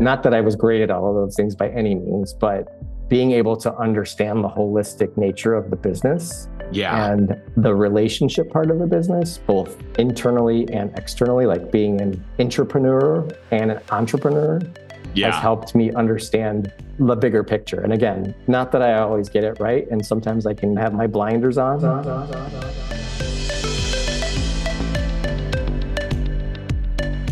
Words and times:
Not 0.00 0.22
that 0.24 0.34
I 0.34 0.40
was 0.40 0.56
great 0.56 0.82
at 0.82 0.90
all 0.90 1.08
of 1.08 1.14
those 1.14 1.36
things 1.36 1.54
by 1.54 1.68
any 1.70 1.94
means, 1.94 2.34
but 2.34 2.68
being 3.08 3.32
able 3.32 3.56
to 3.56 3.74
understand 3.76 4.42
the 4.42 4.48
holistic 4.48 5.16
nature 5.16 5.54
of 5.54 5.70
the 5.70 5.76
business 5.76 6.48
yeah. 6.72 7.12
and 7.12 7.40
the 7.56 7.74
relationship 7.74 8.50
part 8.50 8.70
of 8.70 8.78
the 8.78 8.86
business, 8.86 9.38
both 9.38 9.76
internally 9.98 10.68
and 10.72 10.96
externally, 10.98 11.46
like 11.46 11.70
being 11.70 12.00
an 12.00 12.24
entrepreneur 12.38 13.28
and 13.50 13.70
an 13.70 13.80
entrepreneur, 13.90 14.60
yeah. 15.14 15.30
has 15.30 15.40
helped 15.40 15.74
me 15.74 15.92
understand 15.92 16.72
the 16.98 17.14
bigger 17.14 17.44
picture. 17.44 17.80
And 17.80 17.92
again, 17.92 18.34
not 18.46 18.72
that 18.72 18.82
I 18.82 18.94
always 18.94 19.28
get 19.28 19.44
it 19.44 19.60
right, 19.60 19.88
and 19.90 20.04
sometimes 20.04 20.46
I 20.46 20.54
can 20.54 20.76
have 20.76 20.92
my 20.92 21.06
blinders 21.06 21.58
on. 21.58 21.80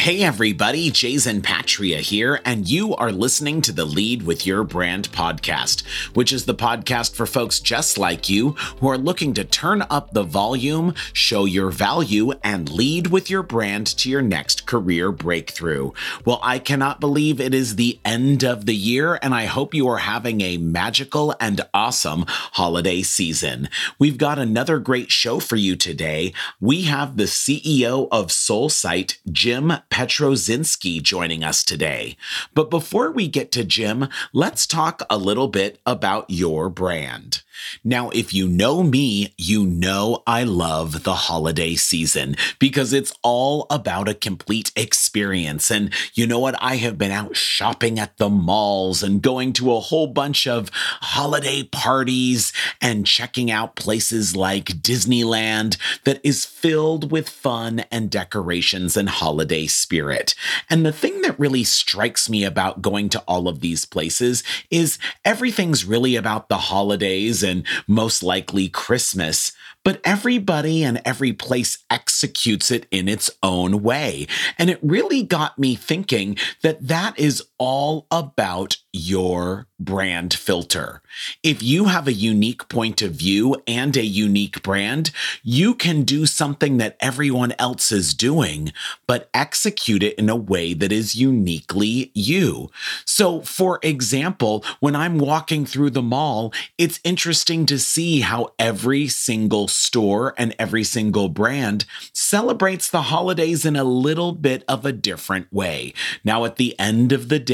Hey 0.00 0.22
everybody, 0.22 0.90
Jayzen 0.90 1.42
Patria 1.42 1.98
here, 1.98 2.40
and 2.46 2.66
you 2.66 2.96
are 2.96 3.12
listening 3.12 3.60
to 3.60 3.70
the 3.70 3.84
Lead 3.84 4.22
with 4.22 4.46
Your 4.46 4.64
Brand 4.64 5.12
podcast, 5.12 5.86
which 6.14 6.32
is 6.32 6.46
the 6.46 6.54
podcast 6.54 7.14
for 7.14 7.26
folks 7.26 7.60
just 7.60 7.98
like 7.98 8.26
you 8.26 8.52
who 8.78 8.88
are 8.88 8.96
looking 8.96 9.34
to 9.34 9.44
turn 9.44 9.82
up 9.90 10.14
the 10.14 10.22
volume, 10.22 10.94
show 11.12 11.44
your 11.44 11.70
value, 11.70 12.32
and 12.42 12.70
lead 12.70 13.08
with 13.08 13.28
your 13.28 13.42
brand 13.42 13.86
to 13.98 14.08
your 14.08 14.22
next 14.22 14.64
career 14.64 15.12
breakthrough. 15.12 15.90
Well, 16.24 16.40
I 16.42 16.60
cannot 16.60 16.98
believe 16.98 17.38
it 17.38 17.52
is 17.52 17.76
the 17.76 18.00
end 18.02 18.42
of 18.42 18.64
the 18.64 18.74
year, 18.74 19.18
and 19.20 19.34
I 19.34 19.44
hope 19.44 19.74
you 19.74 19.86
are 19.88 19.98
having 19.98 20.40
a 20.40 20.56
magical 20.56 21.34
and 21.38 21.60
awesome 21.74 22.24
holiday 22.26 23.02
season. 23.02 23.68
We've 23.98 24.16
got 24.16 24.38
another 24.38 24.78
great 24.78 25.12
show 25.12 25.40
for 25.40 25.56
you 25.56 25.76
today. 25.76 26.32
We 26.58 26.84
have 26.84 27.18
the 27.18 27.24
CEO 27.24 28.08
of 28.10 28.28
Soulsight, 28.28 29.18
Jim 29.30 29.74
Pietruszynski 29.90 31.02
joining 31.02 31.44
us 31.44 31.64
today. 31.64 32.16
But 32.54 32.70
before 32.70 33.10
we 33.10 33.28
get 33.28 33.52
to 33.52 33.64
Jim, 33.64 34.08
let's 34.32 34.66
talk 34.66 35.02
a 35.10 35.18
little 35.18 35.48
bit 35.48 35.80
about 35.84 36.26
your 36.28 36.70
brand. 36.70 37.42
Now, 37.84 38.10
if 38.10 38.34
you 38.34 38.48
know 38.48 38.82
me, 38.82 39.34
you 39.36 39.64
know 39.64 40.22
I 40.26 40.44
love 40.44 41.04
the 41.04 41.14
holiday 41.14 41.74
season 41.74 42.36
because 42.58 42.92
it's 42.92 43.12
all 43.22 43.66
about 43.70 44.08
a 44.08 44.14
complete 44.14 44.72
experience. 44.76 45.70
And 45.70 45.92
you 46.14 46.26
know 46.26 46.38
what? 46.38 46.60
I 46.62 46.76
have 46.76 46.98
been 46.98 47.10
out 47.10 47.36
shopping 47.36 47.98
at 47.98 48.16
the 48.18 48.28
malls 48.28 49.02
and 49.02 49.22
going 49.22 49.52
to 49.54 49.72
a 49.72 49.80
whole 49.80 50.06
bunch 50.06 50.46
of 50.46 50.70
holiday 50.72 51.62
parties 51.62 52.52
and 52.80 53.06
checking 53.06 53.50
out 53.50 53.76
places 53.76 54.36
like 54.36 54.66
Disneyland 54.66 55.76
that 56.04 56.20
is 56.22 56.44
filled 56.44 57.10
with 57.10 57.28
fun 57.28 57.80
and 57.90 58.10
decorations 58.10 58.96
and 58.96 59.08
holiday 59.08 59.66
spirit. 59.66 60.34
And 60.68 60.84
the 60.84 60.92
thing 60.92 61.22
that 61.22 61.38
really 61.38 61.64
strikes 61.64 62.28
me 62.28 62.44
about 62.44 62.82
going 62.82 63.08
to 63.10 63.20
all 63.26 63.48
of 63.48 63.60
these 63.60 63.84
places 63.84 64.42
is 64.70 64.98
everything's 65.24 65.84
really 65.84 66.16
about 66.16 66.48
the 66.48 66.58
holidays 66.58 67.42
most 67.86 68.22
likely 68.22 68.68
Christmas, 68.68 69.52
but 69.84 70.00
everybody 70.04 70.84
and 70.84 71.00
every 71.04 71.32
place 71.32 71.78
executes 71.88 72.70
it 72.70 72.86
in 72.90 73.08
its 73.08 73.30
own 73.42 73.82
way. 73.82 74.26
And 74.58 74.68
it 74.70 74.78
really 74.82 75.22
got 75.22 75.58
me 75.58 75.74
thinking 75.74 76.36
that 76.62 76.86
that 76.86 77.18
is 77.18 77.42
all 77.60 78.06
about 78.10 78.78
your 78.90 79.66
brand 79.78 80.32
filter. 80.32 81.02
If 81.42 81.62
you 81.62 81.86
have 81.86 82.08
a 82.08 82.12
unique 82.12 82.68
point 82.68 83.02
of 83.02 83.12
view 83.12 83.62
and 83.66 83.96
a 83.96 84.04
unique 84.04 84.62
brand, 84.62 85.10
you 85.42 85.74
can 85.74 86.02
do 86.02 86.26
something 86.26 86.78
that 86.78 86.96
everyone 87.00 87.52
else 87.58 87.92
is 87.92 88.14
doing, 88.14 88.72
but 89.06 89.28
execute 89.34 90.02
it 90.02 90.18
in 90.18 90.28
a 90.28 90.36
way 90.36 90.74
that 90.74 90.90
is 90.90 91.14
uniquely 91.14 92.10
you. 92.14 92.70
So, 93.04 93.42
for 93.42 93.78
example, 93.82 94.64
when 94.80 94.96
I'm 94.96 95.18
walking 95.18 95.66
through 95.66 95.90
the 95.90 96.02
mall, 96.02 96.52
it's 96.78 97.00
interesting 97.04 97.66
to 97.66 97.78
see 97.78 98.20
how 98.20 98.54
every 98.58 99.08
single 99.08 99.68
store 99.68 100.34
and 100.38 100.54
every 100.58 100.84
single 100.84 101.28
brand 101.28 101.84
celebrates 102.12 102.90
the 102.90 103.02
holidays 103.02 103.64
in 103.64 103.76
a 103.76 103.84
little 103.84 104.32
bit 104.32 104.64
of 104.66 104.86
a 104.86 104.92
different 104.92 105.52
way. 105.52 105.92
Now, 106.24 106.44
at 106.44 106.56
the 106.56 106.78
end 106.78 107.12
of 107.12 107.28
the 107.28 107.38
day, 107.38 107.49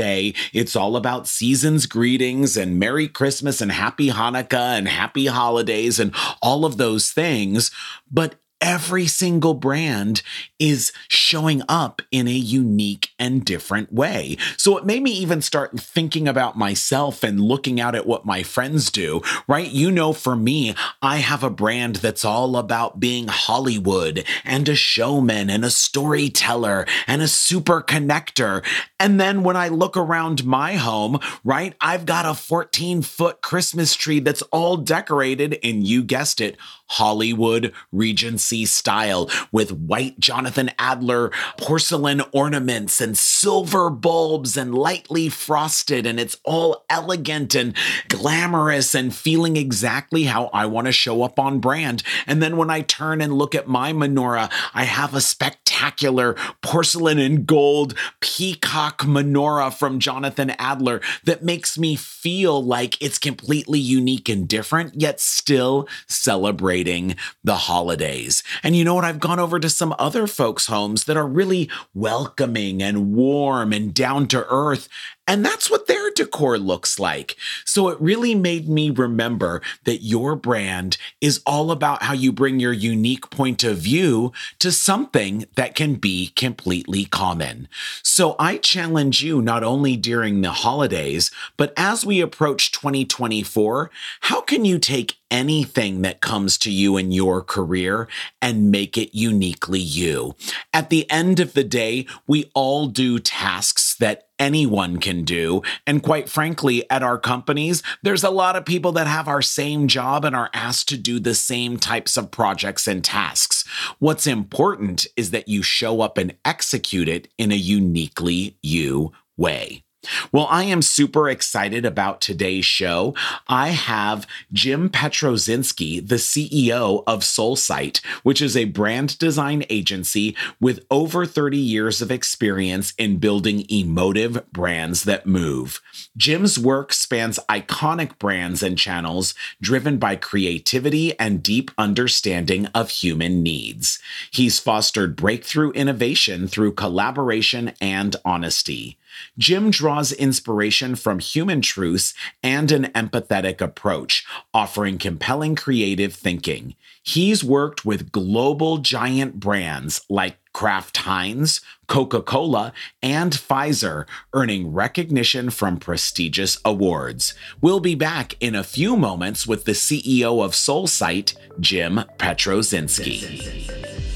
it's 0.53 0.77
all 0.77 0.97
about 0.97 1.27
season's 1.27 1.87
greetings 1.87 2.57
and 2.57 2.79
Merry 2.79 3.09
Christmas 3.09 3.61
and 3.61 3.73
Happy 3.73 4.11
Hanukkah 4.11 4.79
and 4.79 4.89
Happy 4.89 5.27
Holidays 5.27 5.99
and 5.99 6.15
all 6.43 6.65
of 6.65 6.77
those 6.77 7.11
things. 7.11 7.71
But 8.11 8.37
every 8.67 9.07
single 9.07 9.55
brand 9.55 10.23
is 10.59 10.93
showing 11.07 11.63
up 11.69 12.03
in 12.11 12.27
a 12.27 12.33
unique 12.33 13.11
and 13.17 13.45
different 13.45 13.93
way. 13.93 14.37
So 14.57 14.77
it 14.77 14.85
made 14.85 15.05
me 15.05 15.13
even 15.13 15.41
start 15.41 15.79
thinking 15.79 16.27
about 16.27 16.59
myself 16.59 17.23
and 17.23 17.41
looking 17.41 17.81
out 17.81 17.95
at 17.95 18.09
what 18.09 18.27
my 18.27 18.43
friends 18.43 18.91
do, 18.91 19.23
right? 19.47 19.71
You 19.71 19.93
know, 19.93 20.13
for 20.13 20.35
me, 20.35 20.75
I 21.01 21.19
have 21.19 21.45
a 21.45 21.51
brand 21.51 21.97
that's 21.97 22.25
all 22.25 22.57
about 22.57 22.99
being 22.99 23.29
Hollywood 23.29 24.25
and 24.45 24.69
a 24.69 24.75
showman 24.75 25.49
and 25.49 25.65
a 25.65 25.71
storyteller 25.71 26.87
and 27.07 27.23
a 27.23 27.29
super 27.29 27.81
connector. 27.81 28.65
And 28.99 29.21
then 29.21 29.45
when 29.45 29.57
I 29.57 29.69
look 29.69 29.97
around 29.97 30.45
my 30.45 30.75
home, 30.75 31.21
right, 31.45 31.77
I've 31.81 32.05
got 32.05 32.27
a 32.27 32.35
14 32.35 33.03
foot 33.03 33.43
Christmas 33.43 33.95
tree 33.95 34.19
that's 34.19 34.43
all 34.51 34.77
decorated, 34.77 35.61
and 35.63 35.87
you 35.87 36.03
guessed 36.03 36.41
it, 36.41 36.57
Hollywood 36.89 37.73
Regency 37.93 38.56
style 38.65 39.31
with 39.53 39.73
white 39.73 40.19
Jonathan 40.19 40.71
Adler 40.79 41.31
porcelain 41.59 42.23
ornaments 42.33 43.01
and 43.01 43.17
silver 43.17 43.91
bulbs 43.91 44.57
and 44.57 44.75
lightly 44.75 45.29
frosted. 45.29 46.07
And 46.07 46.19
it's 46.19 46.39
all 46.45 46.85
elegant 46.89 47.55
and 47.55 47.75
glamorous 48.09 48.95
and 48.95 49.15
feeling 49.15 49.57
exactly 49.57 50.25
how 50.25 50.51
I 50.53 50.67
want 50.67 50.87
to 50.87 50.93
show 50.93 51.23
up 51.23 51.39
on 51.39 51.59
brand. 51.59 52.03
And 52.27 52.43
then 52.43 52.57
when 52.57 52.71
I 52.71 52.81
turn 52.83 53.21
and 53.21 53.35
look 53.35 53.55
at 53.55 53.69
my 53.69 53.93
menorah, 53.93 54.51
I 54.75 54.85
have 54.85 55.15
a 55.15 55.21
spectacular 55.21 56.37
porcelain 56.63 57.19
and 57.19 57.47
gold 57.47 57.95
peacock 58.21 59.03
menorah 59.03 59.73
from 59.73 60.01
Jonathan 60.01 60.51
Adler 60.59 61.01
that 61.25 61.45
makes 61.45 61.79
me 61.79 61.97
feel 61.97 62.65
like 62.65 63.01
it's 63.03 63.19
completely 63.19 63.79
unique 63.79 64.29
and 64.29 64.49
different, 64.49 65.01
yet 65.01 65.21
still 65.21 65.89
celebrating 66.07 67.17
the 67.45 67.57
holidays. 67.57 68.36
And 68.63 68.77
you 68.77 68.85
know 68.85 68.95
what? 68.95 69.05
I've 69.05 69.21
gone 69.21 69.39
over 69.39 69.59
to 69.59 69.71
some 69.71 69.95
other 69.99 70.27
folks' 70.27 70.67
homes 70.67 71.05
that 71.05 71.17
are 71.17 71.27
really 71.27 71.71
welcoming 71.95 72.83
and 72.83 73.15
warm 73.15 73.73
and 73.73 73.95
down 73.95 74.27
to 74.29 74.47
earth. 74.49 74.89
And 75.27 75.45
that's 75.45 75.71
what 75.71 75.87
their 75.87 75.96
decor 76.17 76.59
looks 76.59 76.99
like. 76.99 77.37
So 77.65 77.89
it 77.89 78.01
really 78.01 78.35
made 78.35 78.69
me 78.69 78.91
remember 78.91 79.63
that 79.85 79.99
your 79.99 80.35
brand 80.35 80.97
is 81.21 81.41
all 81.47 81.71
about 81.71 82.03
how 82.03 82.15
you 82.15 82.33
bring 82.33 82.59
your 82.59 82.73
unique 82.73 83.31
point 83.31 83.63
of 83.63 83.79
view 83.79 84.33
to 84.59 84.73
something 84.73 85.47
that 85.55 85.75
can 85.75 85.95
be 85.95 86.33
completely 86.35 87.05
common. 87.05 87.69
So 88.03 88.35
I 88.39 88.57
challenge 88.57 89.23
you 89.23 89.41
not 89.41 89.63
only 89.63 89.97
during 89.97 90.41
the 90.41 90.51
holidays, 90.51 91.31
but 91.57 91.73
as 91.77 92.05
we 92.05 92.21
approach 92.21 92.73
2024, 92.73 93.91
how 94.23 94.41
can 94.41 94.65
you 94.65 94.79
take 94.79 95.17
anything 95.31 96.03
that 96.03 96.21
comes 96.21 96.57
to 96.57 96.71
you 96.71 96.97
in 96.97 97.13
your 97.13 97.43
career 97.43 98.09
and 98.41 98.71
make 98.71 98.97
it 98.97 99.15
uniquely 99.15 99.81
you? 99.81 100.35
At 100.73 100.91
the 100.91 101.09
end 101.11 101.41
of 101.41 101.53
the 101.53 101.65
day, 101.65 102.07
we 102.27 102.51
all 102.55 102.87
do 102.87 103.19
tasks 103.19 103.95
that 103.97 104.26
anyone 104.39 104.99
can 104.99 105.25
do. 105.25 105.63
And 105.87 106.03
quite 106.03 106.29
frankly, 106.29 106.89
at 106.91 107.03
our 107.03 107.19
companies, 107.19 107.83
there's 108.03 108.25
a 108.25 108.31
lot 108.31 108.57
of 108.57 108.65
people 108.65 108.93
that 108.93 109.07
have 109.07 109.29
our 109.29 109.43
same 109.43 109.89
job 109.89 110.25
and 110.25 110.37
are 110.37 110.51
asked 110.53 110.89
to 110.91 110.97
do 110.97 111.19
the 111.19 111.35
same 111.35 111.79
types 111.79 112.17
of 112.17 112.31
projects 112.31 112.87
and 112.87 113.05
tasks. 113.05 113.65
What's 113.99 114.27
important 114.27 115.07
is 115.17 115.31
that 115.31 115.49
you 115.49 115.63
show 115.63 116.01
up 116.01 116.19
and 116.19 116.37
execute 116.45 117.09
it 117.09 117.29
in 117.39 117.53
a 117.53 117.57
uniquely 117.57 118.59
you 118.63 119.13
way. 119.37 119.83
Well, 120.33 120.47
I 120.51 120.65
am 120.65 120.83
super 120.83 121.29
excited 121.29 121.85
about 121.85 122.21
today's 122.21 122.65
show. 122.65 123.15
I 123.49 123.69
have 123.69 124.27
Jim 124.53 124.91
Pietruszynski, 124.91 126.07
the 126.07 126.17
CEO 126.17 127.03
of 127.07 127.21
Soulsight, 127.21 128.05
which 128.23 128.43
is 128.43 128.57
a 128.57 128.65
brand 128.65 129.19
design 129.19 129.65
agency 129.71 130.37
with 130.61 130.85
over 130.91 131.27
30 131.27 131.57
years 131.57 132.03
of 132.03 132.11
experience 132.11 132.93
in 132.99 133.19
building 133.19 133.65
emotive 133.69 134.51
brands 134.53 135.05
that 135.05 135.27
move. 135.27 135.81
Jim's 136.17 136.59
work 136.59 136.93
spans 136.93 137.39
iconic 137.49 138.19
brands 138.19 138.63
and 138.63 138.79
channels 138.79 139.35
driven 139.61 139.99
by 139.99 140.17
creativity 140.17 141.19
and 141.19 141.43
deep 141.43 141.71
understanding 141.79 142.67
of 142.75 142.91
human 142.91 143.43
needs. 143.43 143.99
He's 144.31 144.59
fostered 144.59 145.17
breakthrough 145.17 145.71
innovation 145.73 146.49
through 146.49 146.75
collaboration 146.75 147.73
and 147.81 148.17
honesty. 148.25 148.99
Jim 149.39 149.71
draws 149.71 150.13
inspiration 150.13 150.97
from 150.97 151.19
human 151.19 151.61
truths 151.61 152.15
and 152.43 152.71
an 152.73 152.85
empathetic 152.95 153.61
approach, 153.61 154.25
offering 154.53 154.99
compelling 154.99 155.55
creative 155.55 156.15
thinking. 156.15 156.75
He's 157.03 157.45
worked 157.45 157.85
with 157.85 158.11
global 158.11 158.79
giant 158.79 159.39
brands 159.39 160.01
like 160.09 160.39
Kraft 160.53 160.97
Heinz, 160.97 161.61
Coca 161.87 162.23
Cola, 162.23 162.73
and 163.03 163.33
Pfizer, 163.33 164.07
earning 164.33 164.73
recognition 164.73 165.51
from 165.51 165.77
prestigious 165.77 166.59
awards. 166.65 167.35
We'll 167.61 167.81
be 167.81 167.95
back 167.95 168.35
in 168.41 168.55
a 168.55 168.65
few 168.65 168.97
moments 168.97 169.47
with 169.47 169.67
the 169.67 169.73
CEO 169.73 170.43
of 170.43 170.53
Soulsight, 170.53 171.37
Jim 171.61 172.05
Pietruszynski. 172.19 174.16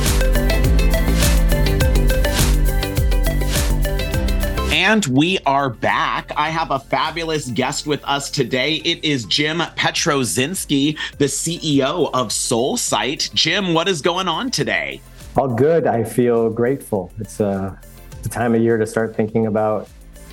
And 4.83 5.05
we 5.05 5.37
are 5.45 5.69
back. 5.69 6.31
I 6.35 6.49
have 6.49 6.71
a 6.71 6.79
fabulous 6.79 7.51
guest 7.51 7.85
with 7.85 8.03
us 8.03 8.31
today. 8.31 8.77
It 8.77 9.05
is 9.05 9.25
Jim 9.25 9.59
Pietruszynski, 9.59 10.97
the 11.19 11.25
CEO 11.25 12.09
of 12.15 12.29
Soulsight. 12.29 13.31
Jim, 13.35 13.75
what 13.75 13.87
is 13.87 14.01
going 14.01 14.27
on 14.27 14.49
today? 14.49 14.99
All 15.37 15.49
good. 15.49 15.85
I 15.85 16.03
feel 16.03 16.49
grateful. 16.49 17.11
It's 17.19 17.39
uh, 17.39 17.75
the 18.23 18.29
time 18.29 18.55
of 18.55 18.61
year 18.63 18.79
to 18.79 18.87
start 18.87 19.15
thinking 19.15 19.45
about 19.45 19.87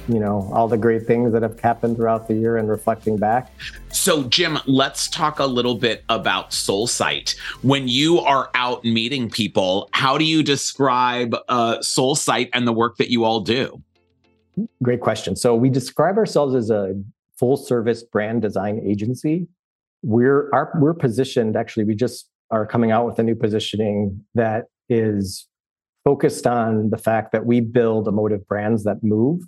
you 0.09 0.19
know 0.19 0.49
all 0.55 0.67
the 0.67 0.79
great 0.79 1.06
things 1.06 1.31
that 1.35 1.43
have 1.43 1.61
happened 1.61 1.97
throughout 1.97 2.27
the 2.27 2.35
year 2.35 2.56
and 2.56 2.71
reflecting 2.71 3.19
back 3.19 3.53
so 3.91 4.25
jim 4.25 4.59
let's 4.65 5.06
talk 5.09 5.39
a 5.39 5.44
little 5.44 5.75
bit 5.75 6.03
about 6.09 6.51
soulsight 6.51 7.37
when 7.61 7.87
you 7.87 8.19
are 8.21 8.51
out 8.55 8.83
meeting 8.85 9.29
people 9.29 9.91
how 9.93 10.17
do 10.17 10.25
you 10.25 10.43
describe 10.43 11.37
uh, 11.51 11.77
soulsight 11.81 12.49
and 12.55 12.67
the 12.67 12.73
work 12.73 12.97
that 12.97 13.11
you 13.11 13.23
all 13.25 13.41
do 13.41 13.83
Great 14.82 15.00
question. 15.00 15.37
So 15.37 15.55
we 15.55 15.69
describe 15.69 16.16
ourselves 16.16 16.55
as 16.55 16.70
a 16.70 16.94
full 17.38 17.56
service 17.56 18.02
brand 18.02 18.43
design 18.43 18.81
agency. 18.84 19.46
We're 20.02 20.50
our, 20.52 20.72
we're 20.81 20.94
positioned 20.94 21.56
actually 21.56 21.84
we 21.84 21.94
just 21.94 22.28
are 22.50 22.66
coming 22.66 22.90
out 22.90 23.06
with 23.06 23.19
a 23.19 23.22
new 23.22 23.34
positioning 23.34 24.25
that 24.34 24.64
is 24.88 25.46
focused 26.05 26.46
on 26.46 26.90
the 26.90 26.96
fact 26.96 27.32
that 27.32 27.44
we 27.44 27.60
build 27.60 28.08
emotive 28.08 28.46
brands 28.46 28.84
that 28.84 29.02
move. 29.02 29.43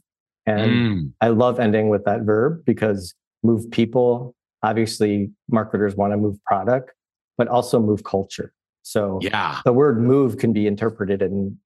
And 0.47 0.71
mm. 0.71 1.13
I 1.21 1.29
love 1.29 1.59
ending 1.59 1.89
with 1.89 2.05
that 2.05 2.23
verb 2.23 2.65
because 2.67 3.15
move 3.43 3.71
people, 3.71 4.35
obviously 4.63 5.31
marketers 5.49 5.95
want 5.95 6.13
to 6.13 6.19
move 6.19 6.37
product, 6.45 6.93
but 7.39 7.49
also 7.49 7.81
move 7.81 8.05
culture. 8.05 8.53
So 8.83 9.19
yeah. 9.23 9.61
the 9.65 9.73
word 9.73 10.03
move 10.03 10.39
can 10.39 10.53
be 10.53 10.67
interpreted 10.67 11.23
in 11.23 11.59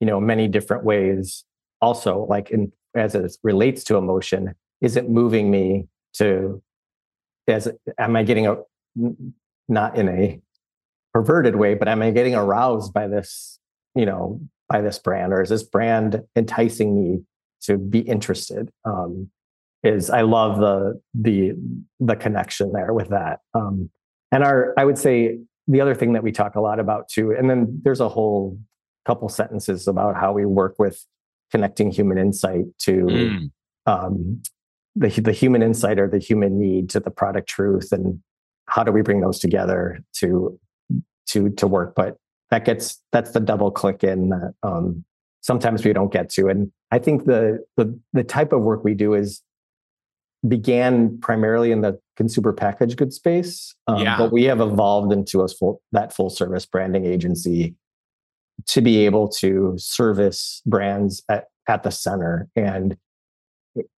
you 0.00 0.06
know 0.06 0.20
many 0.20 0.46
different 0.48 0.84
ways 0.84 1.44
also 1.80 2.26
like 2.28 2.50
in 2.50 2.72
as 2.94 3.14
it 3.14 3.36
relates 3.42 3.84
to 3.84 3.96
emotion 3.96 4.54
is 4.80 4.96
it 4.96 5.08
moving 5.08 5.50
me 5.50 5.86
to 6.14 6.62
as 7.46 7.68
am 7.98 8.16
i 8.16 8.22
getting 8.22 8.46
a 8.46 8.56
not 9.68 9.96
in 9.96 10.08
a 10.08 10.40
perverted 11.12 11.56
way 11.56 11.74
but 11.74 11.88
am 11.88 12.02
i 12.02 12.10
getting 12.10 12.34
aroused 12.34 12.92
by 12.92 13.06
this 13.06 13.58
you 13.94 14.06
know 14.06 14.40
by 14.68 14.80
this 14.80 14.98
brand 14.98 15.32
or 15.32 15.42
is 15.42 15.48
this 15.48 15.62
brand 15.62 16.22
enticing 16.36 16.94
me 16.94 17.22
to 17.62 17.78
be 17.78 18.00
interested? 18.00 18.70
Um 18.84 19.30
is 19.84 20.10
i 20.10 20.22
love 20.22 20.58
the 20.58 21.00
the 21.14 21.52
the 22.00 22.16
connection 22.16 22.72
there 22.72 22.92
with 22.92 23.08
that. 23.10 23.40
Um 23.54 23.90
and 24.32 24.42
our 24.42 24.74
i 24.76 24.84
would 24.84 24.98
say 24.98 25.38
the 25.68 25.80
other 25.80 25.94
thing 25.94 26.14
that 26.14 26.22
we 26.22 26.32
talk 26.32 26.56
a 26.56 26.60
lot 26.60 26.80
about 26.80 27.08
too 27.08 27.30
and 27.32 27.48
then 27.48 27.80
there's 27.84 28.00
a 28.00 28.08
whole 28.08 28.58
couple 29.06 29.28
sentences 29.28 29.86
about 29.86 30.16
how 30.16 30.32
we 30.32 30.44
work 30.44 30.74
with 30.78 31.04
connecting 31.50 31.90
human 31.90 32.18
insight 32.18 32.66
to 32.78 32.92
mm. 32.92 33.50
um, 33.86 34.42
the, 34.94 35.08
the 35.20 35.32
human 35.32 35.62
insight 35.62 35.98
or 35.98 36.08
the 36.08 36.18
human 36.18 36.58
need 36.58 36.90
to 36.90 37.00
the 37.00 37.10
product 37.10 37.48
truth 37.48 37.92
and 37.92 38.20
how 38.66 38.82
do 38.82 38.92
we 38.92 39.02
bring 39.02 39.20
those 39.20 39.38
together 39.38 40.00
to 40.14 40.58
to 41.26 41.50
to 41.50 41.66
work 41.66 41.94
but 41.94 42.16
that 42.50 42.64
gets 42.64 43.02
that's 43.12 43.32
the 43.32 43.40
double 43.40 43.70
click 43.70 44.02
in 44.02 44.30
that 44.30 44.54
um, 44.62 45.04
sometimes 45.40 45.84
we 45.84 45.92
don't 45.92 46.12
get 46.12 46.28
to 46.30 46.48
and 46.48 46.70
i 46.90 46.98
think 46.98 47.24
the 47.24 47.64
the 47.76 47.98
the 48.12 48.24
type 48.24 48.52
of 48.52 48.62
work 48.62 48.84
we 48.84 48.94
do 48.94 49.14
is 49.14 49.42
began 50.46 51.18
primarily 51.18 51.72
in 51.72 51.80
the 51.80 51.98
consumer 52.16 52.52
package 52.52 52.96
goods 52.96 53.16
space 53.16 53.74
um, 53.86 54.02
yeah. 54.02 54.16
but 54.16 54.32
we 54.32 54.44
have 54.44 54.60
evolved 54.60 55.12
into 55.12 55.40
a 55.40 55.48
full 55.48 55.80
that 55.92 56.12
full 56.12 56.30
service 56.30 56.66
branding 56.66 57.06
agency 57.06 57.74
to 58.66 58.80
be 58.80 59.04
able 59.04 59.28
to 59.28 59.74
service 59.78 60.62
brands 60.66 61.22
at, 61.28 61.46
at 61.68 61.82
the 61.82 61.90
center. 61.90 62.48
And 62.56 62.96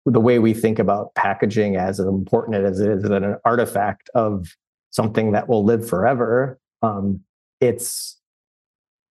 the 0.04 0.20
way 0.20 0.38
we 0.38 0.54
think 0.54 0.78
about 0.78 1.14
packaging 1.14 1.76
as 1.76 1.98
important 1.98 2.56
as 2.56 2.80
it 2.80 2.90
is 2.90 3.04
as 3.04 3.10
an 3.10 3.36
artifact 3.44 4.10
of 4.14 4.48
something 4.90 5.32
that 5.32 5.48
will 5.48 5.64
live 5.64 5.88
forever, 5.88 6.58
um, 6.82 7.20
it's 7.60 8.18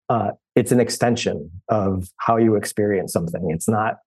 uh, 0.10 0.32
it's 0.56 0.72
an 0.72 0.80
extension 0.80 1.52
of 1.70 2.10
how 2.18 2.38
you 2.38 2.56
experience 2.56 3.14
something. 3.14 3.52
It's 3.52 3.68
not 3.68 3.98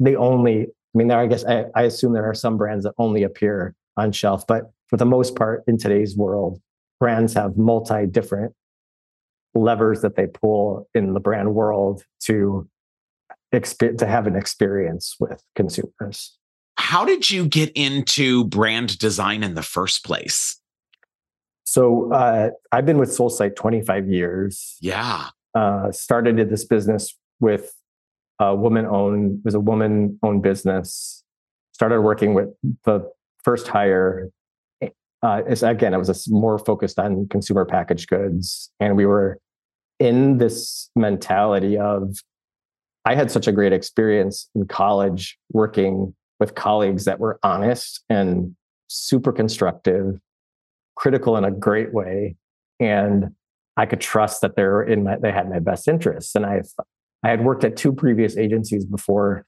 the 0.00 0.16
only. 0.16 0.62
I 0.62 0.98
mean, 0.98 1.08
there. 1.08 1.18
I 1.18 1.26
guess 1.26 1.44
I, 1.44 1.66
I 1.74 1.82
assume 1.82 2.12
there 2.12 2.28
are 2.28 2.34
some 2.34 2.56
brands 2.56 2.84
that 2.84 2.94
only 2.98 3.22
appear 3.22 3.74
on 3.96 4.12
shelf, 4.12 4.46
but 4.46 4.72
for 4.88 4.96
the 4.96 5.06
most 5.06 5.34
part, 5.34 5.64
in 5.66 5.78
today's 5.78 6.16
world, 6.16 6.60
brands 7.00 7.34
have 7.34 7.56
multi 7.56 8.06
different 8.06 8.54
levers 9.54 10.02
that 10.02 10.16
they 10.16 10.26
pull 10.26 10.88
in 10.94 11.14
the 11.14 11.20
brand 11.20 11.54
world 11.54 12.02
to 12.24 12.68
exp- 13.54 13.98
to 13.98 14.06
have 14.06 14.26
an 14.26 14.36
experience 14.36 15.16
with 15.20 15.42
consumers. 15.54 16.36
How 16.76 17.04
did 17.04 17.30
you 17.30 17.46
get 17.46 17.70
into 17.74 18.44
brand 18.44 18.98
design 18.98 19.42
in 19.42 19.54
the 19.54 19.62
first 19.62 20.04
place? 20.04 20.60
So 21.64 22.12
uh, 22.12 22.50
I've 22.72 22.84
been 22.84 22.98
with 22.98 23.10
Soulsight 23.10 23.56
25 23.56 24.08
years. 24.08 24.76
Yeah. 24.80 25.28
Uh, 25.54 25.92
started 25.92 26.38
in 26.38 26.50
this 26.50 26.64
business 26.64 27.16
with 27.40 27.72
a 28.40 28.54
woman 28.54 28.86
owned 28.86 29.40
was 29.44 29.54
a 29.54 29.60
woman 29.60 30.18
owned 30.22 30.42
business. 30.42 31.22
Started 31.72 32.00
working 32.02 32.34
with 32.34 32.48
the 32.84 33.10
first 33.44 33.68
hire 33.68 34.30
uh, 35.24 35.42
again, 35.62 35.94
it 35.94 35.98
was 35.98 36.10
a, 36.10 36.30
more 36.30 36.58
focused 36.58 36.98
on 36.98 37.26
consumer 37.28 37.64
packaged 37.64 38.10
goods, 38.10 38.70
and 38.78 38.94
we 38.94 39.06
were 39.06 39.38
in 39.98 40.38
this 40.38 40.90
mentality 40.96 41.78
of 41.78 42.16
I 43.04 43.14
had 43.14 43.30
such 43.30 43.46
a 43.46 43.52
great 43.52 43.72
experience 43.72 44.48
in 44.54 44.66
college 44.66 45.38
working 45.52 46.14
with 46.40 46.54
colleagues 46.54 47.04
that 47.04 47.20
were 47.20 47.38
honest 47.42 48.02
and 48.08 48.56
super 48.88 49.30
constructive, 49.32 50.18
critical 50.96 51.36
in 51.36 51.44
a 51.44 51.50
great 51.50 51.92
way, 51.92 52.36
and 52.80 53.34
I 53.76 53.86
could 53.86 54.00
trust 54.00 54.40
that 54.40 54.56
they're 54.56 54.82
in 54.82 55.04
my, 55.04 55.16
they 55.16 55.32
had 55.32 55.50
my 55.50 55.58
best 55.58 55.88
interests. 55.88 56.34
And 56.34 56.46
I 56.46 56.62
I 57.22 57.30
had 57.30 57.44
worked 57.44 57.64
at 57.64 57.76
two 57.76 57.92
previous 57.92 58.36
agencies 58.36 58.84
before 58.84 59.46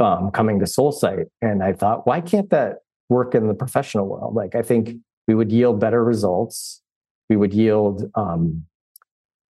um, 0.00 0.30
coming 0.30 0.58
to 0.60 0.66
Soulsight, 0.66 1.26
and 1.40 1.62
I 1.62 1.72
thought, 1.72 2.06
why 2.06 2.20
can't 2.20 2.50
that 2.50 2.78
work 3.08 3.34
in 3.34 3.48
the 3.48 3.54
professional 3.54 4.06
world. 4.06 4.34
Like 4.34 4.54
I 4.54 4.62
think 4.62 4.96
we 5.28 5.34
would 5.34 5.52
yield 5.52 5.80
better 5.80 6.02
results. 6.04 6.82
We 7.28 7.36
would 7.36 7.52
yield 7.52 8.10
um, 8.14 8.64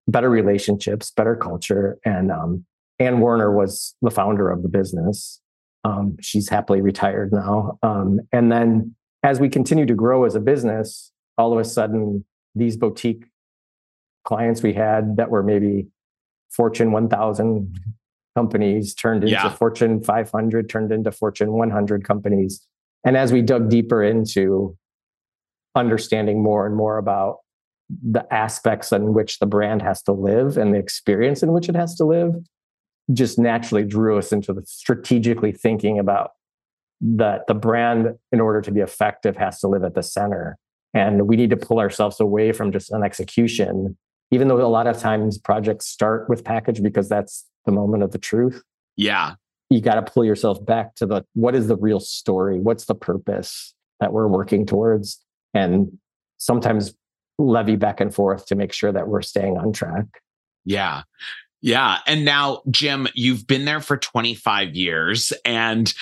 better 0.06 0.30
relationships, 0.30 1.10
better 1.10 1.36
culture. 1.36 1.98
And 2.04 2.30
um, 2.30 2.64
Ann 2.98 3.20
Warner 3.20 3.52
was 3.52 3.94
the 4.02 4.10
founder 4.10 4.50
of 4.50 4.62
the 4.62 4.68
business. 4.68 5.40
Um, 5.84 6.16
she's 6.20 6.48
happily 6.48 6.80
retired 6.80 7.32
now. 7.32 7.78
Um, 7.82 8.20
and 8.32 8.50
then 8.50 8.94
as 9.22 9.40
we 9.40 9.48
continue 9.48 9.86
to 9.86 9.94
grow 9.94 10.25
as 10.25 10.34
a 10.34 10.40
business, 10.40 11.12
all 11.38 11.52
of 11.52 11.58
a 11.58 11.64
sudden, 11.64 12.25
these 12.54 12.76
boutique 12.76 13.25
clients 14.25 14.62
we 14.62 14.72
had 14.72 15.16
that 15.16 15.30
were 15.30 15.42
maybe 15.42 15.86
Fortune 16.50 16.92
1000 16.92 17.78
companies 18.34 18.94
turned 18.94 19.22
into 19.22 19.32
yeah. 19.32 19.48
Fortune 19.50 20.02
500, 20.02 20.68
turned 20.68 20.92
into 20.92 21.12
Fortune 21.12 21.52
100 21.52 22.04
companies. 22.04 22.66
And 23.04 23.16
as 23.16 23.32
we 23.32 23.42
dug 23.42 23.68
deeper 23.68 24.02
into 24.02 24.76
understanding 25.75 26.42
more 26.42 26.66
and 26.66 26.75
more 26.75 26.98
about 26.98 27.38
the 27.88 28.26
aspects 28.33 28.93
in 28.93 29.14
which 29.14 29.38
the 29.38 29.47
brand 29.47 29.83
has 29.83 30.02
to 30.02 30.12
live 30.12 30.57
and 30.57 30.75
the 30.75 30.78
experience 30.78 31.43
in 31.43 31.52
which 31.52 31.69
it 31.69 31.76
has 31.76 31.95
to 31.97 32.05
live, 32.05 32.35
just 33.12 33.38
naturally 33.38 33.85
drew 33.85 34.19
us 34.19 34.33
into 34.33 34.52
the 34.52 34.62
strategically 34.66 35.52
thinking 35.52 35.99
about 35.99 36.31
that 37.00 37.47
the 37.47 37.55
brand, 37.55 38.16
in 38.33 38.40
order 38.40 38.61
to 38.61 38.73
be 38.73 38.81
effective, 38.81 39.37
has 39.37 39.61
to 39.61 39.69
live 39.69 39.85
at 39.85 39.95
the 39.95 40.02
center. 40.02 40.57
And 40.95 41.28
we 41.28 41.37
need 41.37 41.50
to 41.50 41.57
pull 41.57 41.78
ourselves 41.78 42.21
away 42.21 42.52
from 42.52 42.73
just 42.73 42.90
an 42.90 43.02
execution, 43.02 43.97
even 44.31 44.49
though 44.49 44.61
a 44.61 44.66
lot 44.66 44.87
of 44.87 44.99
times 44.99 45.38
projects 45.38 45.87
start 45.87 46.28
with 46.28 46.45
package 46.45 46.83
because 46.83 47.09
that's 47.09 47.45
the 47.66 47.73
moment 47.73 48.02
of 48.02 48.12
the 48.12 48.19
truth. 48.19 48.62
Yeah. 48.97 49.35
You 49.69 49.81
got 49.81 49.97
to 49.97 50.02
pull 50.02 50.25
yourself 50.25 50.64
back 50.64 50.95
to 50.97 51.07
the 51.07 51.25
what 51.35 51.55
is 51.55 51.69
the 51.69 51.76
real 51.76 52.00
story? 52.00 52.59
What's 52.59 52.87
the 52.87 52.95
purpose 52.95 53.75
that 54.00 54.12
we're 54.12 54.28
working 54.28 54.64
towards? 54.64 55.21
And 55.52 55.99
sometimes 56.38 56.95
levy 57.38 57.76
back 57.76 58.00
and 58.00 58.14
forth 58.14 58.47
to 58.47 58.55
make 58.55 58.73
sure 58.73 58.93
that 58.93 59.09
we're 59.09 59.23
staying 59.23 59.57
on 59.57 59.73
track. 59.73 60.07
Yeah. 60.64 61.02
Yeah. 61.62 61.99
And 62.07 62.25
now, 62.25 62.62
Jim, 62.71 63.09
you've 63.14 63.47
been 63.47 63.64
there 63.64 63.81
for 63.81 63.97
25 63.97 64.75
years. 64.75 65.33
And 65.45 65.93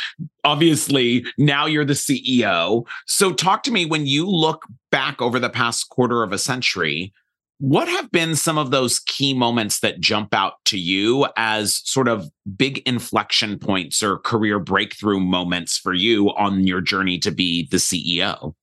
obviously, 0.43 1.25
now 1.39 1.67
you're 1.67 1.85
the 1.85 1.95
CEO. 1.95 2.87
So, 3.07 3.33
talk 3.33 3.63
to 3.65 3.71
me 3.71 3.87
when 3.87 4.07
you 4.07 4.27
look 4.29 4.67
back 4.91 5.23
over 5.23 5.39
the 5.39 5.49
past 5.49 5.89
quarter 5.89 6.23
of 6.23 6.33
a 6.33 6.39
century, 6.39 7.13
what 7.59 7.89
have 7.89 8.11
been 8.11 8.35
some 8.35 8.59
of 8.59 8.73
those 8.73 8.99
key 8.99 9.33
moments 9.33 9.81
that 9.81 10.01
jump 10.01 10.35
out 10.35 10.55
to 10.67 10.79
you 10.79 11.27
as 11.37 11.81
sort 11.89 12.09
of 12.09 12.29
big 12.57 12.79
inflection 12.85 13.59
points 13.59 14.03
or 14.03 14.19
career 14.19 14.59
breakthrough 14.59 15.21
moments 15.21 15.79
for 15.79 15.95
you 15.95 16.29
on 16.35 16.67
your 16.67 16.81
journey 16.81 17.17
to 17.19 17.31
be 17.31 17.69
the 17.71 17.77
CEO? 17.77 18.55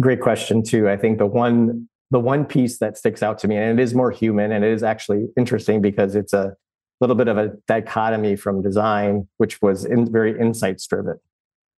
Great 0.00 0.20
question, 0.20 0.62
too. 0.62 0.88
I 0.88 0.96
think 0.96 1.18
the 1.18 1.26
one 1.26 1.88
the 2.10 2.20
one 2.20 2.44
piece 2.44 2.78
that 2.78 2.96
sticks 2.96 3.22
out 3.22 3.38
to 3.38 3.48
me, 3.48 3.56
and 3.56 3.78
it 3.78 3.82
is 3.82 3.94
more 3.94 4.10
human, 4.10 4.52
and 4.52 4.64
it 4.64 4.70
is 4.70 4.82
actually 4.82 5.26
interesting 5.36 5.80
because 5.80 6.14
it's 6.14 6.32
a 6.32 6.54
little 7.00 7.16
bit 7.16 7.28
of 7.28 7.38
a 7.38 7.52
dichotomy 7.66 8.36
from 8.36 8.62
design, 8.62 9.26
which 9.38 9.60
was 9.60 9.84
in, 9.84 10.10
very 10.12 10.38
insights 10.38 10.86
driven. 10.86 11.18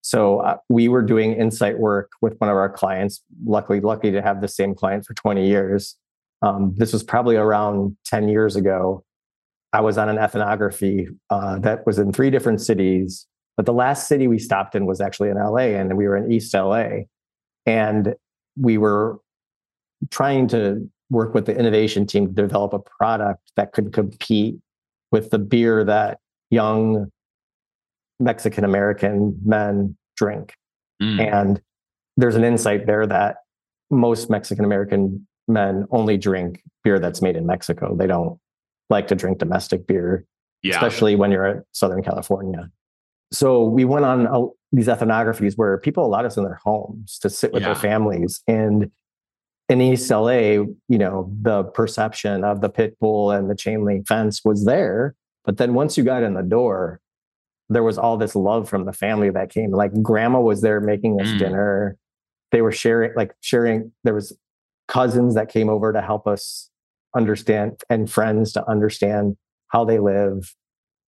So 0.01 0.39
uh, 0.41 0.57
we 0.69 0.88
were 0.88 1.01
doing 1.01 1.34
insight 1.34 1.79
work 1.79 2.12
with 2.22 2.36
one 2.39 2.50
of 2.50 2.55
our 2.55 2.69
clients. 2.69 3.24
Luckily, 3.45 3.79
lucky 3.79 4.12
to 4.12 4.22
have 4.22 4.41
the 4.41 4.48
same 4.48 4.75
client 4.75 5.05
for 5.05 5.13
20 5.13 5.48
years. 5.48 5.95
Um, 6.41 6.75
this 6.75 6.93
was 6.93 7.01
probably 7.01 7.38
around 7.38 7.98
10 8.05 8.27
years 8.27 8.55
ago. 8.55 9.03
I 9.74 9.81
was 9.81 9.98
on 9.98 10.10
an 10.10 10.17
ethnography 10.17 11.07
uh, 11.29 11.60
that 11.60 11.86
was 11.86 11.98
in 11.98 12.13
three 12.13 12.29
different 12.29 12.62
cities, 12.62 13.25
but 13.57 13.65
the 13.65 13.74
last 13.74 14.07
city 14.07 14.27
we 14.27 14.38
stopped 14.38 14.75
in 14.75 14.86
was 14.86 15.01
actually 15.01 15.29
in 15.29 15.38
LA, 15.38 15.74
and 15.79 15.98
we 15.98 16.07
were 16.07 16.17
in 16.17 16.31
East 16.31 16.53
LA. 16.53 17.05
And 17.65 18.15
we 18.60 18.77
were 18.77 19.19
trying 20.12 20.48
to 20.50 20.89
work 21.10 21.34
with 21.34 21.45
the 21.45 21.57
innovation 21.57 22.05
team 22.05 22.27
to 22.27 22.34
develop 22.34 22.74
a 22.74 22.79
product 22.79 23.51
that 23.55 23.74
could 23.74 23.93
compete 23.93 24.57
with 25.12 25.29
the 25.29 25.39
beer 25.39 25.84
that 25.84 26.19
young 26.50 27.12
Mexican 28.19 28.63
American 28.63 29.38
men 29.43 29.95
drink. 30.15 30.55
Mm. 31.01 31.34
And 31.34 31.62
there's 32.17 32.36
an 32.36 32.43
insight 32.43 32.86
there 32.86 33.05
that 33.05 33.38
most 33.89 34.29
Mexican 34.29 34.65
American 34.65 35.27
men 35.48 35.86
only 35.91 36.17
drink 36.17 36.62
beer 36.84 37.00
that's 37.00 37.22
made 37.22 37.36
in 37.36 37.45
Mexico. 37.45 37.95
They 37.95 38.07
don't 38.07 38.39
like 38.89 39.07
to 39.07 39.15
drink 39.15 39.38
domestic 39.38 39.86
beer, 39.88 40.25
yeah. 40.63 40.75
especially 40.75 41.15
when 41.15 41.31
you're 41.31 41.45
at 41.45 41.63
Southern 41.72 42.03
California. 42.03 42.69
So 43.31 43.63
we 43.63 43.86
went 43.86 44.05
on 44.05 44.27
a, 44.27 44.48
these 44.75 44.88
ethnographies 44.88 45.53
where 45.55 45.77
people 45.77 46.05
allowed 46.05 46.25
us 46.25 46.38
in 46.38 46.44
their 46.44 46.60
homes 46.63 47.17
to 47.20 47.29
sit 47.29 47.53
with 47.53 47.62
yeah. 47.62 47.70
their 47.70 47.75
families. 47.75 48.41
And 48.48 48.91
in 49.70 49.82
East 49.82 50.10
LA, 50.10 50.36
you 50.88 50.98
know, 50.98 51.32
the 51.41 51.63
perception 51.63 52.44
of 52.44 52.62
the 52.62 52.70
pit 52.70 52.98
bull 53.00 53.32
and 53.32 53.50
the 53.50 53.55
chain 53.55 53.86
link 53.86 54.08
fence 54.08 54.41
was 54.44 54.65
there. 54.65 55.15
But 55.44 55.58
then 55.58 55.74
once 55.74 55.98
you 55.98 56.03
got 56.03 56.24
in 56.24 56.34
the 56.34 56.44
door, 56.44 57.00
there 57.70 57.84
was 57.84 57.98
all 57.98 58.17
this 58.17 58.36
love 58.36 58.70
from 58.70 58.86
the 58.86 58.94
family 58.94 59.29
that 59.32 59.50
came. 59.50 59.72
Like 59.72 59.91
grandma 60.01 60.39
was 60.39 60.62
there 60.62 60.82
making 60.82 61.20
us 61.20 61.27
mm. 61.27 61.39
dinner. 61.39 61.98
They 62.51 62.62
were 62.62 62.72
sharing, 62.72 63.13
like 63.15 63.34
sharing, 63.41 63.91
there 64.03 64.13
was 64.13 64.38
cousins 64.88 65.36
that 65.36 65.50
came 65.50 65.70
over 65.70 65.91
to 65.94 66.01
help 66.01 66.27
us 66.27 66.70
understand 67.15 67.79
and 67.89 68.12
friends 68.12 68.51
to 68.53 68.70
understand 68.70 69.38
how 69.70 69.86
they 69.86 70.00
live. 70.00 70.53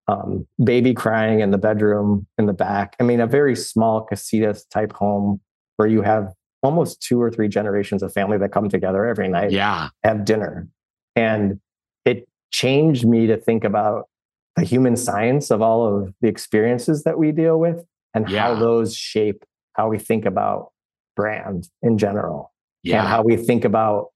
Um, 0.08 0.46
baby 0.64 0.94
crying 0.94 1.40
in 1.40 1.50
the 1.50 1.58
bedroom 1.58 2.26
in 2.38 2.46
the 2.46 2.54
back. 2.54 2.96
I 2.98 3.02
mean, 3.02 3.20
a 3.20 3.26
very 3.26 3.54
small 3.54 4.06
casitas 4.10 4.66
type 4.70 4.94
home 4.94 5.38
where 5.76 5.86
you 5.86 6.00
have 6.00 6.32
almost 6.62 7.02
two 7.02 7.20
or 7.20 7.30
three 7.30 7.46
generations 7.46 8.02
of 8.02 8.10
family 8.12 8.38
that 8.38 8.50
come 8.50 8.70
together 8.70 9.04
every 9.04 9.28
night, 9.28 9.50
yeah, 9.50 9.90
have 10.04 10.24
dinner, 10.24 10.66
and 11.14 11.60
it 12.06 12.26
changed 12.50 13.06
me 13.06 13.26
to 13.26 13.36
think 13.36 13.64
about 13.64 14.08
the 14.56 14.64
human 14.64 14.96
science 14.96 15.50
of 15.50 15.62
all 15.62 15.86
of 15.86 16.12
the 16.20 16.28
experiences 16.28 17.04
that 17.04 17.18
we 17.18 17.30
deal 17.30 17.58
with 17.60 17.84
and 18.14 18.28
yeah. 18.28 18.40
how 18.40 18.54
those 18.54 18.96
shape 18.96 19.44
how 19.74 19.88
we 19.88 19.98
think 19.98 20.24
about 20.26 20.72
brand 21.14 21.68
in 21.82 21.96
general 21.96 22.52
yeah. 22.82 23.00
and 23.00 23.08
how 23.08 23.22
we 23.22 23.36
think 23.36 23.64
about 23.64 24.08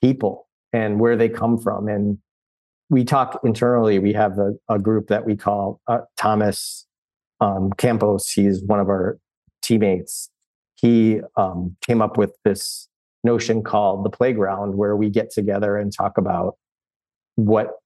people 0.00 0.48
and 0.72 1.00
where 1.00 1.16
they 1.16 1.28
come 1.28 1.58
from 1.58 1.88
and 1.88 2.18
we 2.90 3.04
talk 3.04 3.40
internally 3.44 3.98
we 3.98 4.12
have 4.12 4.38
a, 4.38 4.52
a 4.68 4.78
group 4.78 5.08
that 5.08 5.24
we 5.24 5.34
call 5.36 5.80
uh, 5.86 6.00
thomas 6.16 6.86
um, 7.40 7.70
campos. 7.78 8.30
He's 8.30 8.62
one 8.62 8.80
of 8.80 8.88
our 8.88 9.18
teammates. 9.62 10.30
He 10.76 11.20
um, 11.36 11.76
came 11.86 12.00
up 12.00 12.16
with 12.16 12.36
this 12.44 12.88
notion 13.24 13.62
called 13.62 14.04
the 14.04 14.10
playground, 14.10 14.76
where 14.76 14.96
we 14.96 15.10
get 15.10 15.30
together 15.30 15.76
and 15.76 15.92
talk 15.94 16.18
about 16.18 16.56
what 17.34 17.76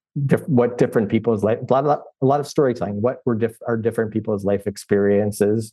what 0.47 0.79
different 0.79 1.09
people's 1.09 1.43
life, 1.43 1.59
a 1.69 1.83
lot, 1.83 2.03
a 2.23 2.27
lot 2.27 2.39
of 2.39 2.47
storytelling, 2.47 3.03
what 3.03 3.19
were 3.27 3.35
diff- 3.35 3.59
are 3.67 3.77
different 3.77 4.13
people's 4.13 4.45
life 4.45 4.65
experiences, 4.69 5.73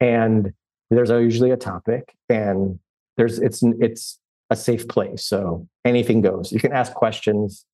and 0.00 0.52
there's 0.90 1.10
usually 1.10 1.50
a 1.50 1.58
topic, 1.58 2.14
and 2.30 2.78
there's 3.18 3.38
it's 3.38 3.62
it's 3.80 4.18
a 4.48 4.56
safe 4.56 4.88
place, 4.88 5.24
so 5.24 5.66
anything 5.84 6.22
goes. 6.22 6.52
You 6.52 6.60
can 6.60 6.72
ask 6.72 6.94
questions, 6.94 7.66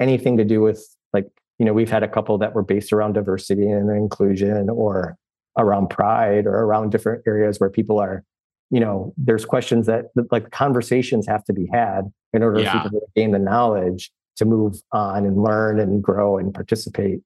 anything 0.00 0.36
to 0.36 0.44
do 0.44 0.60
with 0.60 0.84
like 1.12 1.28
you 1.58 1.66
know 1.66 1.72
we've 1.72 1.90
had 1.90 2.02
a 2.02 2.08
couple 2.08 2.38
that 2.38 2.54
were 2.54 2.62
based 2.62 2.92
around 2.92 3.12
diversity 3.12 3.66
and 3.66 3.90
inclusion 3.90 4.68
or 4.70 5.16
around 5.58 5.88
pride 5.88 6.46
or 6.46 6.54
around 6.54 6.90
different 6.90 7.22
areas 7.26 7.60
where 7.60 7.70
people 7.70 8.00
are 8.00 8.24
you 8.70 8.80
know 8.80 9.12
there's 9.16 9.44
questions 9.44 9.86
that 9.86 10.06
like 10.30 10.50
conversations 10.50 11.26
have 11.26 11.44
to 11.44 11.52
be 11.52 11.68
had 11.72 12.02
in 12.32 12.42
order 12.42 12.60
yeah. 12.60 12.72
for 12.72 12.88
people 12.88 13.00
to 13.00 13.06
gain 13.14 13.30
the 13.32 13.38
knowledge 13.38 14.10
to 14.36 14.44
move 14.44 14.76
on 14.92 15.26
and 15.26 15.42
learn 15.42 15.78
and 15.78 16.02
grow 16.02 16.38
and 16.38 16.54
participate 16.54 17.20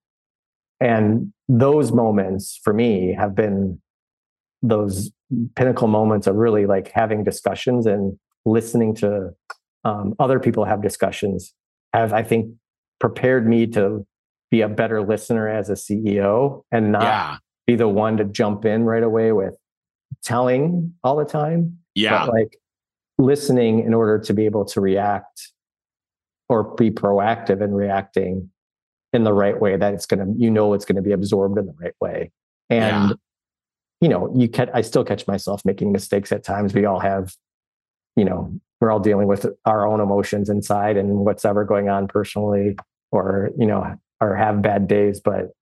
and 0.80 1.32
those 1.48 1.92
moments 1.92 2.60
for 2.62 2.72
me 2.72 3.14
have 3.14 3.34
been 3.34 3.80
those 4.62 5.10
pinnacle 5.54 5.88
moments 5.88 6.26
of 6.26 6.34
really 6.36 6.66
like 6.66 6.90
having 6.92 7.22
discussions 7.22 7.86
and 7.86 8.18
listening 8.44 8.94
to 8.94 9.30
um, 9.84 10.14
other 10.18 10.40
people 10.40 10.64
have 10.64 10.82
discussions 10.82 11.54
have 11.92 12.12
i 12.12 12.22
think 12.22 12.52
prepared 13.00 13.46
me 13.46 13.66
to 13.66 14.06
be 14.50 14.60
a 14.60 14.68
better 14.68 15.02
listener 15.02 15.48
as 15.48 15.68
a 15.70 15.74
ceo 15.74 16.62
and 16.70 16.92
not 16.92 17.02
yeah 17.02 17.36
be 17.66 17.76
the 17.76 17.88
one 17.88 18.16
to 18.16 18.24
jump 18.24 18.64
in 18.64 18.84
right 18.84 19.02
away 19.02 19.32
with 19.32 19.56
telling 20.22 20.94
all 21.02 21.16
the 21.16 21.24
time. 21.24 21.78
Yeah. 21.94 22.26
But 22.26 22.32
like 22.32 22.56
listening 23.18 23.80
in 23.80 23.92
order 23.92 24.18
to 24.18 24.32
be 24.32 24.46
able 24.46 24.64
to 24.66 24.80
react 24.80 25.52
or 26.48 26.74
be 26.74 26.90
proactive 26.90 27.62
in 27.62 27.74
reacting 27.74 28.50
in 29.12 29.24
the 29.24 29.32
right 29.32 29.58
way 29.60 29.76
that 29.76 29.94
it's 29.94 30.06
going 30.06 30.20
to, 30.20 30.38
you 30.38 30.50
know, 30.50 30.74
it's 30.74 30.84
going 30.84 30.96
to 30.96 31.02
be 31.02 31.12
absorbed 31.12 31.58
in 31.58 31.66
the 31.66 31.74
right 31.80 31.94
way. 32.00 32.30
And, 32.70 33.10
yeah. 33.10 33.14
you 34.00 34.08
know, 34.08 34.32
you 34.36 34.48
can, 34.48 34.70
I 34.72 34.82
still 34.82 35.04
catch 35.04 35.26
myself 35.26 35.62
making 35.64 35.90
mistakes 35.90 36.30
at 36.30 36.44
times. 36.44 36.74
We 36.74 36.84
all 36.84 37.00
have, 37.00 37.34
you 38.14 38.24
know, 38.24 38.60
we're 38.80 38.90
all 38.90 39.00
dealing 39.00 39.26
with 39.26 39.46
our 39.64 39.86
own 39.86 40.00
emotions 40.00 40.48
inside 40.48 40.96
and 40.96 41.20
what's 41.20 41.44
ever 41.44 41.64
going 41.64 41.88
on 41.88 42.08
personally 42.08 42.76
or, 43.10 43.50
you 43.58 43.66
know, 43.66 43.96
or 44.20 44.36
have 44.36 44.62
bad 44.62 44.86
days. 44.88 45.20
But 45.20 45.52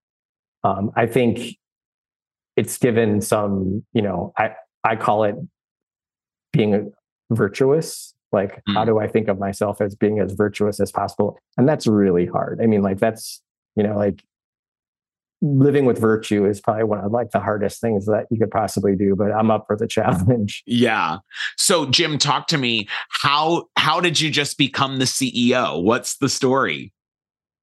um, 0.64 0.90
I 0.96 1.06
think 1.06 1.56
it's 2.56 2.78
given 2.78 3.20
some, 3.20 3.84
you 3.92 4.02
know, 4.02 4.32
I, 4.36 4.54
I 4.82 4.96
call 4.96 5.24
it 5.24 5.36
being 6.52 6.92
virtuous. 7.30 8.14
Like, 8.32 8.62
mm. 8.68 8.74
how 8.74 8.84
do 8.84 8.98
I 8.98 9.06
think 9.06 9.28
of 9.28 9.38
myself 9.38 9.80
as 9.80 9.94
being 9.94 10.18
as 10.18 10.32
virtuous 10.32 10.80
as 10.80 10.90
possible? 10.90 11.38
And 11.56 11.68
that's 11.68 11.86
really 11.86 12.26
hard. 12.26 12.60
I 12.60 12.66
mean, 12.66 12.82
like, 12.82 12.98
that's, 12.98 13.40
you 13.76 13.82
know, 13.82 13.96
like 13.96 14.24
living 15.44 15.84
with 15.84 15.98
virtue 15.98 16.46
is 16.46 16.58
probably 16.58 16.84
one 16.84 16.98
of 17.00 17.12
like 17.12 17.30
the 17.30 17.38
hardest 17.38 17.78
things 17.78 18.06
that 18.06 18.24
you 18.30 18.38
could 18.38 18.50
possibly 18.50 18.96
do 18.96 19.14
but 19.14 19.30
i'm 19.30 19.50
up 19.50 19.66
for 19.66 19.76
the 19.76 19.86
challenge. 19.86 20.62
Yeah. 20.74 21.18
So 21.56 21.86
jim 21.86 22.18
talk 22.18 22.46
to 22.48 22.58
me. 22.58 22.88
How 23.10 23.66
how 23.76 24.00
did 24.00 24.20
you 24.20 24.30
just 24.30 24.56
become 24.56 24.98
the 24.98 25.04
ceo 25.04 25.82
what's 25.82 26.16
the 26.16 26.28
story? 26.28 26.92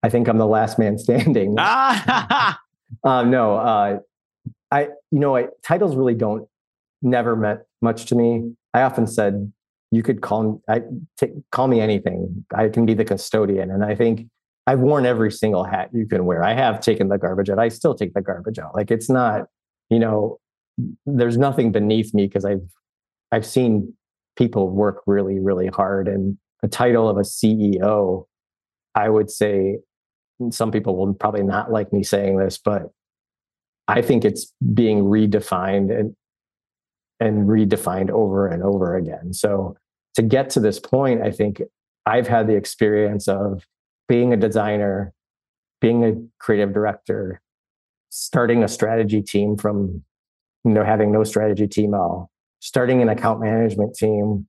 I 0.04 0.10
think 0.10 0.28
i'm 0.28 0.38
the 0.38 0.48
last 0.48 0.78
man 0.78 0.98
standing. 1.00 1.56
Uh, 1.58 2.54
no 3.06 3.56
uh, 3.56 4.00
i 4.70 4.82
you 4.84 5.20
know 5.20 5.36
I, 5.36 5.48
titles 5.64 5.96
really 5.96 6.16
don't 6.16 6.48
never 7.02 7.36
meant 7.36 7.62
much 7.82 8.06
to 8.08 8.16
me. 8.16 8.54
I 8.76 8.84
often 8.84 9.08
said 9.08 9.52
you 9.90 10.04
could 10.04 10.22
call 10.22 10.44
me 10.44 10.60
I, 10.70 10.82
t- 11.20 11.34
call 11.52 11.68
me 11.68 11.82
anything. 11.82 12.46
I 12.56 12.70
can 12.70 12.86
be 12.86 12.94
the 12.94 13.06
custodian. 13.06 13.72
And 13.72 13.84
i 13.84 13.96
think 13.96 14.28
I've 14.68 14.80
worn 14.80 15.06
every 15.06 15.32
single 15.32 15.64
hat 15.64 15.90
you 15.94 16.06
can 16.06 16.26
wear. 16.26 16.44
I 16.44 16.54
have 16.54 16.80
taken 16.82 17.10
the 17.10 17.18
garbage 17.18 17.50
out. 17.50 17.60
I 17.60 17.70
still 17.70 17.96
take 17.96 18.14
the 18.14 18.22
garbage 18.22 18.60
out. 18.60 18.76
Like 18.76 18.92
it's 18.92 19.10
not, 19.10 19.48
you 19.90 20.00
know, 20.00 20.40
there's 21.06 21.38
nothing 21.38 21.72
beneath 21.72 22.14
me 22.14 22.28
because 22.28 22.46
I've 22.46 22.62
I've 23.32 23.46
seen 23.46 23.94
people 24.38 24.70
work 24.70 25.02
really, 25.08 25.40
really 25.40 25.68
hard. 25.68 26.08
And 26.08 26.38
the 26.62 26.68
title 26.68 27.10
of 27.10 27.18
a 27.18 27.22
CEO, 27.22 28.26
I 28.96 29.10
would 29.10 29.30
say 29.30 29.80
some 30.52 30.72
people 30.72 30.96
will 30.96 31.14
probably 31.14 31.44
not 31.44 31.72
like 31.72 31.94
me 31.94 32.04
saying 32.04 32.38
this, 32.38 32.58
but 32.58 32.92
I 33.88 34.02
think 34.02 34.26
it's 34.26 34.54
being 34.74 35.04
redefined 35.04 35.98
and 35.98 36.16
and 37.20 37.48
redefined 37.48 38.10
over 38.10 38.48
and 38.48 38.64
over 38.64 38.96
again. 38.96 39.34
So 39.34 39.76
to 40.16 40.24
get 40.24 40.50
to 40.52 40.60
this 40.60 40.80
point, 40.80 41.22
I 41.22 41.32
think 41.32 41.62
I've 42.06 42.28
had 42.28 42.48
the 42.48 42.56
experience 42.56 43.28
of 43.28 43.64
being 44.12 44.34
a 44.34 44.38
designer, 44.38 45.14
being 45.80 46.04
a 46.04 46.14
creative 46.38 46.74
director, 46.74 47.42
starting 48.10 48.62
a 48.62 48.68
strategy 48.68 49.22
team 49.22 49.56
from 49.56 50.04
you 50.66 50.72
know 50.72 50.84
having 50.84 51.14
no 51.14 51.24
strategy 51.24 51.66
team 51.66 51.94
at 51.94 51.98
all, 52.02 52.30
starting 52.60 53.02
an 53.02 53.08
account 53.08 53.40
management 53.40 53.96
team. 53.96 54.48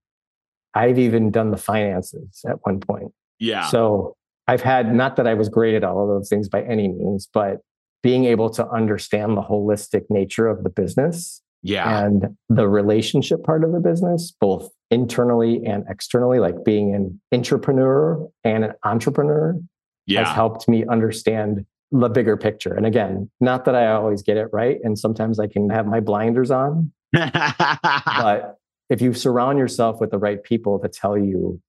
I've 0.74 0.98
even 0.98 1.30
done 1.30 1.52
the 1.52 1.56
finances 1.56 2.40
at 2.44 2.56
one 2.62 2.80
point. 2.80 3.12
Yeah. 3.38 3.68
So 3.68 4.16
I've 4.48 4.62
had 4.62 4.92
not 4.92 5.14
that 5.14 5.28
I 5.28 5.34
was 5.34 5.48
great 5.48 5.76
at 5.76 5.84
all 5.84 6.02
of 6.02 6.08
those 6.08 6.28
things 6.28 6.48
by 6.48 6.62
any 6.62 6.88
means, 6.88 7.28
but 7.32 7.58
being 8.02 8.24
able 8.24 8.50
to 8.50 8.68
understand 8.68 9.36
the 9.36 9.42
holistic 9.42 10.06
nature 10.10 10.48
of 10.48 10.64
the 10.64 10.70
business 10.70 11.40
yeah 11.62 12.04
and 12.04 12.36
the 12.48 12.68
relationship 12.68 13.42
part 13.44 13.64
of 13.64 13.72
the 13.72 13.80
business 13.80 14.32
both 14.40 14.70
internally 14.92 15.64
and 15.64 15.84
externally, 15.88 16.38
like 16.38 16.64
being 16.64 16.94
an 16.94 17.20
entrepreneur 17.32 18.28
and 18.44 18.64
an 18.64 18.72
entrepreneur, 18.84 19.58
yeah. 20.06 20.24
has 20.24 20.34
helped 20.34 20.68
me 20.68 20.84
understand 20.86 21.64
the 21.90 22.10
bigger 22.10 22.36
picture. 22.36 22.74
And 22.74 22.84
again, 22.84 23.30
not 23.40 23.64
that 23.64 23.74
I 23.74 23.90
always 23.92 24.22
get 24.22 24.36
it 24.36 24.48
right. 24.52 24.78
And 24.84 24.98
sometimes 24.98 25.40
I 25.40 25.46
can 25.46 25.70
have 25.70 25.86
my 25.86 26.00
blinders 26.00 26.50
on. 26.50 26.92
but 27.12 28.58
if 28.90 29.00
you 29.00 29.14
surround 29.14 29.58
yourself 29.58 29.98
with 29.98 30.10
the 30.10 30.18
right 30.18 30.42
people 30.42 30.78
to 30.80 30.88
tell 30.88 31.16
you, 31.16 31.60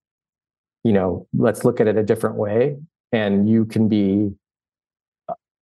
you 0.84 0.92
know, 0.92 1.26
let's 1.32 1.64
look 1.64 1.80
at 1.80 1.88
it 1.88 1.96
a 1.96 2.02
different 2.02 2.36
way, 2.36 2.76
and 3.10 3.48
you 3.48 3.64
can 3.64 3.88
be 3.88 4.32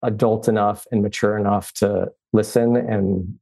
adult 0.02 0.48
enough 0.48 0.84
and 0.90 1.00
mature 1.00 1.38
enough 1.38 1.72
to 1.74 2.10
listen 2.32 2.74
and 2.74 3.38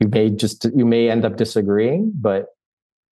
you 0.00 0.08
may 0.08 0.30
just 0.30 0.66
you 0.74 0.84
may 0.84 1.10
end 1.10 1.24
up 1.24 1.36
disagreeing 1.36 2.12
but 2.14 2.48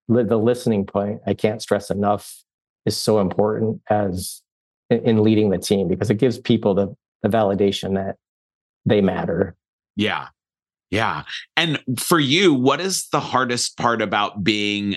the 0.09 0.39
listening 0.39 0.87
point 0.87 1.21
i 1.27 1.35
can't 1.35 1.63
stress 1.63 1.91
enough 1.91 2.43
is 2.87 2.97
so 2.97 3.21
important 3.21 3.81
as 3.91 4.43
in 4.91 5.23
leading 5.23 5.51
the 5.51 5.59
team 5.59 5.89
because 5.89 6.11
it 6.11 6.17
gives 6.17 6.39
people 6.39 6.75
the, 6.75 6.95
the 7.23 7.29
validation 7.29 7.95
that 7.95 8.17
they 8.87 9.01
matter. 9.01 9.55
Yeah. 9.97 10.29
Yeah. 10.91 11.25
And 11.57 11.79
for 11.99 12.19
you 12.19 12.55
what 12.55 12.81
is 12.81 13.09
the 13.13 13.21
hardest 13.21 13.77
part 13.77 14.01
about 14.01 14.43
being 14.43 14.97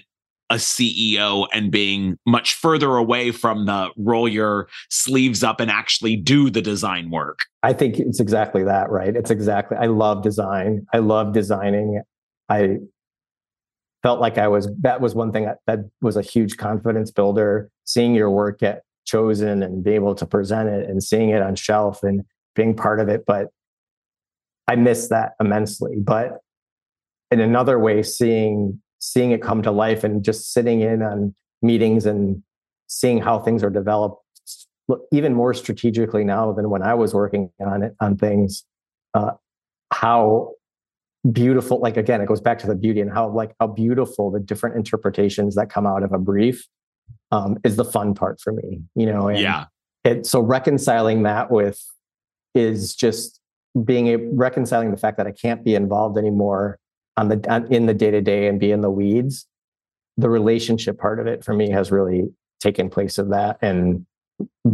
a 0.50 0.56
CEO 0.56 1.48
and 1.54 1.72
being 1.72 2.18
much 2.26 2.56
further 2.56 2.96
away 2.96 3.32
from 3.32 3.65
the 3.65 3.89
roll 3.98 4.28
your 4.28 4.68
sleeves 4.89 5.44
up 5.44 5.60
and 5.60 5.72
actually 5.72 6.15
do 6.15 6.50
the 6.50 6.62
design 6.62 7.10
work. 7.10 7.39
I 7.63 7.74
think 7.74 8.00
it's 8.00 8.19
exactly 8.19 8.63
that, 8.63 8.89
right? 8.89 9.15
It's 9.15 9.30
exactly, 9.30 9.78
I 9.78 9.86
love 9.86 10.24
design. 10.24 10.86
I 10.93 10.97
love 10.97 11.34
designing. 11.34 12.02
I 12.50 12.78
felt 14.02 14.19
like 14.19 14.38
I 14.38 14.47
was 14.47 14.67
that 14.82 15.00
was 15.00 15.13
one 15.13 15.32
thing 15.32 15.45
that, 15.45 15.58
that 15.67 15.80
was 16.02 16.17
a 16.17 16.21
huge 16.21 16.58
confidence 16.58 17.12
builder. 17.12 17.69
Seeing 17.86 18.15
your 18.15 18.32
work 18.32 18.60
get 18.60 18.82
chosen 19.06 19.62
and 19.62 19.84
be 19.84 19.91
able 19.91 20.15
to 20.15 20.26
present 20.26 20.69
it 20.69 20.89
and 20.89 21.04
seeing 21.04 21.30
it 21.30 21.41
on 21.41 21.56
shelf 21.56 22.02
and 22.04 22.24
being 22.56 22.76
part 22.76 23.00
of 23.00 23.10
it. 23.10 23.26
But 23.28 23.47
I 24.67 24.76
miss 24.76 25.10
that 25.10 25.34
immensely. 25.39 25.95
But 26.02 26.39
in 27.30 27.39
another 27.39 27.78
way, 27.78 28.02
seeing 28.04 28.82
seeing 29.00 29.32
it 29.32 29.41
come 29.41 29.62
to 29.63 29.71
life 29.71 30.04
and 30.04 30.24
just 30.24 30.54
sitting 30.54 30.82
in 30.82 31.02
on 31.02 31.36
meetings 31.62 32.06
and 32.06 32.41
seeing 32.88 33.19
how 33.19 33.39
things 33.39 33.63
are 33.63 33.69
developed 33.69 34.21
even 35.12 35.34
more 35.34 35.54
strategically 35.54 36.24
now 36.24 36.52
than 36.52 36.70
when 36.70 36.82
I 36.82 36.94
was 36.94 37.13
working 37.13 37.52
on 37.60 37.84
it 37.84 37.96
on 38.00 38.17
things. 38.17 38.63
Uh, 39.13 39.32
how 39.91 40.54
beautiful 41.32 41.80
like 41.80 41.98
again 41.98 42.20
it 42.20 42.28
goes 42.28 42.41
back 42.41 42.58
to 42.58 42.67
the 42.67 42.76
beauty 42.76 43.00
and 43.00 43.12
how 43.12 43.30
like 43.30 43.54
how 43.60 43.67
beautiful 43.67 44.32
the 44.32 44.39
different 44.39 44.76
interpretations 44.76 45.54
that 45.56 45.70
come 45.70 45.86
out 45.86 46.02
of 46.02 46.12
a 46.12 46.17
brief 46.17 46.65
um, 47.32 47.58
is 47.63 47.76
the 47.76 47.86
fun 47.86 48.15
part 48.15 48.41
for 48.41 48.54
me 48.54 48.82
you 48.96 49.06
know 49.06 49.28
and 49.28 49.39
yeah 49.39 49.65
it 50.04 50.26
so 50.26 50.39
reconciling 50.39 51.22
that 51.24 51.52
with 51.52 51.80
is 52.56 52.96
just 52.96 53.39
being 53.86 54.08
a, 54.08 54.15
reconciling 54.34 54.89
the 54.89 54.98
fact 54.98 55.17
that 55.17 55.28
i 55.28 55.32
can't 55.32 55.63
be 55.63 55.76
involved 55.76 56.17
anymore 56.17 56.80
on 57.17 57.28
the 57.28 57.54
on, 57.54 57.72
in 57.72 57.86
the 57.86 57.94
day 57.94 58.10
to 58.10 58.22
day 58.22 58.48
and 58.48 58.60
be 58.60 58.72
in 58.72 58.82
the 58.82 58.89
weeds 58.89 59.46
the 60.17 60.30
relationship 60.30 60.98
part 60.98 61.20
of 61.20 61.28
it 61.28 61.44
for 61.44 61.54
me 61.54 61.70
has 61.70 61.91
really 61.91 62.24
taken 62.60 62.89
place 62.89 63.20
of 63.20 63.30
that 63.30 63.60
and 63.62 64.08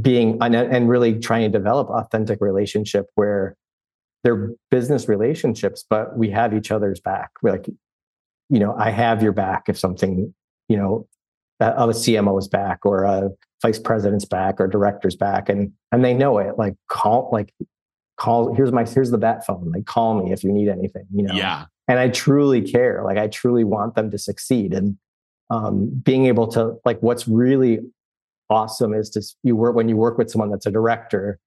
being 0.01 0.37
and, 0.41 0.55
and 0.55 0.89
really 0.89 1.19
trying 1.19 1.51
to 1.51 1.57
develop 1.57 1.89
authentic 1.89 2.39
relationship 2.41 3.07
where 3.15 3.55
they're 4.23 4.51
business 4.71 5.07
relationships, 5.07 5.85
but 5.89 6.17
we 6.17 6.29
have 6.31 6.53
each 6.53 6.71
other's 6.71 6.99
back. 6.99 7.31
We're 7.41 7.51
like, 7.51 7.67
you 8.49 8.59
know, 8.59 8.75
I 8.77 8.91
have 8.91 9.21
your 9.21 9.31
back 9.31 9.63
if 9.67 9.77
something, 9.77 10.33
you 10.67 10.77
know, 10.77 11.07
of 11.59 11.89
a 11.89 11.93
CMO's 11.93 12.47
back 12.47 12.79
or 12.85 13.03
a 13.03 13.29
vice 13.61 13.79
president's 13.79 14.25
back 14.25 14.59
or 14.59 14.67
director's 14.67 15.15
back, 15.15 15.49
and 15.49 15.71
and 15.91 16.03
they 16.03 16.13
know 16.13 16.37
it. 16.37 16.57
Like 16.57 16.75
call, 16.87 17.29
like 17.31 17.53
call. 18.17 18.53
Here's 18.53 18.71
my 18.71 18.85
here's 18.85 19.11
the 19.11 19.17
bat 19.17 19.45
phone. 19.45 19.71
Like 19.73 19.85
call 19.85 20.23
me 20.23 20.31
if 20.31 20.43
you 20.43 20.51
need 20.51 20.69
anything. 20.69 21.05
You 21.13 21.23
know. 21.23 21.33
Yeah. 21.33 21.65
And 21.87 21.99
I 21.99 22.09
truly 22.09 22.61
care. 22.61 23.01
Like 23.03 23.17
I 23.17 23.27
truly 23.27 23.63
want 23.63 23.95
them 23.95 24.11
to 24.11 24.17
succeed. 24.17 24.73
And 24.73 24.97
um, 25.49 25.89
being 25.89 26.25
able 26.25 26.47
to 26.49 26.75
like 26.85 26.99
what's 26.99 27.27
really 27.27 27.79
awesome 28.49 28.93
is 28.93 29.09
to 29.11 29.21
you 29.43 29.55
work 29.55 29.75
when 29.75 29.89
you 29.89 29.95
work 29.95 30.17
with 30.17 30.29
someone 30.29 30.49
that's 30.49 30.65
a 30.65 30.71
director 30.71 31.39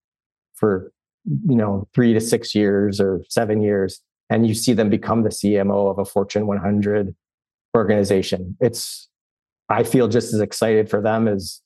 for 0.55 0.93
you 1.25 1.57
know, 1.57 1.89
three 1.95 2.13
to 2.13 2.21
six 2.21 2.55
years 2.55 3.01
or 3.01 3.23
seven 3.29 3.61
years, 3.61 4.01
and 4.29 4.47
you 4.47 4.55
see 4.55 4.73
them 4.73 4.89
become 4.89 5.23
the 5.23 5.31
CMO 5.31 5.91
of 5.91 5.99
a 5.99 6.05
Fortune 6.05 6.47
100 6.47 7.15
organization. 7.77 8.57
It's, 8.61 9.09
I 9.69 9.85
feel 9.85 10.09
just 10.09 10.33
as 10.33 10.41
excited 10.41 10.89
for 10.89 11.01
them 11.01 11.29
as 11.29 11.61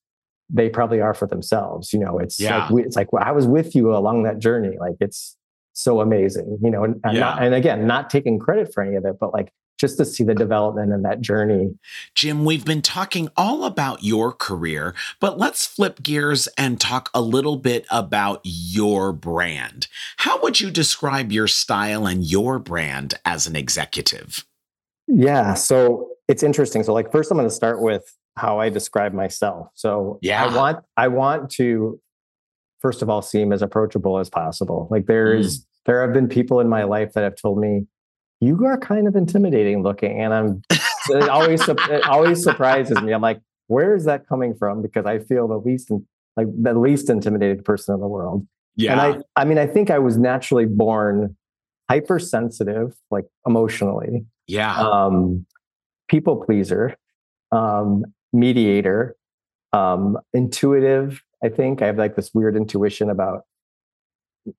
they 0.51 0.69
probably 0.69 1.01
are 1.01 1.15
for 1.15 1.27
themselves. 1.27 1.93
You 1.93 2.01
know, 2.01 2.19
it's 2.19 2.41
yeah. 2.41 2.69
like, 2.69 2.85
it's 2.85 2.97
like, 2.97 3.13
well, 3.13 3.23
I 3.25 3.33
was 3.33 3.47
with 3.47 3.75
you 3.75 3.95
along 3.95 4.25
that 4.25 4.39
journey. 4.39 4.77
Like 4.79 4.97
it's 5.01 5.37
so 5.73 6.01
amazing, 6.01 6.59
you 6.63 6.71
know, 6.71 6.85
and, 6.85 7.01
yeah. 7.05 7.13
not, 7.13 7.43
and 7.43 7.55
again, 7.55 7.87
not 7.87 8.11
taking 8.11 8.39
credit 8.39 8.73
for 8.73 8.83
any 8.83 8.97
of 8.97 9.05
it, 9.05 9.17
but 9.19 9.33
like 9.33 9.53
just 9.79 9.97
to 9.99 10.05
see 10.05 10.25
the 10.25 10.35
development 10.35 10.93
and 10.93 11.05
that 11.05 11.21
journey. 11.21 11.75
Jim, 12.15 12.45
we've 12.45 12.65
been 12.65 12.83
talking 12.83 13.29
all 13.37 13.65
about 13.65 14.05
your 14.05 14.33
career, 14.33 14.95
but 15.21 15.39
let's 15.39 15.67
flip 15.67 16.03
gears 16.03 16.49
and 16.57 16.81
talk 16.81 17.11
a 17.13 17.21
little 17.21 17.57
bit 17.57 17.87
about 17.91 18.41
your 18.45 19.13
brand. 19.13 19.89
How 20.19 20.41
would 20.43 20.61
you 20.61 20.71
describe 20.71 21.33
your 21.33 21.49
style 21.49 22.07
and 22.07 22.25
your 22.25 22.59
brand 22.59 23.15
as 23.25 23.47
an 23.47 23.57
executive? 23.57 24.45
Yeah, 25.07 25.55
so 25.55 26.09
it's 26.29 26.43
interesting. 26.43 26.83
So 26.83 26.93
like 26.93 27.13
first 27.13 27.31
I'm 27.31 27.37
going 27.37 27.49
to 27.49 27.55
start 27.55 27.83
with 27.83 28.05
how 28.37 28.59
I 28.59 28.69
describe 28.69 29.13
myself. 29.13 29.69
So 29.75 30.19
yeah. 30.23 30.45
I 30.45 30.57
want 30.57 30.79
I 30.97 31.09
want 31.09 31.51
to 31.53 32.01
first 32.81 33.03
of 33.03 33.09
all 33.09 33.23
seem 33.23 33.53
as 33.53 33.63
approachable 33.63 34.19
as 34.19 34.31
possible. 34.31 34.89
Like 34.91 35.07
there's 35.07 35.61
mm. 35.61 35.67
there 35.87 36.03
have 36.03 36.13
been 36.13 36.29
people 36.29 36.61
in 36.61 36.69
my 36.69 36.85
life 36.85 37.13
that 37.15 37.25
have 37.25 37.37
told 37.37 37.59
me 37.59 37.87
you 38.41 38.65
are 38.67 38.77
kind 38.77 39.09
of 39.09 39.17
intimidating 39.17 39.83
looking. 39.83 40.21
And 40.21 40.35
I'm 40.35 40.63
it 41.11 41.29
always 41.29 41.67
it 41.69 42.05
always 42.05 42.43
surprises 42.43 43.01
me. 43.01 43.13
I'm 43.13 43.23
like, 43.23 43.41
where 43.69 43.95
is 43.95 44.05
that 44.05 44.27
coming 44.29 44.55
from? 44.55 44.83
Because 44.83 45.07
I 45.07 45.19
feel 45.19 45.49
the 45.49 45.59
least 45.59 45.91
like 46.37 46.47
the 46.61 46.75
least 46.75 47.11
intimidated 47.11 47.65
person 47.65 47.95
in 47.95 48.01
the 48.01 48.09
world. 48.09 48.47
Yeah. 48.77 48.93
And 48.93 49.01
I 49.01 49.41
I 49.41 49.45
mean, 49.45 49.59
I 49.59 49.67
think 49.67 49.91
I 49.91 49.99
was 49.99 50.19
naturally 50.19 50.67
born 50.67 51.37
hypersensitive, 51.89 52.97
like 53.11 53.25
emotionally. 53.47 54.27
Yeah. 54.47 54.77
Um, 54.79 55.47
people 56.09 56.37
pleaser, 56.45 56.97
um, 57.53 58.05
mediator, 58.33 59.17
um, 59.73 60.19
intuitive. 60.33 61.23
I 61.43 61.49
think 61.49 61.83
I 61.83 61.87
have 61.87 61.99
like 61.99 62.17
this 62.17 62.33
weird 62.35 62.57
intuition 62.57 63.11
about. 63.11 63.43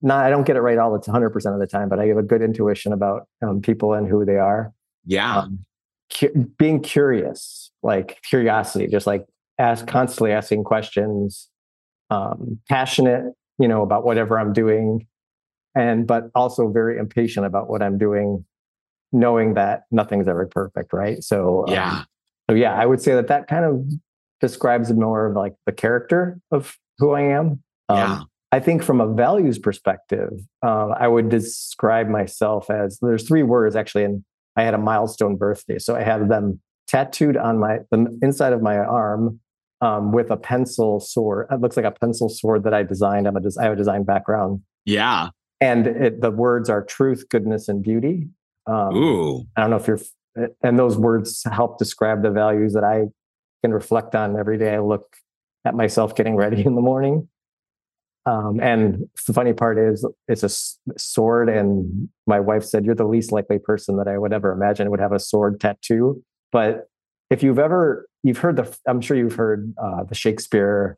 Not, 0.01 0.25
I 0.25 0.29
don't 0.29 0.45
get 0.45 0.55
it 0.55 0.61
right 0.61 0.77
all 0.77 0.91
the 0.91 0.99
100% 0.99 1.53
of 1.53 1.59
the 1.59 1.67
time, 1.67 1.89
but 1.89 1.99
I 1.99 2.05
have 2.07 2.17
a 2.17 2.23
good 2.23 2.41
intuition 2.41 2.91
about 2.91 3.27
um, 3.41 3.61
people 3.61 3.93
and 3.93 4.07
who 4.07 4.25
they 4.25 4.37
are. 4.37 4.73
Yeah. 5.05 5.39
Um, 5.39 5.65
cu- 6.11 6.33
being 6.57 6.81
curious, 6.81 7.71
like 7.83 8.19
curiosity, 8.27 8.87
just 8.87 9.05
like 9.05 9.25
ask 9.59 9.87
constantly 9.87 10.31
asking 10.31 10.63
questions, 10.63 11.49
um, 12.09 12.59
passionate, 12.69 13.33
you 13.59 13.67
know, 13.67 13.81
about 13.81 14.05
whatever 14.05 14.39
I'm 14.39 14.53
doing, 14.53 15.07
and 15.75 16.07
but 16.07 16.29
also 16.35 16.69
very 16.69 16.97
impatient 16.97 17.45
about 17.45 17.69
what 17.69 17.81
I'm 17.81 17.97
doing, 17.97 18.45
knowing 19.11 19.53
that 19.55 19.83
nothing's 19.91 20.27
ever 20.27 20.47
perfect, 20.47 20.93
right? 20.93 21.23
So 21.23 21.65
yeah. 21.67 21.99
Um, 21.99 22.05
so 22.49 22.55
yeah, 22.55 22.75
I 22.75 22.85
would 22.85 23.01
say 23.01 23.13
that 23.13 23.27
that 23.27 23.47
kind 23.47 23.65
of 23.65 23.83
describes 24.39 24.91
more 24.93 25.27
of 25.27 25.35
like 25.35 25.55
the 25.65 25.71
character 25.71 26.39
of 26.51 26.77
who 26.99 27.11
I 27.11 27.21
am. 27.21 27.63
Um, 27.89 27.97
yeah. 27.97 28.21
I 28.55 28.61
think 28.61 28.83
from 28.83 29.01
a 29.01 29.13
values 29.13 29.59
perspective, 29.59 30.31
uh, 30.65 30.87
I 30.97 31.09
would 31.09 31.27
describe 31.27 32.07
myself 32.07 32.69
as 32.69 32.97
there's 33.01 33.27
three 33.27 33.43
words 33.43 33.75
actually, 33.75 34.05
and 34.05 34.23
I 34.55 34.63
had 34.63 34.73
a 34.73 34.77
milestone 34.77 35.35
birthday, 35.35 35.77
so 35.77 35.93
I 35.93 36.03
had 36.03 36.29
them 36.29 36.61
tattooed 36.87 37.35
on 37.35 37.59
my 37.59 37.79
the 37.91 38.17
inside 38.21 38.53
of 38.53 38.61
my 38.61 38.77
arm 38.77 39.41
um, 39.81 40.13
with 40.13 40.31
a 40.31 40.37
pencil 40.37 41.01
sword. 41.01 41.47
It 41.51 41.59
looks 41.59 41.75
like 41.75 41.85
a 41.85 41.91
pencil 41.91 42.29
sword 42.29 42.63
that 42.63 42.73
I 42.73 42.83
designed. 42.83 43.27
I'm 43.27 43.35
a 43.35 43.41
des- 43.41 43.59
I 43.59 43.63
have 43.65 43.73
a 43.73 43.75
design 43.75 44.03
background, 44.03 44.61
Yeah. 44.85 45.31
and 45.59 45.85
it, 45.85 46.21
the 46.21 46.31
words 46.31 46.69
are 46.69 46.81
truth, 46.81 47.25
goodness, 47.27 47.67
and 47.67 47.83
beauty. 47.83 48.29
Um, 48.67 48.95
Ooh. 48.95 49.39
I 49.57 49.61
don't 49.61 49.71
know 49.71 49.75
if 49.83 49.87
you're, 49.87 49.99
and 50.63 50.79
those 50.79 50.95
words 50.97 51.43
help 51.51 51.77
describe 51.77 52.23
the 52.23 52.31
values 52.31 52.71
that 52.71 52.85
I 52.85 53.07
can 53.61 53.73
reflect 53.73 54.15
on 54.15 54.39
every 54.39 54.57
day. 54.57 54.75
I 54.75 54.79
look 54.79 55.17
at 55.65 55.75
myself 55.75 56.15
getting 56.15 56.37
ready 56.37 56.65
in 56.65 56.75
the 56.75 56.81
morning. 56.81 57.27
Um, 58.25 58.59
and 58.59 59.07
the 59.27 59.33
funny 59.33 59.53
part 59.53 59.77
is, 59.77 60.05
it's 60.27 60.43
a 60.43 60.49
sword, 60.99 61.47
and 61.49 62.09
my 62.25 62.39
wife 62.39 62.63
said, 62.63 62.83
"You're 62.85 62.95
the 62.95 63.05
least 63.07 63.31
likely 63.31 63.59
person 63.59 63.97
that 63.97 64.07
I 64.07 64.17
would 64.17 64.33
ever 64.33 64.51
imagine 64.51 64.89
would 64.89 64.99
have 64.99 65.11
a 65.11 65.19
sword 65.19 65.59
tattoo." 65.59 66.23
But 66.51 66.87
if 67.29 67.43
you've 67.43 67.59
ever, 67.59 68.07
you've 68.23 68.37
heard 68.39 68.55
the, 68.55 68.77
I'm 68.87 69.01
sure 69.01 69.15
you've 69.17 69.35
heard 69.35 69.73
uh, 69.77 70.03
the 70.05 70.15
Shakespeare. 70.15 70.97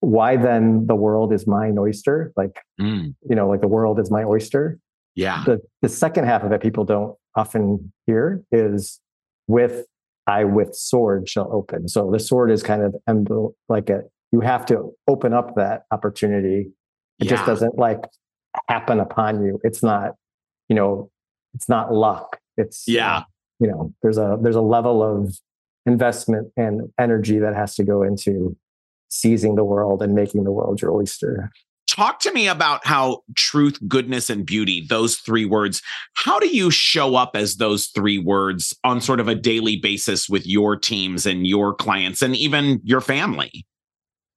Why 0.00 0.36
then 0.36 0.86
the 0.86 0.94
world 0.94 1.30
is 1.32 1.46
mine 1.46 1.76
oyster? 1.78 2.32
Like 2.36 2.56
Mm. 2.80 3.14
you 3.28 3.36
know, 3.36 3.46
like 3.48 3.60
the 3.60 3.68
world 3.68 4.00
is 4.00 4.10
my 4.10 4.24
oyster 4.24 4.78
Yeah. 5.14 5.42
the 5.44 5.60
the 5.82 5.90
second 5.90 6.24
half 6.24 6.42
of 6.42 6.52
it 6.52 6.62
people 6.62 6.84
don't 6.86 7.16
often 7.36 7.92
hear 8.06 8.42
is 8.50 8.98
with 9.46 9.84
I 10.26 10.44
with 10.44 10.74
sword 10.74 11.28
shall 11.28 11.52
open. 11.52 11.86
So 11.88 12.10
the 12.10 12.18
sword 12.18 12.50
is 12.50 12.62
kind 12.62 12.82
of 12.82 12.94
emblem- 13.06 13.52
like 13.68 13.90
a 13.90 14.04
you 14.32 14.40
have 14.40 14.64
to 14.66 14.92
open 15.08 15.32
up 15.32 15.56
that 15.56 15.84
opportunity. 15.90 16.70
It 17.18 17.28
just 17.28 17.44
doesn't 17.44 17.76
like 17.78 18.00
happen 18.68 19.00
upon 19.00 19.44
you. 19.44 19.60
It's 19.62 19.82
not, 19.82 20.12
you 20.68 20.76
know, 20.76 21.10
it's 21.54 21.68
not 21.68 21.92
luck. 21.92 22.38
It's 22.56 22.84
Yeah. 22.86 23.24
you 23.58 23.66
know, 23.68 23.92
there's 24.02 24.18
a 24.18 24.38
there's 24.40 24.56
a 24.56 24.62
level 24.62 25.02
of 25.02 25.36
investment 25.86 26.52
and 26.56 26.90
energy 26.98 27.38
that 27.38 27.54
has 27.54 27.74
to 27.74 27.84
go 27.84 28.02
into 28.02 28.56
seizing 29.10 29.56
the 29.56 29.64
world 29.64 30.02
and 30.02 30.14
making 30.14 30.44
the 30.44 30.52
world 30.52 30.80
your 30.80 30.92
oyster. 30.92 31.50
Talk 31.88 32.20
to 32.20 32.32
me 32.32 32.46
about 32.46 32.86
how 32.86 33.22
truth, 33.34 33.78
goodness, 33.88 34.30
and 34.30 34.46
beauty, 34.46 34.86
those 34.88 35.16
three 35.16 35.44
words, 35.44 35.82
how 36.14 36.38
do 36.38 36.46
you 36.46 36.70
show 36.70 37.16
up 37.16 37.32
as 37.34 37.56
those 37.56 37.88
three 37.88 38.16
words 38.16 38.72
on 38.84 39.00
sort 39.00 39.18
of 39.18 39.26
a 39.26 39.34
daily 39.34 39.76
basis 39.76 40.28
with 40.28 40.46
your 40.46 40.76
teams 40.76 41.26
and 41.26 41.46
your 41.48 41.74
clients 41.74 42.22
and 42.22 42.36
even 42.36 42.80
your 42.84 43.00
family? 43.00 43.66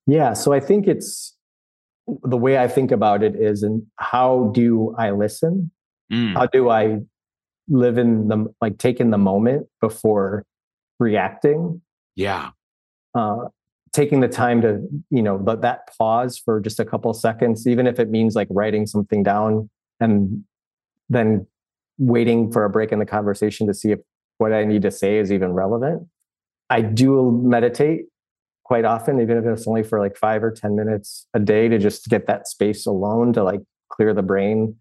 Yeah, 0.06 0.34
so 0.34 0.54
I 0.54 0.60
think 0.60 0.88
it's 0.88 1.36
the 2.24 2.38
way 2.38 2.58
I 2.58 2.68
think 2.68 2.92
about 2.92 3.24
it 3.24 3.36
is, 3.36 3.64
and 3.64 3.84
how 3.98 4.52
do 4.54 4.94
I 4.98 5.12
listen? 5.12 5.72
Mm. 6.12 6.34
How 6.34 6.48
do 6.48 6.70
I 6.70 7.00
live 7.70 7.98
in 7.98 8.28
the 8.28 8.54
like 8.62 8.78
take 8.78 9.00
in 9.00 9.12
the 9.12 9.18
moment 9.18 9.68
before 9.80 10.46
reacting? 11.00 11.82
Yeah. 12.16 12.50
Uh, 13.16 13.46
taking 13.94 14.20
the 14.20 14.28
time 14.28 14.62
to 14.62 14.82
you 15.10 15.22
know 15.22 15.38
let 15.46 15.62
that 15.62 15.90
pause 15.98 16.38
for 16.38 16.60
just 16.60 16.80
a 16.80 16.86
couple 16.86 17.14
seconds, 17.14 17.66
even 17.68 17.88
if 17.88 18.00
it 18.00 18.10
means 18.10 18.36
like 18.36 18.48
writing 18.50 18.86
something 18.86 19.24
down 19.24 19.70
and 20.00 20.44
then 21.10 21.48
waiting 21.98 22.52
for 22.52 22.66
a 22.66 22.70
break 22.70 22.92
in 22.92 23.00
the 23.00 23.06
conversation 23.06 23.68
to 23.68 23.74
see 23.74 23.92
if 23.92 24.00
what 24.40 24.52
I 24.52 24.66
need 24.66 24.82
to 24.82 24.92
say 24.92 25.18
is 25.18 25.32
even 25.32 25.54
relevant. 25.54 26.08
I 26.70 26.82
do 26.82 27.32
meditate 27.44 28.06
quite 28.64 28.86
often, 28.86 29.20
even 29.22 29.38
if 29.38 29.46
it's 29.46 29.68
only 29.68 29.84
for 29.84 30.00
like 30.00 30.16
five 30.18 30.44
or 30.44 30.52
10 30.52 30.76
minutes 30.76 31.28
a 31.34 31.40
day 31.40 31.68
to 31.68 31.78
just 31.78 32.08
get 32.08 32.28
that 32.28 32.48
space 32.48 32.86
alone 32.86 33.34
to 33.34 33.44
like 33.44 33.62
clear 33.92 34.14
the 34.14 34.24
brain. 34.24 34.76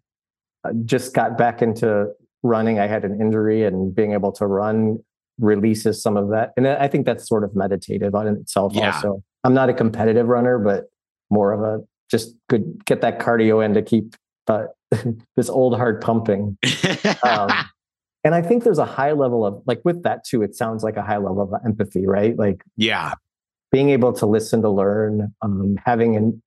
I 0.64 0.70
just 0.84 1.14
got 1.14 1.36
back 1.36 1.62
into 1.62 2.08
running. 2.42 2.78
I 2.78 2.86
had 2.86 3.04
an 3.04 3.20
injury 3.20 3.64
and 3.64 3.94
being 3.94 4.12
able 4.12 4.32
to 4.32 4.46
run 4.46 4.98
releases 5.38 6.00
some 6.02 6.16
of 6.16 6.28
that. 6.30 6.52
And 6.56 6.66
I 6.68 6.86
think 6.88 7.06
that's 7.06 7.26
sort 7.28 7.42
of 7.44 7.56
meditative 7.56 8.14
on 8.14 8.28
itself 8.28 8.72
Yeah. 8.74 8.92
also. 8.94 9.22
I'm 9.44 9.54
not 9.54 9.68
a 9.68 9.74
competitive 9.74 10.28
runner, 10.28 10.58
but 10.58 10.84
more 11.30 11.52
of 11.52 11.60
a 11.62 11.84
just 12.10 12.36
good 12.48 12.84
get 12.84 13.00
that 13.00 13.18
cardio 13.18 13.64
in 13.64 13.74
to 13.74 13.82
keep 13.82 14.14
uh, 14.46 14.66
this 15.36 15.48
old 15.48 15.76
heart 15.76 16.02
pumping. 16.02 16.56
Um, 17.24 17.50
and 18.24 18.34
I 18.34 18.42
think 18.42 18.62
there's 18.64 18.78
a 18.78 18.84
high 18.84 19.12
level 19.12 19.44
of 19.44 19.62
like 19.66 19.80
with 19.84 20.02
that 20.04 20.24
too, 20.24 20.42
it 20.42 20.54
sounds 20.54 20.84
like 20.84 20.96
a 20.96 21.02
high 21.02 21.16
level 21.16 21.40
of 21.42 21.52
empathy, 21.64 22.06
right? 22.06 22.36
Like 22.38 22.62
yeah. 22.76 23.14
Being 23.72 23.88
able 23.88 24.12
to 24.12 24.26
listen 24.26 24.62
to 24.62 24.70
learn, 24.70 25.34
um, 25.40 25.76
having 25.84 26.14
an, 26.14 26.42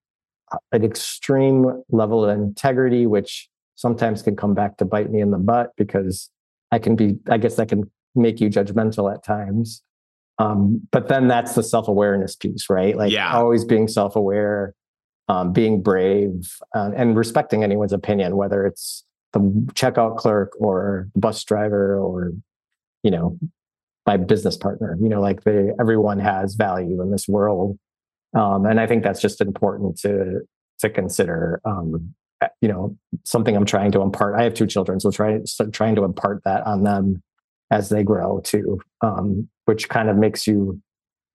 an 0.71 0.83
extreme 0.85 1.83
level 1.89 2.23
of 2.23 2.37
integrity, 2.37 3.07
which 3.07 3.49
sometimes 3.73 4.21
can 4.21 4.35
come 4.35 4.53
back 4.53 4.77
to 4.77 4.85
bite 4.85 5.11
me 5.11 5.19
in 5.19 5.31
the 5.31 5.37
butt 5.37 5.71
because 5.75 6.29
I 6.71 6.79
can 6.79 6.95
be, 6.95 7.17
I 7.29 7.37
guess 7.37 7.55
that 7.55 7.67
can 7.67 7.89
make 8.13 8.39
you 8.39 8.49
judgmental 8.49 9.13
at 9.13 9.23
times. 9.23 9.81
Um, 10.37 10.87
but 10.91 11.07
then 11.07 11.27
that's 11.27 11.55
the 11.55 11.63
self 11.63 11.87
awareness 11.87 12.35
piece, 12.35 12.69
right? 12.69 12.95
Like 12.95 13.11
Yeah. 13.11 13.35
always 13.35 13.65
being 13.65 13.87
self 13.87 14.15
aware, 14.15 14.75
um, 15.27 15.51
being 15.51 15.81
brave, 15.81 16.55
uh, 16.75 16.91
and 16.95 17.17
respecting 17.17 17.63
anyone's 17.63 17.93
opinion, 17.93 18.35
whether 18.35 18.65
it's 18.65 19.03
the 19.33 19.39
checkout 19.73 20.17
clerk 20.17 20.53
or 20.59 21.07
the 21.13 21.19
bus 21.19 21.43
driver 21.43 21.97
or, 21.97 22.31
you 23.01 23.11
know, 23.11 23.37
my 24.05 24.17
business 24.17 24.57
partner. 24.57 24.97
You 25.01 25.09
know, 25.09 25.21
like 25.21 25.43
they 25.43 25.69
everyone 25.79 26.19
has 26.19 26.55
value 26.55 27.01
in 27.01 27.11
this 27.11 27.27
world, 27.27 27.77
um, 28.35 28.65
and 28.65 28.79
I 28.79 28.87
think 28.87 29.03
that's 29.03 29.21
just 29.21 29.41
important 29.41 29.97
to 29.99 30.41
to 30.79 30.89
consider. 30.89 31.61
Um, 31.65 32.13
uh, 32.41 32.47
you 32.61 32.67
know, 32.67 32.97
something 33.23 33.55
I'm 33.55 33.65
trying 33.65 33.91
to 33.93 34.01
impart. 34.01 34.37
I 34.37 34.43
have 34.43 34.53
two 34.53 34.67
children, 34.67 34.99
so 34.99 35.09
trying 35.11 35.45
so 35.45 35.69
trying 35.69 35.95
to 35.95 36.03
impart 36.03 36.43
that 36.43 36.65
on 36.67 36.83
them 36.83 37.23
as 37.71 37.89
they 37.89 38.03
grow 38.03 38.41
too, 38.43 38.79
um, 39.01 39.49
which 39.65 39.89
kind 39.89 40.09
of 40.09 40.17
makes 40.17 40.45
you 40.45 40.81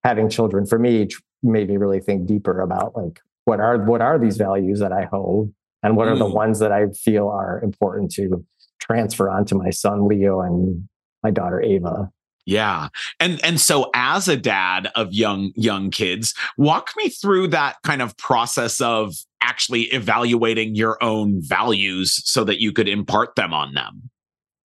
having 0.04 0.28
children 0.28 0.66
for 0.66 0.78
me 0.78 1.08
made 1.42 1.68
me 1.68 1.76
really 1.78 2.00
think 2.00 2.26
deeper 2.26 2.60
about 2.60 2.94
like 2.96 3.20
what 3.46 3.60
are 3.60 3.78
what 3.78 4.02
are 4.02 4.18
these 4.18 4.36
values 4.36 4.78
that 4.80 4.92
I 4.92 5.04
hold 5.04 5.52
and 5.82 5.96
what 5.96 6.06
are 6.08 6.16
the 6.16 6.26
Mm. 6.26 6.34
ones 6.34 6.58
that 6.58 6.70
I 6.72 6.88
feel 6.88 7.28
are 7.28 7.60
important 7.62 8.10
to 8.12 8.44
transfer 8.78 9.30
onto 9.30 9.56
my 9.56 9.70
son 9.70 10.06
Leo 10.06 10.40
and 10.42 10.86
my 11.22 11.30
daughter 11.30 11.60
Ava. 11.62 12.10
Yeah. 12.46 12.88
And 13.18 13.42
and 13.44 13.60
so 13.60 13.90
as 13.94 14.28
a 14.28 14.36
dad 14.36 14.88
of 14.94 15.12
young 15.12 15.52
young 15.54 15.90
kids, 15.90 16.34
walk 16.56 16.90
me 16.96 17.08
through 17.08 17.48
that 17.48 17.76
kind 17.84 18.02
of 18.02 18.16
process 18.16 18.80
of 18.80 19.14
actually 19.42 19.82
evaluating 19.84 20.74
your 20.74 21.02
own 21.02 21.40
values 21.42 22.20
so 22.28 22.44
that 22.44 22.60
you 22.60 22.72
could 22.72 22.88
impart 22.88 23.34
them 23.36 23.52
on 23.52 23.74
them. 23.74 24.10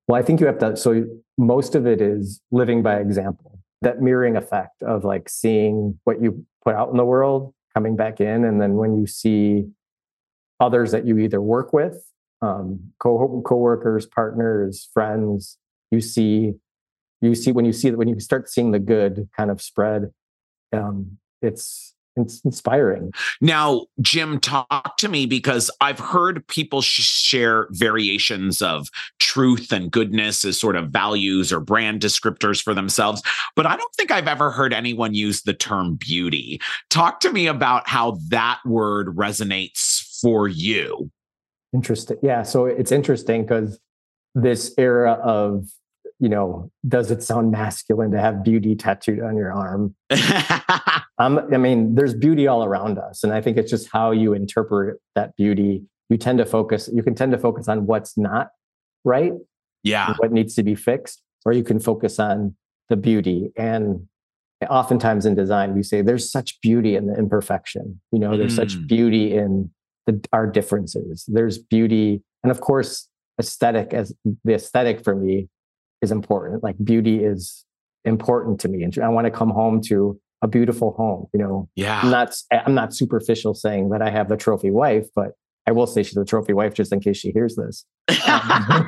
Well, 0.07 0.19
I 0.19 0.23
think 0.23 0.39
you 0.39 0.47
have 0.47 0.59
to. 0.59 0.77
So 0.77 1.05
most 1.37 1.75
of 1.75 1.87
it 1.87 2.01
is 2.01 2.41
living 2.51 2.83
by 2.83 2.99
example. 2.99 3.59
That 3.81 4.01
mirroring 4.01 4.35
effect 4.35 4.81
of 4.81 5.03
like 5.03 5.29
seeing 5.29 5.99
what 6.05 6.21
you 6.21 6.45
put 6.63 6.75
out 6.75 6.89
in 6.89 6.97
the 6.97 7.05
world 7.05 7.53
coming 7.73 7.95
back 7.95 8.19
in, 8.19 8.45
and 8.45 8.61
then 8.61 8.75
when 8.75 8.97
you 8.97 9.05
see 9.05 9.65
others 10.59 10.91
that 10.91 11.05
you 11.05 11.17
either 11.17 11.41
work 11.41 11.73
with, 11.73 12.03
um, 12.41 12.79
co 12.99 13.41
coworkers, 13.45 14.05
partners, 14.05 14.89
friends, 14.93 15.57
you 15.91 16.01
see, 16.01 16.53
you 17.25 17.35
see 17.35 17.51
when 17.51 17.65
you 17.65 17.73
see 17.73 17.89
that 17.89 17.97
when 17.97 18.07
you 18.07 18.19
start 18.19 18.49
seeing 18.49 18.71
the 18.71 18.79
good 18.79 19.29
kind 19.35 19.51
of 19.51 19.61
spread, 19.61 20.11
um, 20.73 21.17
it's 21.41 21.95
it's 22.15 22.41
inspiring. 22.45 23.11
Now, 23.41 23.87
Jim, 23.99 24.39
talk 24.39 24.97
to 24.97 25.09
me 25.09 25.25
because 25.25 25.69
I've 25.81 25.99
heard 25.99 26.47
people 26.47 26.81
sh- 26.81 27.01
share 27.01 27.67
variations 27.71 28.61
of 28.61 28.87
truth 29.19 29.73
and 29.73 29.91
goodness 29.91 30.45
as 30.45 30.57
sort 30.57 30.77
of 30.77 30.91
values 30.91 31.51
or 31.51 31.59
brand 31.59 32.01
descriptors 32.01 32.61
for 32.61 32.73
themselves, 32.73 33.21
but 33.55 33.65
I 33.65 33.75
don't 33.75 33.93
think 33.95 34.11
I've 34.11 34.29
ever 34.29 34.49
heard 34.49 34.73
anyone 34.73 35.13
use 35.13 35.41
the 35.41 35.53
term 35.53 35.95
beauty. 35.95 36.61
Talk 36.89 37.19
to 37.21 37.31
me 37.31 37.47
about 37.47 37.89
how 37.89 38.17
that 38.29 38.59
word 38.65 39.07
resonates 39.07 40.19
for 40.21 40.47
you. 40.47 41.11
Interesting. 41.73 42.17
Yeah. 42.23 42.43
So 42.43 42.65
it's 42.65 42.93
interesting 42.93 43.43
because 43.43 43.77
this 44.35 44.73
era 44.77 45.13
of 45.13 45.67
you 46.19 46.29
know, 46.29 46.71
does 46.87 47.11
it 47.11 47.21
sound 47.21 47.51
masculine 47.51 48.11
to 48.11 48.19
have 48.19 48.43
beauty 48.43 48.75
tattooed 48.75 49.21
on 49.21 49.35
your 49.35 49.51
arm? 49.51 49.95
um, 51.17 51.39
I 51.53 51.57
mean, 51.57 51.95
there's 51.95 52.13
beauty 52.13 52.47
all 52.47 52.63
around 52.63 52.97
us. 52.97 53.23
And 53.23 53.33
I 53.33 53.41
think 53.41 53.57
it's 53.57 53.69
just 53.69 53.89
how 53.91 54.11
you 54.11 54.33
interpret 54.33 54.99
that 55.15 55.35
beauty. 55.35 55.83
You 56.09 56.17
tend 56.17 56.37
to 56.37 56.45
focus, 56.45 56.89
you 56.93 57.03
can 57.03 57.15
tend 57.15 57.31
to 57.33 57.37
focus 57.37 57.67
on 57.67 57.85
what's 57.85 58.17
not 58.17 58.49
right. 59.03 59.33
Yeah. 59.83 60.13
What 60.17 60.31
needs 60.31 60.55
to 60.55 60.63
be 60.63 60.73
fixed, 60.73 61.21
or 61.45 61.53
you 61.53 61.63
can 61.63 61.79
focus 61.79 62.17
on 62.19 62.55
the 62.89 62.95
beauty. 62.95 63.51
And 63.57 64.07
oftentimes 64.69 65.25
in 65.25 65.35
design, 65.35 65.75
we 65.75 65.83
say 65.83 66.01
there's 66.01 66.31
such 66.31 66.59
beauty 66.61 66.95
in 66.95 67.07
the 67.07 67.15
imperfection. 67.15 67.99
You 68.11 68.19
know, 68.19 68.37
there's 68.37 68.53
mm. 68.53 68.57
such 68.57 68.87
beauty 68.87 69.35
in 69.35 69.69
the, 70.07 70.23
our 70.31 70.47
differences. 70.47 71.25
There's 71.27 71.57
beauty. 71.57 72.23
And 72.43 72.51
of 72.51 72.61
course, 72.61 73.09
aesthetic 73.39 73.93
as 73.93 74.13
the 74.43 74.53
aesthetic 74.53 75.03
for 75.03 75.15
me 75.15 75.49
is 76.01 76.11
important. 76.11 76.63
Like 76.63 76.75
beauty 76.83 77.23
is 77.23 77.65
important 78.03 78.59
to 78.61 78.67
me. 78.67 78.83
And 78.83 78.97
I 78.99 79.09
want 79.09 79.25
to 79.25 79.31
come 79.31 79.49
home 79.49 79.81
to 79.87 80.19
a 80.41 80.47
beautiful 80.47 80.93
home. 80.93 81.27
You 81.33 81.39
know, 81.39 81.69
yeah. 81.75 82.01
I'm 82.01 82.11
not 82.11 82.35
I'm 82.51 82.75
not 82.75 82.93
superficial 82.93 83.53
saying 83.53 83.89
that 83.89 84.01
I 84.01 84.09
have 84.09 84.29
the 84.29 84.37
trophy 84.37 84.71
wife, 84.71 85.07
but 85.15 85.31
I 85.67 85.71
will 85.71 85.87
say 85.87 86.03
she's 86.03 86.17
a 86.17 86.25
trophy 86.25 86.53
wife 86.53 86.73
just 86.73 86.93
in 86.93 86.99
case 86.99 87.17
she 87.17 87.31
hears 87.31 87.55
this. 87.55 87.85
Um, 88.27 88.87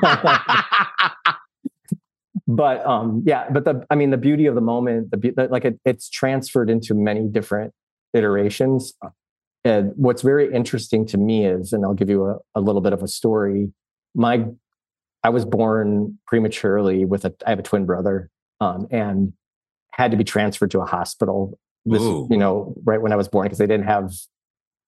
but 2.46 2.86
um, 2.86 3.22
yeah, 3.26 3.48
but 3.50 3.64
the 3.64 3.84
I 3.90 3.96
mean 3.96 4.10
the 4.10 4.16
beauty 4.16 4.46
of 4.46 4.54
the 4.54 4.60
moment, 4.60 5.10
the, 5.10 5.16
the 5.16 5.48
like 5.50 5.64
it, 5.64 5.80
it's 5.84 6.08
transferred 6.08 6.70
into 6.70 6.94
many 6.94 7.26
different 7.28 7.74
iterations. 8.14 8.94
And 9.64 9.92
what's 9.96 10.22
very 10.22 10.52
interesting 10.52 11.04
to 11.06 11.18
me 11.18 11.44
is, 11.44 11.72
and 11.72 11.84
I'll 11.84 11.94
give 11.94 12.08
you 12.08 12.24
a, 12.26 12.38
a 12.54 12.60
little 12.60 12.80
bit 12.80 12.92
of 12.92 13.02
a 13.02 13.08
story. 13.08 13.72
My 14.14 14.46
I 15.24 15.30
was 15.30 15.44
born 15.44 16.18
prematurely 16.26 17.04
with 17.04 17.24
a 17.24 17.34
I 17.46 17.50
have 17.50 17.58
a 17.58 17.62
twin 17.62 17.86
brother, 17.86 18.30
um, 18.60 18.86
and 18.90 19.32
had 19.92 20.10
to 20.12 20.16
be 20.16 20.24
transferred 20.24 20.70
to 20.72 20.80
a 20.80 20.86
hospital. 20.86 21.58
This, 21.84 22.02
Ooh. 22.02 22.28
you 22.30 22.36
know, 22.36 22.74
right 22.84 23.00
when 23.00 23.12
I 23.12 23.16
was 23.16 23.28
born 23.28 23.46
because 23.46 23.58
they 23.58 23.66
didn't 23.66 23.86
have 23.86 24.12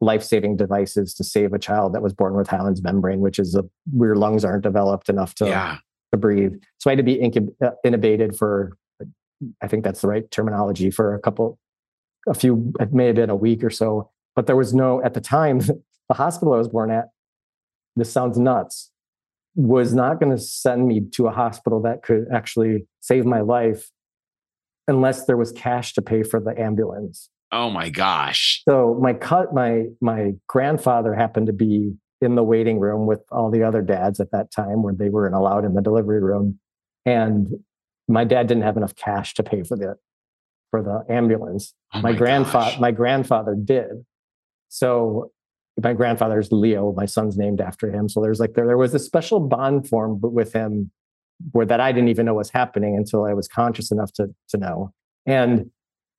life-saving 0.01 0.57
devices 0.57 1.15
to 1.15 1.25
save 1.25 1.53
a 1.53 1.59
child 1.59 1.95
that 1.95 2.03
was 2.03 2.15
born 2.15 2.35
with 2.35 2.49
hyaline 2.49 2.77
membrane, 2.83 3.21
which 3.21 3.39
is 3.39 3.55
a 3.55 3.65
where 3.93 4.11
your 4.11 4.17
lungs 4.17 4.45
aren't 4.45 4.63
developed 4.63 5.09
enough 5.09 5.35
to 5.37 5.47
yeah. 5.47 5.79
to 6.13 6.19
breathe. 6.19 6.55
So 6.79 6.91
I 6.91 6.93
had 6.93 6.99
to 6.99 7.03
be 7.03 7.17
incub- 7.17 7.55
uh, 7.63 7.73
intubated 7.85 8.37
for, 8.37 8.77
I 9.63 9.67
think 9.67 9.85
that's 9.85 10.01
the 10.01 10.09
right 10.09 10.31
terminology 10.31 10.91
for 10.91 11.15
a 11.15 11.21
couple, 11.21 11.59
a 12.29 12.35
few. 12.35 12.73
It 12.81 12.93
may 12.93 13.07
have 13.07 13.17
been 13.17 13.31
a 13.31 13.37
week 13.37 13.65
or 13.65 13.71
so, 13.71 14.11
but 14.37 14.47
there 14.47 14.57
was 14.57 14.73
no 14.73 15.03
at 15.03 15.15
the 15.15 15.21
time. 15.21 15.59
the 16.09 16.15
hospital 16.15 16.55
I 16.55 16.59
was 16.59 16.69
born 16.69 16.91
at. 16.91 17.09
This 17.97 18.13
sounds 18.13 18.39
nuts 18.39 18.91
was 19.61 19.93
not 19.93 20.19
going 20.19 20.35
to 20.35 20.43
send 20.43 20.87
me 20.87 21.03
to 21.13 21.27
a 21.27 21.31
hospital 21.31 21.83
that 21.83 22.03
could 22.03 22.27
actually 22.33 22.87
save 23.01 23.27
my 23.27 23.41
life 23.41 23.91
unless 24.89 25.27
there 25.27 25.37
was 25.37 25.53
cash 25.53 25.93
to 25.95 26.03
pay 26.03 26.23
for 26.23 26.41
the 26.41 26.59
ambulance. 26.59 27.29
Oh 27.53 27.69
my 27.69 27.91
gosh. 27.91 28.63
So 28.69 28.99
my 29.01 29.13
cut 29.13 29.53
my 29.53 29.87
my 30.01 30.33
grandfather 30.47 31.15
happened 31.15 31.47
to 31.49 31.53
be 31.53 31.93
in 32.23 32.37
the 32.37 32.43
waiting 32.43 32.79
room 32.79 33.07
with 33.07 33.21
all 33.31 33.51
the 33.51 33.63
other 33.63 33.83
dads 33.83 34.21
at 34.21 34.31
that 34.31 34.51
time 34.51 34.83
where 34.83 34.95
they 34.95 35.09
weren't 35.11 35.35
allowed 35.35 35.65
in 35.65 35.75
the 35.75 35.83
delivery 35.83 36.23
room 36.23 36.59
and 37.05 37.49
my 38.09 38.25
dad 38.25 38.47
didn't 38.47 38.63
have 38.63 38.77
enough 38.77 38.95
cash 38.95 39.35
to 39.35 39.43
pay 39.43 39.63
for 39.63 39.77
the 39.77 39.97
for 40.71 40.83
the 40.83 41.05
ambulance. 41.13 41.75
Oh 41.93 42.01
my, 42.01 42.13
my 42.13 42.19
grandfather 42.19 42.77
my 42.81 42.93
grandfather 42.93 43.57
did. 43.63 44.07
So 44.69 45.33
my 45.83 45.93
grandfather's 45.93 46.51
Leo, 46.53 46.93
my 46.93 47.07
son's 47.07 47.37
named 47.37 47.61
after 47.61 47.91
him. 47.91 48.09
So 48.09 48.21
there's 48.21 48.41
like 48.41 48.55
there, 48.55 48.67
there 48.67 48.77
was 48.77 48.95
a 48.95 48.99
special 48.99 49.41
bond 49.41 49.89
formed 49.89 50.23
with 50.23 50.53
him 50.53 50.91
where 51.53 51.67
that 51.67 51.81
I 51.81 51.93
didn't 51.93 52.09
even 52.09 52.27
know 52.27 52.35
was 52.35 52.51
happening 52.51 52.97
until 52.97 53.25
I 53.25 53.35
was 53.35 53.49
conscious 53.49 53.91
enough 53.91 54.13
to 54.15 54.35
to 54.51 54.59
know. 54.59 54.93
And 55.27 55.71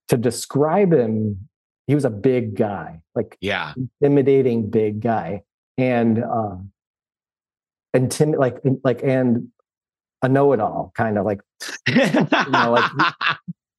to 0.08 0.18
describe 0.18 0.94
him, 0.94 1.48
he 1.88 1.96
was 1.96 2.06
a 2.06 2.10
big 2.10 2.56
guy, 2.56 3.02
like 3.16 3.38
yeah, 3.42 3.74
intimidating 4.02 4.70
big 4.70 5.02
guy, 5.02 5.44
and 5.78 6.24
uh, 6.24 6.56
intimid 7.96 8.40
like 8.40 8.58
like 8.84 9.02
and 9.04 9.50
a 10.24 10.30
know-it-all 10.30 10.92
kind 10.96 11.18
of 11.18 11.26
like 11.26 11.42
you 11.88 11.96
know 12.52 12.72
like 12.72 12.92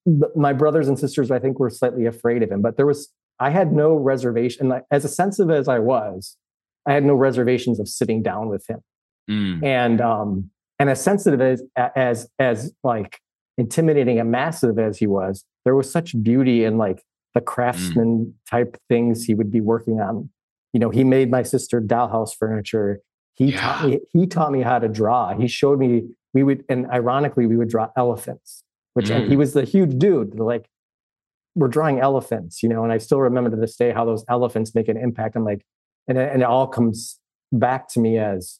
my 0.35 0.51
brothers 0.51 0.87
and 0.87 0.99
sisters 0.99 1.31
I 1.31 1.39
think 1.39 1.59
were 1.59 1.69
slightly 1.69 2.05
afraid 2.05 2.43
of 2.43 2.51
him, 2.51 2.61
but 2.61 2.77
there 2.77 2.85
was 2.85 3.11
I 3.39 3.49
had 3.49 3.73
no 3.73 3.93
reservation. 3.95 4.71
As 4.91 5.15
sensitive 5.15 5.51
as 5.51 5.67
I 5.67 5.79
was, 5.79 6.37
I 6.87 6.93
had 6.93 7.03
no 7.03 7.15
reservations 7.15 7.79
of 7.79 7.87
sitting 7.87 8.21
down 8.21 8.49
with 8.49 8.65
him. 8.69 8.79
Mm. 9.29 9.63
And 9.63 10.01
um, 10.01 10.49
and 10.79 10.89
as 10.89 11.01
sensitive 11.01 11.41
as 11.41 11.63
as 11.95 12.29
as 12.39 12.73
like 12.83 13.19
intimidating 13.57 14.19
and 14.19 14.31
massive 14.31 14.79
as 14.79 14.97
he 14.97 15.07
was, 15.07 15.45
there 15.65 15.75
was 15.75 15.89
such 15.89 16.21
beauty 16.21 16.63
in 16.63 16.77
like 16.77 17.03
the 17.33 17.41
craftsman 17.41 18.25
mm. 18.25 18.33
type 18.49 18.77
things 18.89 19.25
he 19.25 19.33
would 19.33 19.51
be 19.51 19.61
working 19.61 19.99
on. 19.99 20.29
You 20.73 20.79
know, 20.79 20.89
he 20.89 21.03
made 21.03 21.29
my 21.29 21.43
sister 21.43 21.79
dollhouse 21.81 22.31
furniture. 22.37 23.01
He 23.35 23.51
yeah. 23.51 23.61
taught 23.61 23.85
me 23.87 23.99
he 24.11 24.27
taught 24.27 24.51
me 24.51 24.61
how 24.61 24.79
to 24.79 24.87
draw. 24.87 25.35
He 25.37 25.47
showed 25.47 25.79
me 25.79 26.03
we 26.33 26.43
would 26.43 26.65
and 26.67 26.89
ironically 26.91 27.47
we 27.47 27.57
would 27.57 27.69
draw 27.69 27.89
elephants, 27.95 28.63
which 28.93 29.07
mm. 29.07 29.27
he 29.27 29.35
mm. 29.35 29.37
was 29.37 29.53
the 29.53 29.63
huge 29.63 29.97
dude. 29.97 30.39
Like 30.39 30.67
we're 31.55 31.67
drawing 31.67 31.99
elephants, 31.99 32.63
you 32.63 32.69
know, 32.69 32.83
and 32.83 32.91
I 32.91 32.97
still 32.97 33.21
remember 33.21 33.49
to 33.49 33.55
this 33.55 33.75
day 33.75 33.91
how 33.91 34.05
those 34.05 34.25
elephants 34.29 34.73
make 34.73 34.87
an 34.87 34.97
impact. 34.97 35.35
I'm 35.35 35.43
like, 35.43 35.65
and 36.07 36.17
it, 36.17 36.31
and 36.33 36.41
it 36.41 36.45
all 36.45 36.67
comes 36.67 37.19
back 37.51 37.87
to 37.89 37.99
me 37.99 38.17
as 38.17 38.59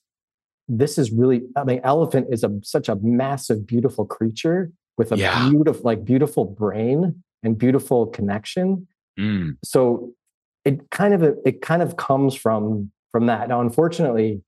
this 0.68 0.98
is 0.98 1.12
really, 1.12 1.42
I 1.56 1.64
mean, 1.64 1.82
elephant 1.84 2.28
is 2.32 2.44
a 2.44 2.52
such 2.64 2.90
a 2.90 2.96
massive, 3.02 3.66
beautiful 3.66 4.06
creature 4.06 4.72
with 4.98 5.12
a 5.12 5.18
yeah. 5.18 5.50
beautiful, 5.50 5.82
like 5.84 6.06
beautiful 6.06 6.46
brain 6.46 7.24
and 7.42 7.58
beautiful 7.58 8.08
connection. 8.08 8.88
Mm. 9.20 9.58
So 9.64 10.14
it 10.64 10.90
kind 10.92 11.14
of 11.14 11.24
it 11.46 11.62
kind 11.62 11.82
of 11.82 11.98
comes 11.98 12.36
from 12.36 12.92
from 13.12 13.26
that. 13.26 13.50
Now, 13.50 13.62
unfortunately, 13.62 14.42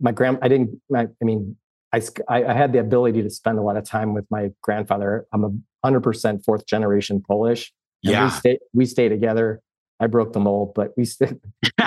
my 0.00 0.12
grand 0.12 0.38
I 0.42 0.48
didn't. 0.48 0.80
I, 0.94 1.02
I 1.02 1.24
mean, 1.24 1.56
I, 1.92 2.00
I 2.28 2.52
had 2.52 2.72
the 2.72 2.78
ability 2.78 3.22
to 3.22 3.30
spend 3.30 3.58
a 3.58 3.62
lot 3.62 3.76
of 3.76 3.84
time 3.84 4.14
with 4.14 4.24
my 4.30 4.50
grandfather. 4.62 5.26
I'm 5.32 5.44
a 5.44 5.50
100% 5.84 6.44
fourth 6.44 6.66
generation 6.66 7.22
Polish. 7.26 7.72
And 8.04 8.12
yeah. 8.12 8.24
We 8.24 8.30
stay, 8.30 8.58
we 8.72 8.86
stay 8.86 9.08
together. 9.08 9.60
I 10.00 10.06
broke 10.06 10.32
the 10.32 10.40
mold, 10.40 10.72
but 10.74 10.96
we 10.96 11.04
stay. 11.04 11.32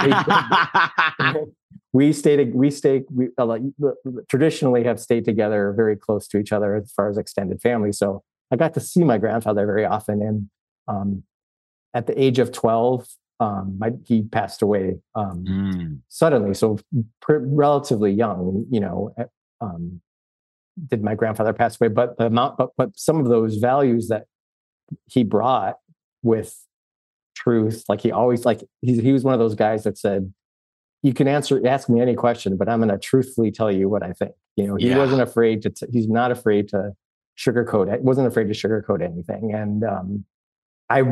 we 1.93 2.13
stay. 2.13 2.45
We 2.53 2.71
stay. 2.71 3.03
We 3.11 3.29
uh, 3.37 3.57
traditionally 4.29 4.83
have 4.83 4.99
stayed 4.99 5.25
together, 5.25 5.73
very 5.75 5.95
close 5.95 6.27
to 6.29 6.37
each 6.37 6.51
other 6.51 6.75
as 6.75 6.91
far 6.91 7.09
as 7.09 7.17
extended 7.17 7.61
family. 7.61 7.91
So 7.91 8.23
I 8.51 8.55
got 8.55 8.73
to 8.75 8.79
see 8.79 9.03
my 9.03 9.17
grandfather 9.17 9.65
very 9.65 9.85
often, 9.85 10.21
and 10.21 10.49
um, 10.87 11.23
at 11.93 12.07
the 12.07 12.21
age 12.21 12.39
of 12.39 12.51
twelve, 12.51 13.07
um, 13.39 13.77
my, 13.79 13.91
he 14.05 14.23
passed 14.23 14.61
away 14.61 14.99
um, 15.15 15.45
mm. 15.47 15.99
suddenly. 16.09 16.53
So 16.53 16.79
pr- 17.21 17.37
relatively 17.37 18.11
young, 18.11 18.65
you 18.71 18.79
know. 18.79 19.15
Um, 19.61 20.01
did 20.87 21.03
my 21.03 21.15
grandfather 21.15 21.53
pass 21.53 21.79
away? 21.79 21.89
But 21.89 22.17
the 22.17 22.25
amount, 22.25 22.57
but, 22.57 22.69
but 22.77 22.97
some 22.97 23.19
of 23.19 23.27
those 23.27 23.57
values 23.57 24.07
that 24.07 24.25
he 25.07 25.23
brought 25.23 25.77
with 26.23 26.57
truth. 27.35 27.83
Like 27.87 28.01
he 28.01 28.11
always 28.11 28.45
like 28.45 28.63
he 28.81 28.99
he 28.99 29.11
was 29.11 29.23
one 29.23 29.33
of 29.33 29.39
those 29.39 29.55
guys 29.55 29.83
that 29.83 29.97
said, 29.97 30.33
"You 31.03 31.13
can 31.13 31.27
answer 31.27 31.61
ask 31.67 31.89
me 31.89 32.01
any 32.01 32.15
question, 32.15 32.57
but 32.57 32.67
I'm 32.67 32.79
going 32.79 32.89
to 32.89 32.97
truthfully 32.97 33.51
tell 33.51 33.71
you 33.71 33.89
what 33.89 34.03
I 34.03 34.13
think." 34.13 34.31
You 34.55 34.67
know, 34.67 34.75
he 34.75 34.89
yeah. 34.89 34.97
wasn't 34.97 35.21
afraid 35.21 35.61
to. 35.63 35.69
T- 35.69 35.87
he's 35.91 36.07
not 36.07 36.31
afraid 36.31 36.69
to 36.69 36.93
sugarcoat 37.37 37.93
it. 37.93 38.01
Wasn't 38.01 38.27
afraid 38.27 38.47
to 38.47 38.53
sugarcoat 38.53 39.03
anything. 39.03 39.53
And 39.53 39.83
um, 39.83 40.25
I, 40.89 41.03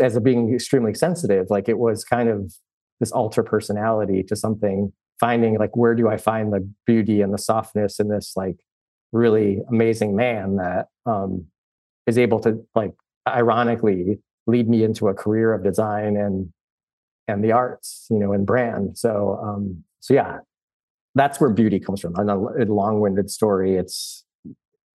as 0.00 0.16
a 0.16 0.20
being 0.20 0.54
extremely 0.54 0.94
sensitive, 0.94 1.46
like 1.50 1.68
it 1.68 1.78
was 1.78 2.04
kind 2.04 2.28
of 2.28 2.54
this 3.00 3.12
alter 3.12 3.42
personality 3.42 4.22
to 4.24 4.36
something. 4.36 4.92
Finding 5.18 5.58
like 5.58 5.76
where 5.76 5.94
do 5.94 6.08
I 6.08 6.16
find 6.16 6.50
the 6.50 6.66
beauty 6.86 7.20
and 7.20 7.34
the 7.34 7.38
softness 7.38 8.00
in 8.00 8.08
this 8.08 8.32
like 8.36 8.56
really 9.12 9.60
amazing 9.68 10.16
man 10.16 10.56
that 10.56 10.86
um, 11.04 11.44
is 12.06 12.16
able 12.16 12.40
to 12.40 12.64
like 12.74 12.92
ironically 13.28 14.18
lead 14.50 14.68
me 14.68 14.84
into 14.84 15.08
a 15.08 15.14
career 15.14 15.52
of 15.52 15.64
design 15.64 16.16
and 16.16 16.52
and 17.28 17.44
the 17.44 17.52
arts, 17.52 18.06
you 18.10 18.18
know, 18.18 18.32
and 18.32 18.46
brand. 18.46 18.98
So 18.98 19.40
um, 19.42 19.84
so 20.00 20.14
yeah, 20.14 20.38
that's 21.14 21.40
where 21.40 21.50
beauty 21.50 21.80
comes 21.80 22.00
from. 22.00 22.14
And 22.16 22.30
a, 22.30 22.72
long-winded 22.72 23.30
story. 23.30 23.76
It's 23.76 24.24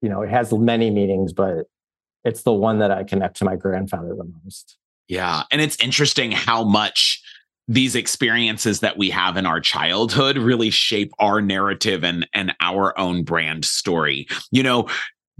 you 0.01 0.09
know, 0.09 0.21
it 0.21 0.29
has 0.29 0.53
many 0.53 0.91
meanings, 0.91 1.33
but 1.33 1.65
it's 2.23 2.43
the 2.43 2.53
one 2.53 2.79
that 2.79 2.91
I 2.91 3.03
connect 3.03 3.37
to 3.37 3.45
my 3.45 3.55
grandfather 3.55 4.15
the 4.15 4.29
most. 4.43 4.77
Yeah, 5.07 5.43
and 5.51 5.61
it's 5.61 5.81
interesting 5.81 6.31
how 6.31 6.63
much 6.63 7.21
these 7.67 7.95
experiences 7.95 8.81
that 8.81 8.97
we 8.97 9.09
have 9.09 9.37
in 9.37 9.45
our 9.45 9.59
childhood 9.59 10.37
really 10.37 10.69
shape 10.69 11.11
our 11.19 11.41
narrative 11.41 12.03
and 12.03 12.27
and 12.33 12.53
our 12.59 12.97
own 12.99 13.23
brand 13.23 13.65
story. 13.65 14.27
You 14.51 14.63
know, 14.63 14.87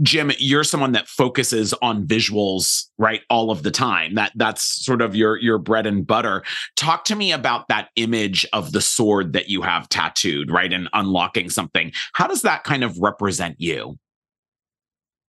Jim, 0.01 0.31
you're 0.39 0.63
someone 0.63 0.91
that 0.91 1.07
focuses 1.07 1.73
on 1.81 2.05
visuals, 2.05 2.87
right, 2.97 3.21
all 3.29 3.49
of 3.49 3.63
the 3.63 3.71
time. 3.71 4.15
That 4.15 4.31
that's 4.35 4.83
sort 4.85 5.01
of 5.01 5.15
your 5.15 5.37
your 5.37 5.57
bread 5.57 5.85
and 5.85 6.05
butter. 6.05 6.43
Talk 6.75 7.05
to 7.05 7.15
me 7.15 7.31
about 7.31 7.69
that 7.69 7.89
image 7.95 8.45
of 8.51 8.73
the 8.73 8.81
sword 8.81 9.33
that 9.33 9.49
you 9.49 9.61
have 9.61 9.87
tattooed, 9.87 10.51
right, 10.51 10.71
and 10.73 10.89
unlocking 10.93 11.49
something. 11.49 11.93
How 12.13 12.27
does 12.27 12.41
that 12.41 12.63
kind 12.63 12.83
of 12.83 12.97
represent 12.99 13.55
you? 13.59 13.97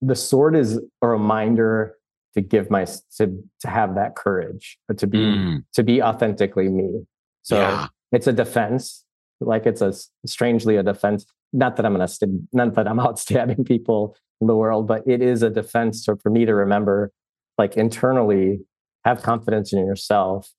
the 0.03 0.15
sword 0.15 0.57
is 0.57 0.81
a 1.03 1.09
reminder 1.09 1.97
to 2.35 2.41
give 2.41 2.71
my 2.71 2.85
to 3.17 3.43
to 3.61 3.69
have 3.69 3.95
that 3.95 4.15
courage 4.15 4.79
but 4.89 4.99
to 4.99 5.07
be 5.07 5.19
mm. 5.19 5.65
to 5.73 5.83
be 5.83 6.03
authentically 6.03 6.69
me 6.69 7.05
so 7.43 7.59
yeah. 7.59 7.87
it's 8.13 8.27
a 8.27 8.33
defense 8.33 9.05
like 9.41 9.67
it's 9.67 9.81
a 9.81 9.93
strangely 10.27 10.77
a 10.77 10.83
defense 10.83 11.25
not 11.53 11.77
that 11.77 11.87
i'm 11.87 11.93
gonna 11.93 12.07
st- 12.07 12.43
not 12.53 12.75
that 12.75 12.87
i'm 12.87 13.01
out 13.07 13.19
stabbing 13.19 13.65
people 13.65 14.17
in 14.41 14.47
the 14.47 14.57
world 14.57 14.87
but 14.87 15.03
it 15.07 15.23
is 15.23 15.43
a 15.43 15.51
defense 15.51 16.05
to, 16.05 16.17
for 16.17 16.31
me 16.31 16.45
to 16.45 16.55
remember 16.55 17.13
like 17.59 17.77
internally 17.77 18.61
have 19.05 19.23
confidence 19.23 19.73
in 19.73 19.79
yourself 19.79 20.51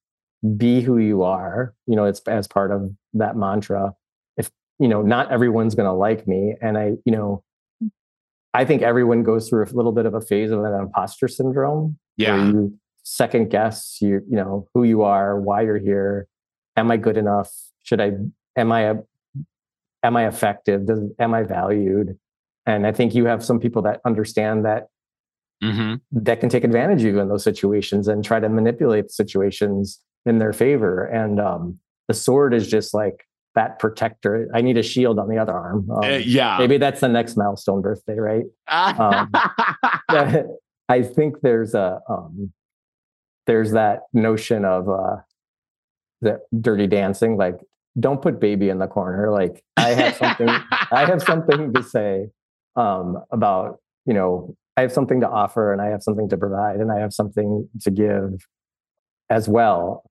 be 0.55 0.81
who 0.81 0.97
you 0.97 1.23
are 1.23 1.73
you 1.85 1.95
know 1.95 2.05
it's 2.05 2.19
as 2.27 2.47
part 2.47 2.71
of 2.71 2.91
that 3.13 3.35
mantra 3.35 3.93
if 4.37 4.49
you 4.79 4.87
know 4.87 5.01
not 5.01 5.31
everyone's 5.31 5.75
gonna 5.75 5.95
like 5.95 6.27
me 6.27 6.55
and 6.61 6.77
i 6.77 6.93
you 7.05 7.11
know 7.11 7.43
I 8.57 8.65
think 8.65 8.81
everyone 8.81 9.21
goes 9.21 9.49
through 9.49 9.65
a 9.65 9.69
little 9.69 9.91
bit 9.91 10.07
of 10.07 10.15
a 10.15 10.21
phase 10.21 10.49
of 10.49 10.63
an 10.63 10.73
imposter 10.73 11.27
syndrome. 11.27 11.99
Yeah. 12.15 12.43
you 12.47 12.79
second 13.03 13.51
guess 13.51 13.99
you, 14.01 14.21
you 14.27 14.35
know, 14.35 14.67
who 14.73 14.83
you 14.83 15.03
are, 15.03 15.39
why 15.39 15.61
you're 15.61 15.77
here. 15.77 16.27
Am 16.75 16.89
I 16.89 16.97
good 16.97 17.17
enough? 17.17 17.51
Should 17.83 18.01
I, 18.01 18.13
am 18.55 18.71
I, 18.71 18.81
a, 18.81 18.95
am 20.01 20.17
I 20.17 20.27
effective? 20.27 20.87
Does, 20.87 20.99
am 21.19 21.35
I 21.35 21.43
valued? 21.43 22.17
And 22.67 22.85
I 22.85 22.91
think 22.91 23.15
you 23.15 23.25
have 23.25 23.43
some 23.43 23.59
people 23.59 23.81
that 23.83 24.01
understand 24.05 24.65
that 24.65 24.89
mm-hmm. 25.63 25.95
that 26.11 26.41
can 26.41 26.49
take 26.49 26.65
advantage 26.65 26.99
of 26.99 27.13
you 27.13 27.19
in 27.19 27.29
those 27.29 27.43
situations 27.43 28.07
and 28.07 28.23
try 28.23 28.39
to 28.39 28.49
manipulate 28.49 29.09
situations 29.09 30.01
in 30.25 30.39
their 30.39 30.53
favor. 30.53 31.05
And 31.05 31.39
um, 31.39 31.79
the 32.09 32.13
sword 32.13 32.53
is 32.53 32.67
just 32.67 32.93
like 32.93 33.25
that 33.55 33.79
protector. 33.79 34.49
I 34.53 34.61
need 34.61 34.77
a 34.77 34.83
shield 34.83 35.17
on 35.17 35.29
the 35.29 35.37
other 35.37 35.53
arm. 35.53 35.89
Um, 35.89 36.03
uh, 36.03 36.17
yeah. 36.17 36.57
Maybe 36.59 36.77
that's 36.77 36.99
the 36.99 37.07
next 37.07 37.37
milestone 37.37 37.81
birthday, 37.81 38.19
right? 38.19 38.45
um, 38.67 39.31
I 40.89 41.01
think 41.01 41.41
there's 41.41 41.73
a 41.73 41.99
um, 42.09 42.51
there's 43.45 43.71
that 43.71 44.01
notion 44.13 44.65
of 44.65 44.89
uh, 44.89 45.17
the 46.21 46.41
dirty 46.59 46.87
dancing. 46.87 47.37
Like, 47.37 47.59
don't 47.97 48.21
put 48.21 48.41
baby 48.41 48.69
in 48.69 48.77
the 48.77 48.87
corner. 48.87 49.31
Like, 49.31 49.63
I 49.77 49.89
have 49.89 50.15
something. 50.15 50.49
I 50.91 51.05
have 51.05 51.21
something 51.23 51.73
to 51.73 51.83
say 51.83 52.27
um, 52.77 53.21
about 53.31 53.79
you 54.05 54.13
know. 54.13 54.55
I 54.77 54.81
have 54.81 54.93
something 54.93 55.21
to 55.21 55.27
offer, 55.27 55.73
and 55.73 55.81
I 55.81 55.87
have 55.87 56.03
something 56.03 56.29
to 56.29 56.37
provide, 56.37 56.75
and 56.75 56.91
I 56.91 56.99
have 56.99 57.11
something 57.11 57.67
to 57.81 57.89
give 57.89 58.45
as 59.27 59.49
well. 59.49 60.03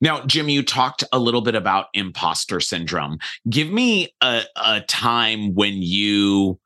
Now, 0.00 0.24
Jim, 0.26 0.48
you 0.48 0.62
talked 0.62 1.04
a 1.12 1.18
little 1.18 1.40
bit 1.40 1.54
about 1.54 1.86
imposter 1.94 2.60
syndrome. 2.60 3.18
Give 3.48 3.70
me 3.70 4.14
a, 4.20 4.42
a 4.56 4.80
time 4.82 5.54
when 5.54 5.82
you, 5.82 6.58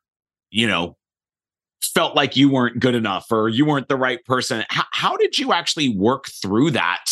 you 0.51 0.67
know, 0.67 0.97
felt 1.83 2.17
like 2.17 2.37
you 2.37 2.51
weren't 2.51 2.81
good 2.81 2.95
enough 2.95 3.27
or 3.31 3.49
you 3.49 3.65
weren't 3.67 3.89
the 3.89 3.97
right 3.97 4.25
person. 4.25 4.65
How, 4.69 4.85
how 4.93 5.17
did 5.17 5.39
you 5.39 5.53
actually 5.53 5.89
work 5.89 6.27
through 6.29 6.71
that 6.73 7.05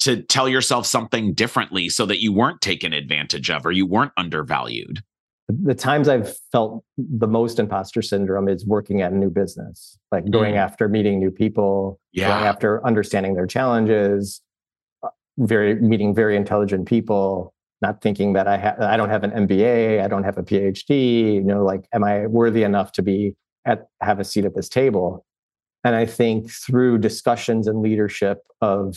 to 0.00 0.22
tell 0.22 0.48
yourself 0.48 0.86
something 0.86 1.34
differently 1.34 1.88
so 1.88 2.06
that 2.06 2.20
you 2.20 2.32
weren't 2.32 2.60
taken 2.60 2.92
advantage 2.92 3.50
of 3.50 3.64
or 3.64 3.72
you 3.72 3.86
weren't 3.86 4.12
undervalued? 4.16 5.02
The 5.48 5.74
times 5.74 6.08
I've 6.08 6.36
felt 6.52 6.84
the 6.98 7.26
most 7.26 7.58
imposter 7.58 8.02
syndrome 8.02 8.48
is 8.48 8.66
working 8.66 9.00
at 9.00 9.12
a 9.12 9.16
new 9.16 9.30
business, 9.30 9.98
like 10.12 10.30
going 10.30 10.54
mm. 10.54 10.58
after 10.58 10.88
meeting 10.88 11.18
new 11.18 11.30
people, 11.30 11.98
yeah. 12.12 12.28
going 12.28 12.44
after 12.44 12.86
understanding 12.86 13.34
their 13.34 13.46
challenges, 13.46 14.42
very 15.38 15.76
meeting 15.76 16.14
very 16.14 16.36
intelligent 16.36 16.86
people 16.86 17.54
not 17.80 18.02
thinking 18.02 18.32
that 18.32 18.48
i 18.48 18.56
have 18.56 18.78
i 18.80 18.96
don't 18.96 19.08
have 19.08 19.22
an 19.22 19.30
mba 19.46 20.02
i 20.02 20.08
don't 20.08 20.24
have 20.24 20.36
a 20.36 20.42
phd 20.42 21.34
you 21.34 21.42
know 21.42 21.64
like 21.64 21.86
am 21.92 22.02
i 22.02 22.26
worthy 22.26 22.64
enough 22.64 22.90
to 22.92 23.02
be 23.02 23.34
at 23.64 23.86
have 24.02 24.18
a 24.18 24.24
seat 24.24 24.44
at 24.44 24.56
this 24.56 24.68
table 24.68 25.24
and 25.84 25.94
i 25.94 26.04
think 26.04 26.50
through 26.50 26.98
discussions 26.98 27.68
and 27.68 27.80
leadership 27.80 28.38
of 28.60 28.96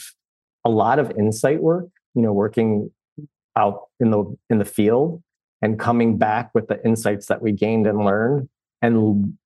a 0.66 0.70
lot 0.70 0.98
of 0.98 1.12
insight 1.12 1.62
work 1.62 1.88
you 2.16 2.22
know 2.24 2.34
working 2.34 2.90
out 3.56 3.82
in 4.00 4.10
the 4.10 4.38
in 4.50 4.58
the 4.58 4.66
field 4.66 5.22
and 5.62 5.80
coming 5.80 6.18
back 6.18 6.50
with 6.54 6.68
the 6.68 6.84
insights 6.86 7.28
that 7.28 7.42
we 7.42 7.52
gained 7.52 7.88
and 7.88 8.04
learned 8.04 8.50
and 8.82 9.38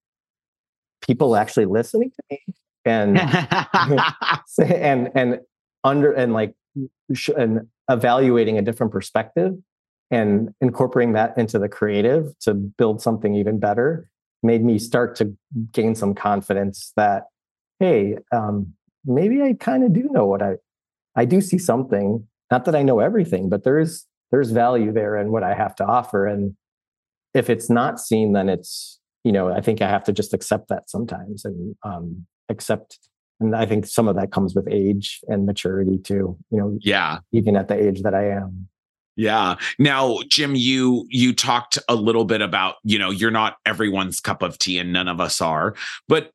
people 1.02 1.36
actually 1.36 1.66
listening 1.66 2.12
to 2.12 2.24
me 2.30 2.42
and 2.86 3.20
and 4.60 5.12
and 5.16 5.40
under 5.84 6.12
and 6.12 6.34
like 6.34 6.56
and 7.36 7.68
evaluating 7.90 8.58
a 8.58 8.62
different 8.62 8.92
perspective 8.92 9.54
and 10.12 10.54
incorporating 10.62 11.14
that 11.14 11.38
into 11.38 11.60
the 11.60 11.70
creative 11.70 12.38
to 12.40 12.54
build 12.54 13.02
something 13.02 13.36
even 13.36 13.60
better 13.60 14.10
made 14.44 14.64
me 14.64 14.78
start 14.78 15.16
to 15.16 15.36
gain 15.72 15.96
some 15.96 16.14
confidence 16.14 16.94
that 16.96 17.26
hey 17.80 18.18
um, 18.32 18.74
maybe 19.06 19.42
i 19.42 19.54
kind 19.54 19.84
of 19.84 19.94
do 19.94 20.08
know 20.12 20.26
what 20.26 20.42
i 20.42 20.56
i 21.16 21.26
do 21.26 21.42
see 21.42 21.58
something. 21.58 22.28
Not 22.52 22.66
that 22.66 22.76
i 22.76 22.84
know 22.84 23.00
everything 23.00 23.50
but 23.50 23.64
there's 23.64 24.06
there's 24.32 24.52
value 24.52 24.92
there 24.92 25.18
in 25.18 25.32
what 25.32 25.44
i 25.44 25.54
have 25.54 25.76
to 25.76 25.86
offer. 25.86 26.26
And 26.26 26.56
if 27.36 27.50
it's 27.50 27.70
not 27.70 28.00
seen 28.00 28.34
then 28.34 28.50
it's 28.50 29.00
you 29.24 29.32
know 29.32 29.50
i 29.52 29.62
think 29.62 29.82
i 29.82 29.90
have 29.90 30.04
to 30.06 30.14
just 30.14 30.34
accept 30.34 30.70
that 30.70 30.90
sometimes 30.90 31.46
and 31.46 31.76
um, 31.84 32.26
accept 32.50 32.98
and 33.40 33.56
i 33.56 33.66
think 33.66 33.86
some 33.86 34.08
of 34.08 34.16
that 34.16 34.32
comes 34.32 34.56
with 34.56 34.68
age 34.72 35.20
and 35.28 35.46
maturity 35.46 36.00
too 36.00 36.36
you 36.50 36.58
know 36.58 36.78
yeah. 36.82 37.20
even 37.32 37.56
at 37.56 37.68
the 37.68 37.76
age 37.76 38.02
that 38.02 38.16
i 38.16 38.28
am. 38.28 38.68
Yeah. 39.18 39.56
Now 39.80 40.20
jim 40.30 40.56
you 40.56 41.06
you 41.10 41.34
talked 41.34 41.78
a 41.88 41.96
little 41.96 42.26
bit 42.26 42.42
about 42.42 42.76
you 42.84 42.98
know 43.00 43.12
you're 43.12 43.32
not 43.32 43.58
everyone's 43.66 44.20
cup 44.20 44.42
of 44.42 44.58
tea 44.58 44.80
and 44.80 44.92
none 44.92 45.08
of 45.08 45.22
us 45.22 45.40
are 45.42 45.76
but 46.08 46.32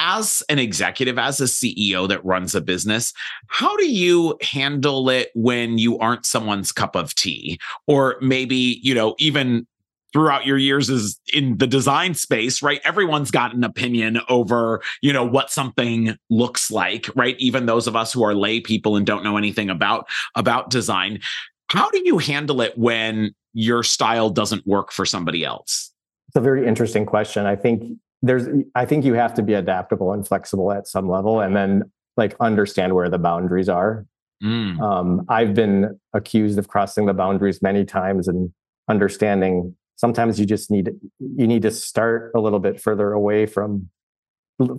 as 0.00 0.42
an 0.48 0.58
executive 0.58 1.18
as 1.18 1.40
a 1.40 1.44
ceo 1.44 2.08
that 2.08 2.24
runs 2.24 2.54
a 2.54 2.60
business 2.60 3.12
how 3.48 3.76
do 3.76 3.88
you 3.88 4.36
handle 4.40 5.08
it 5.08 5.30
when 5.34 5.78
you 5.78 5.98
aren't 5.98 6.26
someone's 6.26 6.72
cup 6.72 6.96
of 6.96 7.14
tea 7.14 7.58
or 7.86 8.16
maybe 8.20 8.80
you 8.82 8.94
know 8.94 9.14
even 9.18 9.66
throughout 10.12 10.46
your 10.46 10.58
years 10.58 10.90
is 10.90 11.20
in 11.32 11.56
the 11.58 11.66
design 11.66 12.14
space, 12.14 12.62
right? 12.62 12.80
Everyone's 12.84 13.30
got 13.30 13.54
an 13.54 13.64
opinion 13.64 14.20
over, 14.28 14.82
you 15.02 15.12
know, 15.12 15.24
what 15.24 15.50
something 15.50 16.16
looks 16.28 16.70
like, 16.70 17.08
right? 17.14 17.36
Even 17.38 17.66
those 17.66 17.86
of 17.86 17.96
us 17.96 18.12
who 18.12 18.24
are 18.24 18.34
lay 18.34 18.60
people 18.60 18.96
and 18.96 19.06
don't 19.06 19.22
know 19.22 19.36
anything 19.36 19.70
about 19.70 20.08
about 20.34 20.70
design. 20.70 21.20
How 21.68 21.90
do 21.90 22.02
you 22.04 22.18
handle 22.18 22.60
it 22.60 22.76
when 22.76 23.34
your 23.52 23.82
style 23.82 24.30
doesn't 24.30 24.66
work 24.66 24.92
for 24.92 25.06
somebody 25.06 25.44
else? 25.44 25.92
It's 26.28 26.36
a 26.36 26.40
very 26.40 26.66
interesting 26.66 27.06
question. 27.06 27.46
I 27.46 27.56
think 27.56 27.98
there's 28.22 28.46
I 28.74 28.84
think 28.84 29.04
you 29.04 29.14
have 29.14 29.34
to 29.34 29.42
be 29.42 29.54
adaptable 29.54 30.12
and 30.12 30.26
flexible 30.26 30.72
at 30.72 30.86
some 30.86 31.08
level 31.08 31.40
and 31.40 31.56
then 31.56 31.90
like 32.16 32.36
understand 32.40 32.94
where 32.94 33.08
the 33.08 33.18
boundaries 33.18 33.68
are. 33.68 34.06
Mm. 34.42 34.80
Um, 34.80 35.26
I've 35.28 35.54
been 35.54 35.98
accused 36.12 36.58
of 36.58 36.68
crossing 36.68 37.06
the 37.06 37.14
boundaries 37.14 37.62
many 37.62 37.84
times 37.84 38.28
and 38.28 38.52
understanding 38.88 39.76
sometimes 40.00 40.40
you 40.40 40.46
just 40.46 40.70
need 40.70 40.90
you 41.18 41.46
need 41.46 41.62
to 41.62 41.70
start 41.70 42.32
a 42.34 42.40
little 42.40 42.58
bit 42.58 42.80
further 42.80 43.12
away 43.12 43.44
from 43.44 43.88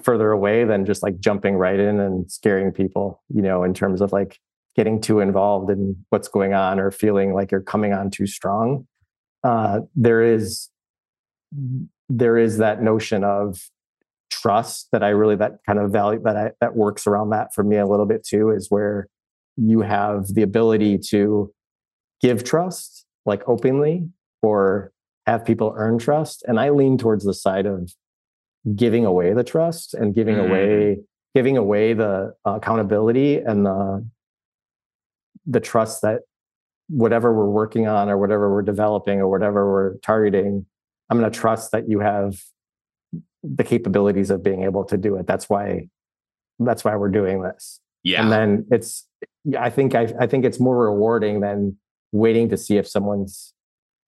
further 0.01 0.31
away 0.31 0.63
than 0.63 0.85
just 0.85 1.03
like 1.03 1.19
jumping 1.19 1.55
right 1.55 1.79
in 1.79 1.99
and 1.99 2.29
scaring 2.31 2.71
people 2.71 3.21
you 3.29 3.41
know 3.41 3.63
in 3.63 3.73
terms 3.73 4.01
of 4.01 4.11
like 4.11 4.39
getting 4.75 4.99
too 4.99 5.19
involved 5.19 5.69
in 5.69 5.95
what's 6.09 6.27
going 6.27 6.53
on 6.53 6.79
or 6.79 6.89
feeling 6.89 7.33
like 7.33 7.51
you're 7.51 7.61
coming 7.61 7.93
on 7.93 8.09
too 8.09 8.25
strong 8.25 8.87
uh, 9.43 9.79
there 9.95 10.21
is 10.21 10.69
there 12.17 12.37
is 12.37 12.57
that 12.57 12.81
notion 12.81 13.23
of 13.23 13.69
trust 14.29 14.87
that 14.91 15.03
i 15.03 15.09
really 15.09 15.35
that 15.35 15.57
kind 15.65 15.79
of 15.79 15.91
value 15.91 16.21
that 16.23 16.37
i 16.37 16.51
that 16.61 16.75
works 16.75 17.05
around 17.05 17.29
that 17.29 17.53
for 17.53 17.63
me 17.63 17.77
a 17.77 17.85
little 17.85 18.05
bit 18.05 18.25
too 18.25 18.49
is 18.49 18.69
where 18.69 19.07
you 19.57 19.81
have 19.81 20.27
the 20.33 20.41
ability 20.41 20.97
to 20.97 21.51
give 22.21 22.43
trust 22.43 23.05
like 23.25 23.47
openly 23.47 24.07
or 24.41 24.91
have 25.27 25.45
people 25.45 25.73
earn 25.75 25.97
trust. 25.97 26.43
And 26.47 26.59
I 26.59 26.69
lean 26.69 26.97
towards 26.97 27.25
the 27.25 27.33
side 27.33 27.65
of 27.65 27.93
giving 28.75 29.05
away 29.05 29.33
the 29.33 29.43
trust 29.43 29.93
and 29.93 30.13
giving 30.13 30.35
mm. 30.35 30.47
away 30.47 30.97
giving 31.33 31.57
away 31.57 31.93
the 31.93 32.33
accountability 32.45 33.37
and 33.37 33.65
the 33.65 34.05
the 35.47 35.59
trust 35.59 36.01
that 36.03 36.21
whatever 36.87 37.33
we're 37.33 37.49
working 37.49 37.87
on 37.87 38.09
or 38.09 38.17
whatever 38.17 38.51
we're 38.51 38.61
developing 38.61 39.19
or 39.19 39.29
whatever 39.29 39.71
we're 39.71 39.97
targeting 39.99 40.65
i'm 41.11 41.19
going 41.19 41.31
to 41.31 41.39
trust 41.39 41.71
that 41.71 41.87
you 41.87 41.99
have 41.99 42.41
the 43.43 43.63
capabilities 43.63 44.29
of 44.29 44.43
being 44.43 44.63
able 44.63 44.83
to 44.83 44.97
do 44.97 45.15
it 45.17 45.27
that's 45.27 45.49
why 45.49 45.87
that's 46.59 46.83
why 46.83 46.95
we're 46.95 47.09
doing 47.09 47.41
this 47.41 47.79
yeah 48.03 48.21
and 48.21 48.31
then 48.31 48.65
it's 48.71 49.07
i 49.59 49.69
think 49.69 49.93
i, 49.93 50.11
I 50.19 50.25
think 50.25 50.45
it's 50.45 50.59
more 50.59 50.77
rewarding 50.77 51.41
than 51.41 51.77
waiting 52.11 52.49
to 52.49 52.57
see 52.57 52.77
if 52.77 52.87
someone's 52.87 53.53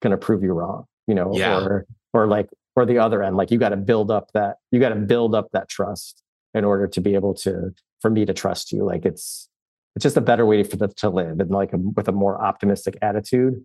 going 0.02 0.12
to 0.12 0.18
prove 0.18 0.44
you 0.44 0.54
wrong 0.54 0.86
you 1.08 1.16
know, 1.16 1.32
yeah. 1.34 1.58
or 1.58 1.86
or 2.14 2.28
like 2.28 2.50
or 2.76 2.86
the 2.86 2.98
other 2.98 3.22
end, 3.24 3.38
like 3.38 3.52
you 3.52 3.58
got 3.58 3.70
to 3.70 3.78
build 3.78 4.10
up 4.12 4.32
that 4.34 4.58
you 4.72 4.80
got 4.80 4.90
to 4.90 4.96
build 4.96 5.36
up 5.36 5.50
that 5.54 5.70
trust 5.70 6.22
in 6.54 6.64
order 6.64 6.88
to 6.88 7.02
be 7.02 7.16
able 7.16 7.34
to 7.34 7.74
for 8.02 8.10
me 8.10 8.26
to 8.26 8.34
trust 8.34 8.72
you. 8.72 8.84
Like 8.84 9.06
it's 9.06 9.50
it's 9.96 10.04
just 10.04 10.18
a 10.18 10.22
better 10.22 10.46
way 10.46 10.64
for 10.64 10.78
them 10.78 10.92
to 10.98 11.10
live 11.10 11.40
and 11.40 11.52
like 11.52 11.74
a, 11.74 11.78
with 11.78 12.08
a 12.08 12.12
more 12.12 12.44
optimistic 12.44 12.98
attitude. 13.02 13.64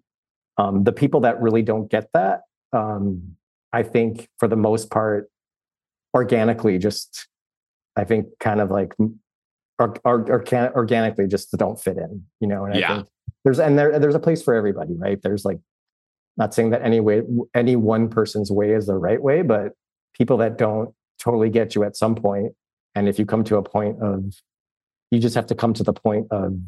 Um, 0.58 0.84
the 0.84 0.92
people 0.92 1.20
that 1.20 1.40
really 1.40 1.62
don't 1.62 1.88
get 1.88 2.10
that, 2.14 2.40
um, 2.72 3.36
I 3.72 3.82
think 3.82 4.28
for 4.38 4.48
the 4.48 4.56
most 4.56 4.90
part, 4.90 5.30
organically 6.14 6.78
just 6.78 7.28
I 7.96 8.04
think 8.04 8.26
kind 8.40 8.60
of 8.60 8.70
like 8.70 8.94
or, 9.78 9.94
or, 10.04 10.30
or 10.30 10.40
can, 10.40 10.72
organically 10.72 11.26
just 11.26 11.52
don't 11.52 11.80
fit 11.80 11.96
in, 11.96 12.24
you 12.40 12.48
know. 12.48 12.64
And 12.64 12.76
yeah. 12.76 12.92
I 12.92 12.96
think 12.96 13.08
there's 13.44 13.58
and 13.58 13.78
there 13.78 13.98
there's 13.98 14.14
a 14.14 14.20
place 14.20 14.42
for 14.42 14.54
everybody, 14.54 14.94
right? 14.96 15.20
There's 15.22 15.44
like 15.44 15.58
not 16.36 16.54
saying 16.54 16.70
that 16.70 16.82
any 16.82 17.00
way 17.00 17.22
any 17.54 17.76
one 17.76 18.08
person's 18.08 18.50
way 18.50 18.72
is 18.72 18.86
the 18.86 18.96
right 18.96 19.22
way, 19.22 19.42
but 19.42 19.72
people 20.14 20.36
that 20.38 20.58
don't 20.58 20.94
totally 21.18 21.50
get 21.50 21.74
you 21.74 21.84
at 21.84 21.96
some 21.96 22.14
point, 22.14 22.52
and 22.94 23.08
if 23.08 23.18
you 23.18 23.26
come 23.26 23.44
to 23.44 23.56
a 23.56 23.62
point 23.62 24.00
of 24.02 24.34
you 25.10 25.18
just 25.18 25.34
have 25.34 25.46
to 25.46 25.54
come 25.54 25.72
to 25.74 25.82
the 25.82 25.92
point 25.92 26.26
of 26.30 26.58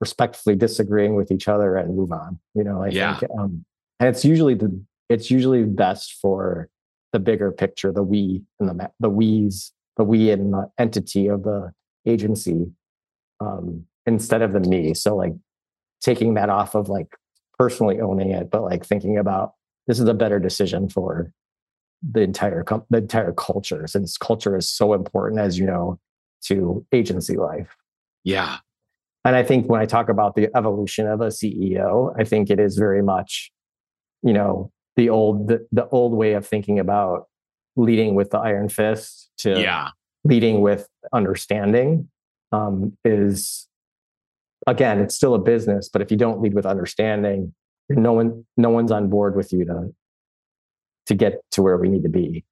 respectfully 0.00 0.54
disagreeing 0.54 1.14
with 1.14 1.30
each 1.30 1.48
other 1.48 1.76
and 1.76 1.96
move 1.96 2.12
on. 2.12 2.38
You 2.54 2.64
know, 2.64 2.82
I 2.82 2.88
yeah. 2.88 3.16
think, 3.16 3.32
um, 3.38 3.64
and 4.04 4.14
it's 4.14 4.22
usually 4.24 4.52
the 4.52 4.84
it's 5.08 5.30
usually 5.30 5.64
best 5.64 6.18
for 6.20 6.68
the 7.14 7.18
bigger 7.18 7.50
picture, 7.50 7.90
the 7.90 8.02
we 8.02 8.42
and 8.60 8.68
the 8.68 8.90
the 9.00 9.08
we's, 9.08 9.72
the 9.96 10.04
we 10.04 10.30
and 10.30 10.52
the 10.52 10.70
entity 10.78 11.26
of 11.26 11.42
the 11.42 11.72
agency 12.06 12.66
um, 13.40 13.86
instead 14.04 14.42
of 14.42 14.52
the 14.52 14.60
me. 14.60 14.92
So 14.92 15.16
like 15.16 15.32
taking 16.02 16.34
that 16.34 16.50
off 16.50 16.74
of 16.74 16.90
like 16.90 17.16
personally 17.58 17.98
owning 17.98 18.30
it, 18.30 18.50
but 18.50 18.62
like 18.62 18.84
thinking 18.84 19.16
about 19.16 19.54
this 19.86 19.98
is 19.98 20.06
a 20.06 20.12
better 20.12 20.38
decision 20.38 20.90
for 20.90 21.32
the 22.02 22.20
entire 22.20 22.62
com- 22.62 22.84
the 22.90 22.98
entire 22.98 23.32
culture 23.32 23.86
since 23.86 24.18
culture 24.18 24.54
is 24.54 24.68
so 24.68 24.92
important 24.92 25.40
as 25.40 25.58
you 25.58 25.64
know 25.64 25.98
to 26.42 26.84
agency 26.92 27.38
life. 27.38 27.74
Yeah. 28.22 28.58
And 29.24 29.34
I 29.34 29.42
think 29.42 29.66
when 29.70 29.80
I 29.80 29.86
talk 29.86 30.10
about 30.10 30.34
the 30.34 30.54
evolution 30.54 31.06
of 31.06 31.22
a 31.22 31.28
CEO, 31.28 32.14
I 32.18 32.24
think 32.24 32.50
it 32.50 32.60
is 32.60 32.76
very 32.76 33.02
much, 33.02 33.50
you 34.24 34.32
know, 34.32 34.72
the 34.96 35.10
old 35.10 35.48
the, 35.48 35.66
the 35.72 35.88
old 35.88 36.14
way 36.14 36.32
of 36.32 36.46
thinking 36.46 36.78
about 36.78 37.28
leading 37.76 38.14
with 38.14 38.30
the 38.30 38.38
iron 38.38 38.68
fist 38.68 39.30
to 39.38 39.60
yeah. 39.60 39.88
leading 40.24 40.60
with 40.60 40.88
understanding 41.12 42.08
um, 42.52 42.96
is 43.04 43.68
again 44.66 45.00
it's 45.00 45.14
still 45.14 45.34
a 45.34 45.38
business 45.38 45.88
but 45.92 46.00
if 46.00 46.10
you 46.10 46.16
don't 46.16 46.40
lead 46.40 46.54
with 46.54 46.64
understanding 46.64 47.52
no 47.90 48.12
one 48.12 48.44
no 48.56 48.70
one's 48.70 48.92
on 48.92 49.10
board 49.10 49.36
with 49.36 49.52
you 49.52 49.64
to 49.64 49.92
to 51.06 51.14
get 51.14 51.42
to 51.50 51.62
where 51.62 51.76
we 51.76 51.88
need 51.88 52.02
to 52.02 52.08
be 52.08 52.44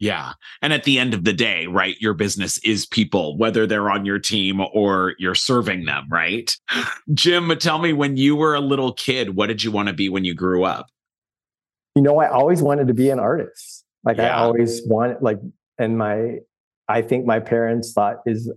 yeah. 0.00 0.32
And 0.60 0.72
at 0.72 0.84
the 0.84 0.98
end 0.98 1.14
of 1.14 1.24
the 1.24 1.32
day, 1.32 1.66
right, 1.66 1.96
your 2.00 2.14
business 2.14 2.58
is 2.58 2.84
people, 2.84 3.38
whether 3.38 3.64
they're 3.64 3.90
on 3.90 4.04
your 4.04 4.18
team 4.18 4.60
or 4.74 5.14
you're 5.18 5.36
serving 5.36 5.84
them, 5.84 6.08
right? 6.10 6.54
Jim, 7.14 7.50
tell 7.58 7.78
me 7.78 7.92
when 7.92 8.16
you 8.16 8.34
were 8.36 8.54
a 8.54 8.60
little 8.60 8.92
kid, 8.92 9.36
what 9.36 9.46
did 9.46 9.62
you 9.62 9.70
want 9.70 9.88
to 9.88 9.94
be 9.94 10.08
when 10.08 10.24
you 10.24 10.34
grew 10.34 10.64
up? 10.64 10.88
You 11.94 12.02
know, 12.02 12.18
I 12.18 12.28
always 12.28 12.62
wanted 12.62 12.88
to 12.88 12.94
be 12.94 13.10
an 13.10 13.18
artist. 13.18 13.84
Like 14.04 14.16
Yeah. 14.16 14.36
I 14.36 14.42
always 14.42 14.82
wanted 14.86 15.18
like 15.22 15.38
and 15.78 15.96
my 15.98 16.38
I 16.88 17.02
think 17.02 17.24
my 17.26 17.40
parents 17.40 17.92
thought 17.92 18.16
is 18.26 18.52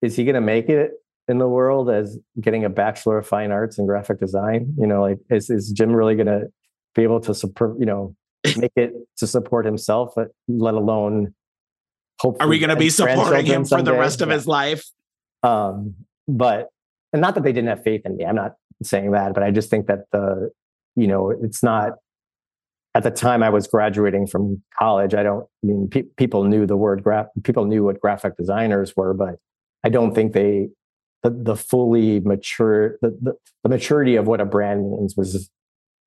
is 0.00 0.16
he 0.16 0.24
going 0.24 0.34
to 0.34 0.40
make 0.40 0.68
it 0.68 0.90
in 1.28 1.38
the 1.38 1.48
world 1.48 1.88
as 1.88 2.18
getting 2.40 2.64
a 2.64 2.68
bachelor 2.70 3.18
of 3.18 3.26
fine 3.26 3.52
arts 3.52 3.78
and 3.78 3.86
graphic 3.86 4.18
design? 4.18 4.74
You 4.78 4.86
know, 4.86 5.00
like 5.02 5.18
is 5.30 5.50
is 5.50 5.70
Jim 5.70 5.92
really 5.92 6.14
going 6.16 6.26
to 6.26 6.46
be 6.94 7.02
able 7.02 7.20
to 7.20 7.34
support, 7.34 7.78
you 7.78 7.86
know, 7.86 8.16
make 8.56 8.72
it 8.76 8.92
to 9.18 9.26
support 9.26 9.64
himself, 9.64 10.12
but 10.16 10.28
let 10.48 10.74
alone 10.74 11.34
hope 12.20 12.36
Are 12.40 12.48
we 12.48 12.58
going 12.58 12.70
to 12.70 12.76
be 12.76 12.90
supporting 12.90 13.46
him 13.46 13.64
for 13.64 13.82
the 13.82 13.92
rest 13.92 14.20
of 14.20 14.28
Yeah. 14.28 14.34
his 14.34 14.46
life? 14.46 14.84
um 15.44 15.94
but 16.28 16.68
and 17.12 17.20
not 17.20 17.34
that 17.34 17.42
they 17.42 17.52
didn't 17.52 17.68
have 17.68 17.82
faith 17.82 18.02
in 18.04 18.16
me 18.16 18.24
i'm 18.24 18.36
not 18.36 18.52
saying 18.84 19.10
that 19.10 19.34
but 19.34 19.42
i 19.42 19.50
just 19.50 19.70
think 19.70 19.88
that 19.88 20.04
the 20.12 20.52
you 20.94 21.08
know 21.08 21.30
it's 21.30 21.64
not 21.64 21.94
at 22.94 23.02
the 23.02 23.10
time 23.10 23.42
i 23.42 23.50
was 23.50 23.66
graduating 23.66 24.26
from 24.26 24.62
college 24.78 25.14
i 25.14 25.22
don't 25.22 25.44
I 25.62 25.66
mean 25.66 25.88
pe- 25.88 26.02
people 26.16 26.44
knew 26.44 26.66
the 26.66 26.76
word 26.76 27.02
graph 27.02 27.26
people 27.44 27.64
knew 27.64 27.84
what 27.84 28.00
graphic 28.00 28.36
designers 28.36 28.94
were 28.96 29.14
but 29.14 29.36
i 29.84 29.88
don't 29.88 30.14
think 30.14 30.32
they 30.32 30.68
the, 31.22 31.30
the 31.30 31.56
fully 31.56 32.20
mature 32.20 32.98
the, 33.00 33.16
the, 33.20 33.32
the 33.62 33.68
maturity 33.68 34.16
of 34.16 34.26
what 34.26 34.40
a 34.40 34.44
brand 34.44 34.90
means 34.90 35.14
was 35.16 35.50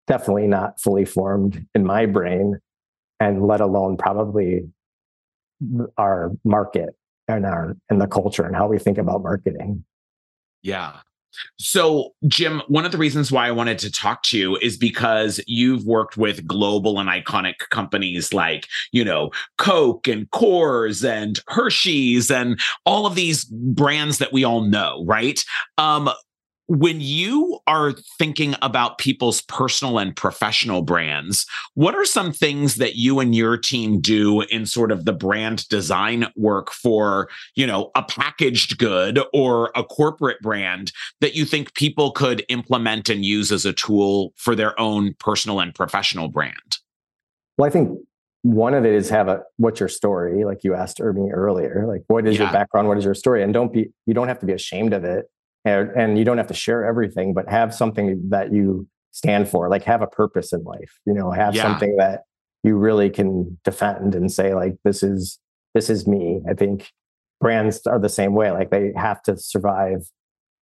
definitely 0.08 0.48
not 0.48 0.80
fully 0.80 1.06
formed 1.06 1.66
in 1.74 1.86
my 1.86 2.06
brain 2.06 2.60
and 3.20 3.46
let 3.48 3.62
alone 3.62 3.98
probably 3.98 4.62
our 5.98 6.32
market 6.44 6.90
and 7.28 7.46
our 7.46 7.76
and 7.90 8.02
the 8.02 8.08
culture 8.08 8.44
and 8.44 8.56
how 8.56 8.68
we 8.68 8.78
think 8.78 8.98
about 8.98 9.24
marketing. 9.24 9.84
Yeah. 10.62 10.98
So, 11.58 12.14
Jim, 12.28 12.62
one 12.68 12.86
of 12.86 12.92
the 12.92 12.98
reasons 12.98 13.32
why 13.32 13.48
I 13.48 13.52
wanted 13.52 13.80
to 13.80 13.92
talk 13.92 14.24
to 14.24 14.38
you 14.38 14.58
is 14.58 14.78
because 14.78 15.40
you've 15.48 15.86
worked 15.86 16.18
with 16.18 16.46
global 16.46 17.00
and 17.00 17.10
iconic 17.10 17.56
companies 17.72 18.34
like, 18.34 18.68
you 18.92 19.04
know, 19.04 19.32
Coke 19.58 20.08
and 20.08 20.30
Coors 20.32 21.08
and 21.08 21.40
Hershey's 21.48 22.30
and 22.30 22.60
all 22.86 23.06
of 23.06 23.16
these 23.16 23.46
brands 23.46 24.18
that 24.20 24.34
we 24.34 24.44
all 24.44 24.62
know, 24.62 25.04
right? 25.06 25.44
Um, 25.78 26.10
when 26.68 27.00
you 27.00 27.60
are 27.68 27.94
thinking 28.18 28.56
about 28.62 28.98
people's 28.98 29.42
personal 29.44 30.00
and 30.00 30.16
professional 30.16 30.82
brands, 30.82 31.46
what 31.76 31.96
are 31.96 32.06
some 32.06 32.32
things 32.32 32.76
that 32.76 32.96
you 32.96 33.20
and 33.20 33.36
your 33.36 33.58
team 33.58 34.00
do 34.00 34.42
in 34.42 34.66
sort 34.66 34.92
of 34.92 35.06
the 35.06 35.14
brand 35.14 35.68
design 35.70 36.28
work 36.36 36.72
for, 36.72 37.30
you 37.56 37.68
know, 37.68 37.92
a 37.96 38.02
packaged 38.04 38.78
good 38.78 39.20
or 39.34 39.72
a 39.76 39.84
corporate 39.84 40.42
brand 40.42 40.92
that 41.22 41.36
you 41.36 41.46
think 41.46 41.74
people 41.76 42.12
could 42.12 42.44
implement 42.50 43.10
and 43.10 43.24
use 43.24 43.52
as 43.52 43.66
a 43.66 43.74
tool 43.74 44.34
for 44.36 44.56
their 44.56 44.80
own 44.80 45.14
personal 45.20 45.60
and 45.60 45.76
professional 45.76 46.30
brand? 46.30 46.78
Well, 47.58 47.68
I 47.68 47.72
think 47.72 48.00
one 48.42 48.74
of 48.74 48.86
it 48.86 48.94
is 48.94 49.10
have 49.10 49.28
a 49.28 49.42
what's 49.58 49.80
your 49.80 49.90
story, 49.90 50.46
like 50.46 50.64
you 50.64 50.76
asked 50.76 51.00
me 51.00 51.32
earlier. 51.32 51.86
Like 51.88 52.04
what 52.08 52.28
is 52.28 52.36
Yeah. 52.36 52.44
your 52.44 52.54
background? 52.54 52.88
What 52.88 52.98
is 52.98 53.06
your 53.06 53.16
story? 53.16 53.44
And 53.44 53.54
don't 53.54 53.74
be 53.74 53.90
you 54.06 54.14
don't 54.14 54.28
have 54.28 54.40
to 54.40 54.46
be 54.46 54.54
ashamed 54.54 54.94
of 54.94 55.04
it. 55.04 55.26
And, 55.66 55.90
and 55.96 56.18
you 56.18 56.24
don't 56.26 56.38
have 56.38 56.48
to 56.48 56.54
share 56.54 56.86
everything, 56.86 57.34
but 57.34 57.50
have 57.50 57.74
something 57.74 58.30
that 58.30 58.54
you 58.54 58.88
stand 59.12 59.50
for. 59.50 59.68
Like 59.70 59.84
have 59.84 60.02
a 60.04 60.08
purpose 60.08 60.54
in 60.54 60.64
life. 60.64 61.00
You 61.06 61.14
know, 61.14 61.32
have 61.32 61.56
Yeah. 61.56 61.64
something 61.64 61.96
that 61.98 62.22
you 62.64 62.78
really 62.78 63.10
can 63.10 63.58
defend 63.64 64.14
and 64.16 64.32
say, 64.32 64.54
like, 64.54 64.76
this 64.84 65.02
is 65.04 65.40
this 65.74 65.90
is 65.90 66.08
me. 66.08 66.42
I 66.50 66.54
think 66.54 66.92
brands 67.42 67.86
are 67.86 68.00
the 68.00 68.08
same 68.10 68.34
way. 68.34 68.52
Like 68.52 68.70
they 68.70 68.94
have 68.96 69.22
to 69.24 69.36
survive. 69.38 70.10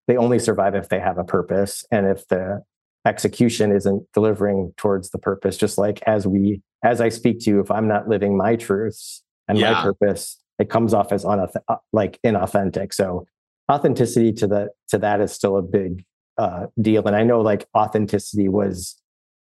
They 0.07 0.16
only 0.16 0.38
survive 0.38 0.74
if 0.74 0.88
they 0.88 1.01
have 1.01 1.18
a 1.18 1.24
purpose. 1.24 1.84
And 1.90 2.07
if 2.07 2.26
the 2.28 2.62
execution 3.07 3.72
isn't 3.74 4.05
delivering 4.14 4.72
towards 4.76 5.11
the 5.11 5.18
purpose, 5.18 5.57
just 5.57 5.78
like 5.78 6.01
as 6.07 6.26
we 6.26 6.62
as 6.84 7.01
I 7.01 7.09
speak 7.09 7.40
to 7.40 7.51
you, 7.51 7.61
if 7.61 7.70
I'm 7.70 7.88
not 7.88 8.09
living 8.09 8.36
my 8.36 8.57
truths 8.57 9.22
and 9.48 9.59
Yeah. 9.59 9.72
my 9.72 9.82
purpose, 9.82 10.38
it 10.59 10.70
comes 10.70 10.94
off 10.94 11.12
as 11.12 11.24
unath- 11.24 11.57
uh, 11.68 11.76
like 11.92 12.18
inauthentic. 12.24 12.92
So 12.94 13.26
authenticity 13.71 14.33
to 14.33 14.47
the 14.47 14.68
to 14.89 14.99
that 14.99 15.21
is 15.21 15.33
still 15.33 15.57
a 15.57 15.62
big 15.62 16.05
uh, 16.39 16.66
deal. 16.81 17.07
And 17.07 17.14
I 17.14 17.23
know 17.23 17.41
like 17.41 17.66
authenticity 17.77 18.49
was 18.49 18.97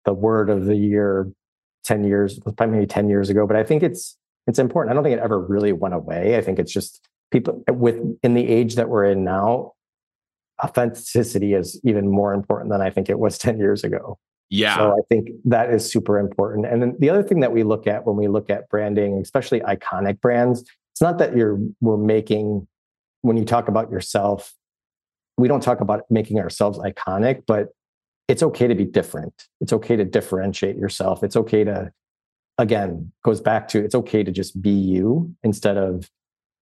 the 0.05 0.13
word 0.13 0.49
of 0.49 0.65
the 0.65 0.75
year 0.75 1.29
10 1.83 2.03
years, 2.03 2.39
probably 2.39 2.67
maybe 2.67 2.87
10 2.87 3.09
years 3.09 3.29
ago, 3.29 3.45
but 3.45 3.55
I 3.55 3.63
think 3.63 3.83
it's 3.83 4.17
it's 4.47 4.59
important. 4.59 4.91
I 4.91 4.93
don't 4.95 5.03
think 5.03 5.17
it 5.17 5.23
ever 5.23 5.39
really 5.39 5.73
went 5.73 5.93
away. 5.93 6.37
I 6.37 6.41
think 6.41 6.59
it's 6.59 6.71
just 6.71 7.07
people 7.31 7.63
with 7.69 7.97
in 8.23 8.33
the 8.33 8.47
age 8.47 8.75
that 8.75 8.89
we're 8.89 9.05
in 9.05 9.23
now, 9.23 9.73
authenticity 10.63 11.53
is 11.53 11.79
even 11.83 12.09
more 12.09 12.33
important 12.33 12.71
than 12.71 12.81
I 12.81 12.89
think 12.89 13.09
it 13.09 13.19
was 13.19 13.37
10 13.39 13.59
years 13.59 13.83
ago. 13.83 14.17
Yeah. 14.49 14.77
So 14.77 14.91
I 14.91 15.01
think 15.09 15.29
that 15.45 15.73
is 15.73 15.89
super 15.89 16.19
important. 16.19 16.67
And 16.67 16.81
then 16.81 16.95
the 16.99 17.09
other 17.09 17.23
thing 17.23 17.39
that 17.39 17.51
we 17.51 17.63
look 17.63 17.87
at 17.87 18.05
when 18.05 18.15
we 18.15 18.27
look 18.27 18.49
at 18.49 18.69
branding, 18.69 19.19
especially 19.19 19.59
iconic 19.61 20.21
brands, 20.21 20.61
it's 20.93 21.01
not 21.01 21.17
that 21.17 21.35
you're 21.35 21.59
we're 21.81 21.97
making 21.97 22.67
when 23.25 23.37
you 23.37 23.43
talk 23.43 23.67
about 23.67 23.89
yourself, 23.89 24.53
we 25.35 25.47
don't 25.47 25.63
talk 25.63 25.81
about 25.81 26.03
making 26.11 26.39
ourselves 26.39 26.77
iconic, 26.77 27.41
but 27.47 27.69
it's 28.27 28.43
okay 28.43 28.67
to 28.67 28.75
be 28.75 28.85
different. 28.85 29.47
It's 29.61 29.73
okay 29.73 29.95
to 29.95 30.05
differentiate 30.05 30.77
yourself. 30.77 31.23
It's 31.23 31.35
okay 31.35 31.63
to 31.63 31.91
again, 32.59 33.11
goes 33.23 33.41
back 33.41 33.67
to 33.69 33.83
it's 33.83 33.95
okay 33.95 34.23
to 34.23 34.31
just 34.31 34.61
be 34.61 34.69
you 34.69 35.35
instead 35.43 35.75
of 35.75 36.09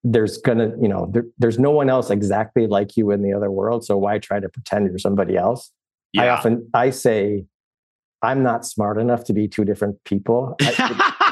there's 0.05 0.38
gonna, 0.38 0.72
you 0.82 0.88
know, 0.88 1.09
there, 1.14 1.26
there's 1.38 1.59
no 1.59 1.72
one 1.72 1.89
else 1.89 2.09
exactly 2.09 2.66
like 2.66 2.95
you 2.95 3.11
in 3.11 3.24
the 3.24 3.34
other 3.34 3.51
world. 3.51 3.86
So 3.86 3.97
why 3.97 4.18
try 4.20 4.39
to 4.39 4.47
pretend 4.47 4.88
you're 4.88 4.97
somebody 4.97 5.36
else? 5.36 5.70
I 6.18 6.30
often 6.30 6.70
I 6.74 6.91
say 6.91 7.45
I'm 8.22 8.41
not 8.41 8.66
smart 8.66 8.97
enough 8.99 9.26
to 9.26 9.34
be 9.34 9.49
two 9.49 9.66
different 9.66 10.01
people. 10.05 10.55
I, 10.61 11.14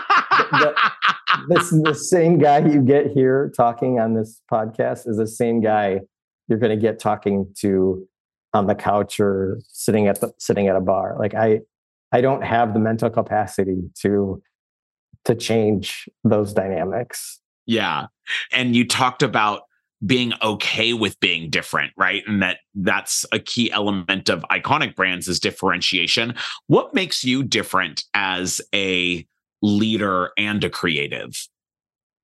this 1.50 1.70
the 1.70 1.94
same 1.94 2.38
guy 2.38 2.60
you 2.60 2.82
get 2.82 3.12
here 3.12 3.52
talking 3.56 4.00
on 4.00 4.14
this 4.14 4.42
podcast 4.52 5.08
is 5.08 5.18
the 5.18 5.28
same 5.28 5.62
guy 5.62 6.00
you're 6.48 6.60
going 6.60 6.78
to 6.78 6.82
get 6.82 7.00
talking 7.00 7.52
to 7.60 8.06
on 8.54 8.68
the 8.68 8.76
couch 8.76 9.20
or 9.20 9.60
sitting 9.68 10.08
at 10.08 10.20
the 10.22 10.32
sitting 10.38 10.68
at 10.68 10.76
a 10.76 10.82
bar. 10.82 11.16
Like 11.20 11.34
I 11.34 11.62
I 12.12 12.22
don't 12.22 12.44
have 12.44 12.74
the 12.74 12.80
mental 12.80 13.10
capacity 13.10 13.90
to 14.02 14.42
to 15.26 15.36
change 15.36 16.10
those 16.24 16.54
dynamics. 16.54 17.40
Yeah. 17.66 18.08
And 18.52 18.76
you 18.76 18.88
talked 18.88 19.24
about 19.24 19.64
being 20.06 20.34
okay 20.42 20.94
with 20.94 21.20
being 21.20 21.50
different, 21.50 21.94
right? 21.96 22.24
And 22.26 22.42
that 22.42 22.58
that's 22.74 23.26
a 23.32 23.40
key 23.40 23.72
element 23.72 24.30
of 24.30 24.44
iconic 24.52 24.96
brands 24.96 25.28
is 25.28 25.40
differentiation. 25.40 26.34
What 26.68 26.94
makes 26.94 27.24
you 27.24 27.44
different 27.44 28.04
as 28.14 28.62
a 28.74 29.26
leader 29.62 30.32
and 30.38 30.64
a 30.64 30.70
creative? 30.70 31.32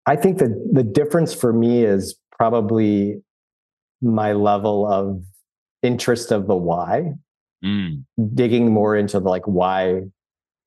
I 0.05 0.15
think 0.15 0.37
that 0.39 0.69
the 0.71 0.83
difference 0.83 1.33
for 1.33 1.51
me 1.53 1.83
is 1.83 2.17
probably 2.31 3.21
my 4.01 4.33
level 4.33 4.87
of 4.91 5.23
interest 5.83 6.31
of 6.31 6.47
the 6.47 6.55
why, 6.55 7.13
Mm. 7.65 8.03
digging 8.35 8.71
more 8.71 8.95
into 8.95 9.19
the 9.19 9.27
like 9.27 9.45
why, 9.45 10.03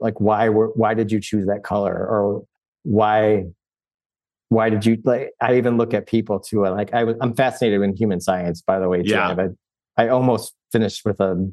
like 0.00 0.20
why 0.20 0.48
were 0.48 0.68
why 0.74 0.92
did 0.94 1.12
you 1.12 1.20
choose 1.20 1.46
that 1.46 1.62
color 1.62 1.94
or 1.94 2.42
why 2.82 3.44
why 4.48 4.70
did 4.70 4.84
you 4.84 4.98
like 5.04 5.30
I 5.40 5.56
even 5.56 5.76
look 5.76 5.94
at 5.94 6.08
people 6.08 6.40
too 6.40 6.62
like 6.66 6.92
I 6.92 7.04
was 7.04 7.16
I'm 7.20 7.34
fascinated 7.34 7.80
in 7.82 7.94
human 7.94 8.20
science 8.20 8.60
by 8.62 8.80
the 8.80 8.88
way 8.88 9.02
too. 9.02 9.10
Yeah. 9.10 9.34
But 9.34 9.50
I 9.96 10.08
almost 10.08 10.54
finished 10.72 11.04
with 11.04 11.20
a, 11.20 11.52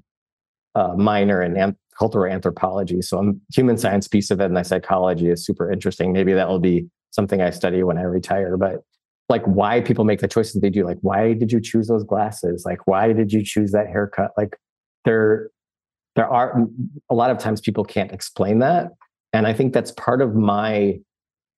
a 0.78 0.96
minor 0.96 1.42
in 1.42 1.76
cultural 1.98 2.32
anthropology. 2.32 3.02
So 3.02 3.18
I'm 3.18 3.42
human 3.54 3.78
science 3.78 4.08
piece 4.08 4.30
of 4.30 4.40
it 4.40 4.46
and 4.46 4.54
my 4.54 4.62
psychology 4.62 5.30
is 5.30 5.44
super 5.44 5.72
interesting. 5.72 6.14
Maybe 6.14 6.34
that 6.34 6.48
will 6.48 6.60
be 6.60 6.88
something 7.12 7.42
I 7.42 7.50
study 7.50 7.82
when 7.84 7.98
I 7.98 8.04
retire. 8.04 8.58
But 8.58 8.84
like 9.30 9.44
why 9.46 9.82
people 9.82 10.06
make 10.06 10.20
the 10.20 10.28
choices 10.28 10.62
they 10.62 10.70
do, 10.70 10.86
like 10.86 11.00
why 11.02 11.34
did 11.34 11.52
you 11.52 11.60
choose 11.60 11.88
those 11.88 12.04
glasses? 12.04 12.64
Like 12.66 12.86
why 12.86 13.14
did 13.14 13.34
you 13.34 13.44
choose 13.44 13.72
that 13.72 13.88
haircut? 13.88 14.32
Like 14.38 14.56
there 15.06 15.50
there 16.16 16.28
are 16.28 16.64
a 17.10 17.16
lot 17.16 17.30
of 17.30 17.38
times 17.38 17.62
people 17.62 17.84
can't 17.84 18.12
explain 18.12 18.60
that. 18.60 18.92
And 19.34 19.46
I 19.46 19.54
think 19.54 19.74
that's 19.74 19.92
part 19.92 20.22
of 20.22 20.36
my 20.36 21.00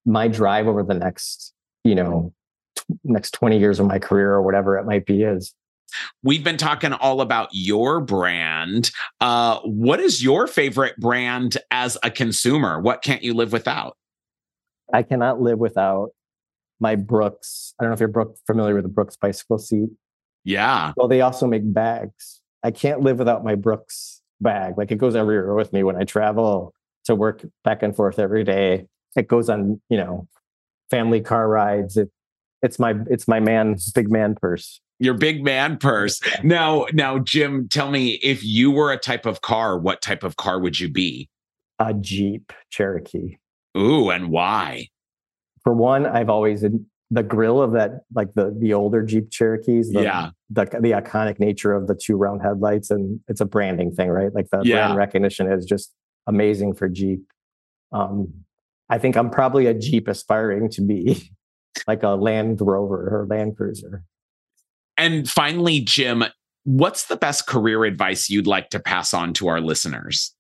my 0.06 0.28
drive 0.28 0.68
over 0.68 0.84
the 0.84 0.94
next, 0.94 1.54
you 1.84 1.96
know, 1.96 2.34
t- 2.78 2.96
next 3.04 3.32
20 3.32 3.60
years 3.60 3.80
of 3.80 3.86
my 3.86 4.00
career 4.00 4.32
or 4.32 4.42
whatever 4.42 4.78
it 4.78 4.86
might 4.86 5.06
be 5.06 5.24
is 5.24 5.54
We've 6.24 6.44
been 6.44 6.58
talking 6.58 6.94
all 6.94 7.22
about 7.22 7.50
your 7.52 8.02
brand. 8.02 8.92
Uh, 9.20 9.60
what 9.62 10.00
is 10.00 10.24
your 10.24 10.48
favorite 10.48 10.98
brand 10.98 11.58
as 11.72 11.98
a 12.04 12.12
consumer? 12.12 12.80
What 12.80 13.02
can't 13.02 13.24
you 13.24 13.34
live 13.34 13.52
without? 13.52 13.98
I 14.94 15.04
cannot 15.04 15.42
live 15.42 15.60
without 15.60 16.10
my 16.80 16.96
Brooks. 16.96 17.74
I 17.80 17.84
don't 17.84 17.92
know 17.92 17.94
if 17.94 18.00
you're 18.00 18.10
Brook, 18.10 18.38
familiar 18.48 18.74
with 18.76 18.84
the 18.84 18.90
Brooks 18.90 19.18
bicycle 19.18 19.58
seat. 19.58 19.90
Yeah. 20.44 20.94
Well, 20.96 21.08
they 21.08 21.22
also 21.22 21.46
make 21.48 21.62
bags. 21.66 22.42
I 22.64 22.72
can't 22.72 23.02
live 23.02 23.20
without 23.20 23.44
my 23.44 23.56
Brooks 23.56 24.22
bag. 24.42 24.78
Like 24.78 24.92
it 24.92 24.98
goes 24.98 25.16
everywhere 25.16 25.54
with 25.54 25.74
me 25.74 25.84
when 25.84 25.96
I 25.96 26.04
travel 26.04 26.74
to 27.06 27.16
work 27.16 27.46
back 27.64 27.84
and 27.84 27.96
forth 27.96 28.20
every 28.20 28.44
day. 28.44 28.88
It 29.16 29.28
goes 29.28 29.50
on, 29.50 29.82
you 29.90 29.98
know, 29.98 30.28
family 30.90 31.22
car 31.22 31.48
rides. 31.48 31.98
It, 31.98 32.10
it's 32.62 32.80
my 32.80 32.96
it's 33.10 33.28
my 33.28 33.40
man 33.40 33.78
big 33.96 34.12
man 34.12 34.36
purse. 34.36 34.82
Your 35.00 35.14
big 35.14 35.44
man 35.44 35.78
purse. 35.78 36.20
Now, 36.44 36.86
now, 36.94 37.20
Jim, 37.20 37.70
tell 37.70 37.90
me 37.90 38.20
if 38.22 38.44
you 38.44 38.70
were 38.70 38.92
a 38.92 38.98
type 38.98 39.26
of 39.26 39.42
car, 39.42 39.80
what 39.80 40.02
type 40.02 40.24
of 40.24 40.36
car 40.36 40.60
would 40.60 40.80
you 40.80 40.90
be? 40.90 41.30
A 41.80 41.94
Jeep 41.94 42.52
Cherokee. 42.70 43.38
Ooh, 43.78 44.10
and 44.10 44.30
why? 44.30 44.90
For 45.64 45.74
one, 45.74 46.06
I've 46.06 46.30
always 46.30 46.66
the 47.12 47.24
grill 47.24 47.62
of 47.62 47.72
that 47.72 48.02
like 48.14 48.34
the 48.36 48.56
the 48.60 48.74
older 48.74 49.02
Jeep 49.04 49.32
Cherokees. 49.32 49.92
The, 49.92 50.04
Yeah. 50.04 50.30
The 50.50 50.66
the 50.66 50.92
iconic 50.92 51.40
nature 51.40 51.74
of 51.74 51.88
the 51.88 51.96
two 51.96 52.16
round 52.18 52.42
headlights 52.42 52.92
and 52.92 53.20
it's 53.28 53.42
a 53.42 53.46
branding 53.46 53.92
thing, 53.92 54.10
right? 54.10 54.34
Like 54.34 54.50
the 54.52 54.62
Yeah. 54.64 54.88
brand 54.88 54.98
recognition 54.98 55.52
is 55.52 55.66
just 55.66 55.94
amazing 56.28 56.74
for 56.74 56.88
Jeep. 56.90 57.22
Um, 57.92 58.34
I 58.90 58.98
think 58.98 59.16
I'm 59.16 59.30
probably 59.30 59.66
a 59.68 59.74
Jeep 59.74 60.08
aspiring 60.08 60.70
to 60.72 60.82
be 60.82 61.32
like 61.88 62.04
a 62.04 62.10
Land 62.10 62.60
Rover 62.62 63.22
or 63.22 63.28
Land 63.28 63.56
Cruiser. 63.58 64.04
And 65.00 65.30
finally, 65.30 65.80
Jim, 65.80 66.26
what's 66.66 67.06
the 67.06 67.16
best 67.16 67.48
career 67.48 67.86
advice 67.86 68.30
you'd 68.30 68.48
like 68.48 68.70
to 68.72 68.80
pass 68.80 69.14
on 69.14 69.34
to 69.36 69.48
our 69.48 69.62
listeners? 69.62 70.36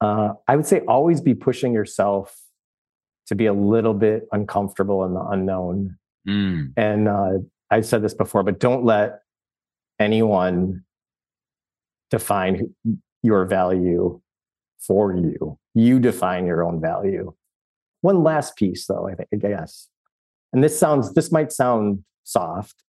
Uh, 0.00 0.32
I 0.48 0.56
would 0.56 0.66
say 0.66 0.80
always 0.88 1.20
be 1.20 1.34
pushing 1.34 1.72
yourself 1.72 2.36
to 3.26 3.34
be 3.34 3.46
a 3.46 3.52
little 3.52 3.94
bit 3.94 4.26
uncomfortable 4.32 5.04
in 5.04 5.14
the 5.14 5.20
unknown. 5.20 5.98
Mm, 6.26 6.72
And 6.76 7.08
uh, 7.08 7.38
I've 7.70 7.86
said 7.86 8.02
this 8.02 8.14
before, 8.14 8.42
but 8.42 8.58
don't 8.58 8.84
let 8.84 9.20
anyone 9.98 10.84
define 12.10 12.74
your 13.22 13.44
value 13.44 14.20
for 14.78 15.14
you. 15.14 15.58
You 15.74 16.00
define 16.00 16.46
your 16.46 16.64
own 16.64 16.80
value. 16.80 17.34
One 18.00 18.22
last 18.22 18.56
piece, 18.56 18.86
though, 18.86 19.08
I 19.08 19.14
think, 19.14 19.28
I 19.34 19.36
guess. 19.36 19.88
And 20.52 20.62
this 20.62 20.78
sounds, 20.78 21.12
this 21.14 21.30
might 21.30 21.52
sound 21.52 22.04
soft. 22.24 22.82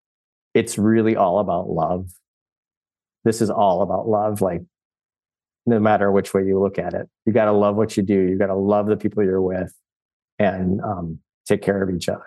It's 0.57 0.75
really 0.75 1.15
all 1.15 1.37
about 1.37 1.69
love. 1.69 2.09
This 3.23 3.41
is 3.41 3.51
all 3.51 3.83
about 3.83 4.07
love. 4.07 4.41
Like, 4.41 4.63
no 5.67 5.79
matter 5.79 6.11
which 6.11 6.33
way 6.33 6.45
you 6.45 6.59
look 6.59 6.79
at 6.79 6.95
it, 6.95 7.07
you 7.27 7.31
got 7.31 7.45
to 7.45 7.51
love 7.51 7.75
what 7.75 7.95
you 7.95 8.01
do. 8.01 8.19
You 8.19 8.39
got 8.39 8.47
to 8.47 8.55
love 8.55 8.87
the 8.87 8.97
people 8.97 9.23
you're 9.23 9.39
with 9.39 9.71
and 10.39 10.81
um, 10.81 11.19
take 11.47 11.61
care 11.61 11.83
of 11.83 11.95
each 11.95 12.09
other. 12.09 12.25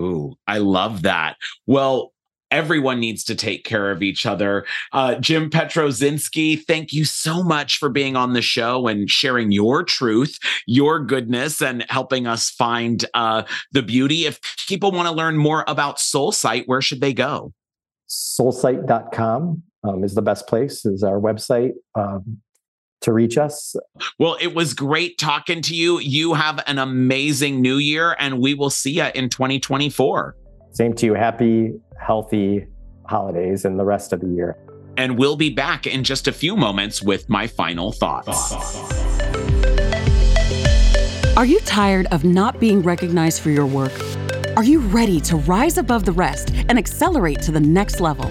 Ooh, 0.00 0.34
I 0.48 0.58
love 0.58 1.02
that. 1.02 1.36
Well, 1.68 2.12
everyone 2.52 3.00
needs 3.00 3.24
to 3.24 3.34
take 3.34 3.64
care 3.64 3.90
of 3.90 4.02
each 4.02 4.24
other. 4.26 4.64
Uh, 4.92 5.16
Jim 5.16 5.50
Pietruszynski, 5.50 6.64
thank 6.64 6.92
you 6.92 7.04
so 7.04 7.42
much 7.42 7.78
for 7.78 7.88
being 7.88 8.14
on 8.14 8.34
the 8.34 8.42
show 8.42 8.86
and 8.86 9.10
sharing 9.10 9.50
your 9.50 9.82
truth, 9.82 10.38
your 10.66 11.00
goodness, 11.00 11.60
and 11.60 11.84
helping 11.88 12.28
us 12.28 12.50
find 12.50 13.04
uh, 13.14 13.42
the 13.72 13.82
beauty. 13.82 14.26
If 14.26 14.38
people 14.68 14.92
want 14.92 15.08
to 15.08 15.14
learn 15.14 15.36
more 15.36 15.64
about 15.66 15.96
SoulSight, 15.96 16.64
where 16.66 16.82
should 16.82 17.00
they 17.00 17.14
go? 17.14 17.52
soulsight.com 18.12 19.62
um, 19.84 20.04
is 20.04 20.14
the 20.14 20.22
best 20.22 20.46
place 20.46 20.84
is 20.84 21.02
our 21.02 21.18
website 21.18 21.72
um, 21.94 22.38
to 23.00 23.12
reach 23.12 23.36
us 23.36 23.74
Well, 24.18 24.36
it 24.40 24.54
was 24.54 24.74
great 24.74 25.18
talking 25.18 25.60
to 25.62 25.74
you. 25.74 25.98
You 25.98 26.34
have 26.34 26.62
an 26.66 26.78
amazing 26.78 27.60
new 27.60 27.78
year, 27.78 28.14
and 28.18 28.40
we 28.40 28.54
will 28.54 28.70
see 28.70 28.92
you 28.92 29.08
in 29.14 29.28
2024. 29.28 30.36
Same 30.72 30.92
to 30.94 31.06
you 31.06 31.14
happy 31.14 31.72
healthy 32.00 32.66
holidays 33.06 33.64
and 33.64 33.78
the 33.78 33.84
rest 33.84 34.12
of 34.12 34.20
the 34.20 34.28
year 34.28 34.56
And 34.96 35.18
we'll 35.18 35.36
be 35.36 35.50
back 35.50 35.86
in 35.86 36.04
just 36.04 36.28
a 36.28 36.32
few 36.32 36.56
moments 36.56 37.02
with 37.02 37.28
my 37.28 37.46
final 37.46 37.92
thoughts. 37.92 38.52
Are 41.34 41.46
you 41.46 41.60
tired 41.60 42.06
of 42.12 42.24
not 42.24 42.60
being 42.60 42.82
recognized 42.82 43.40
for 43.40 43.48
your 43.50 43.64
work? 43.64 43.92
Are 44.54 44.64
you 44.64 44.80
ready 44.80 45.18
to 45.22 45.36
rise 45.36 45.78
above 45.78 46.04
the 46.04 46.12
rest 46.12 46.50
and 46.68 46.78
accelerate 46.78 47.40
to 47.42 47.52
the 47.52 47.60
next 47.60 48.00
level? 48.00 48.30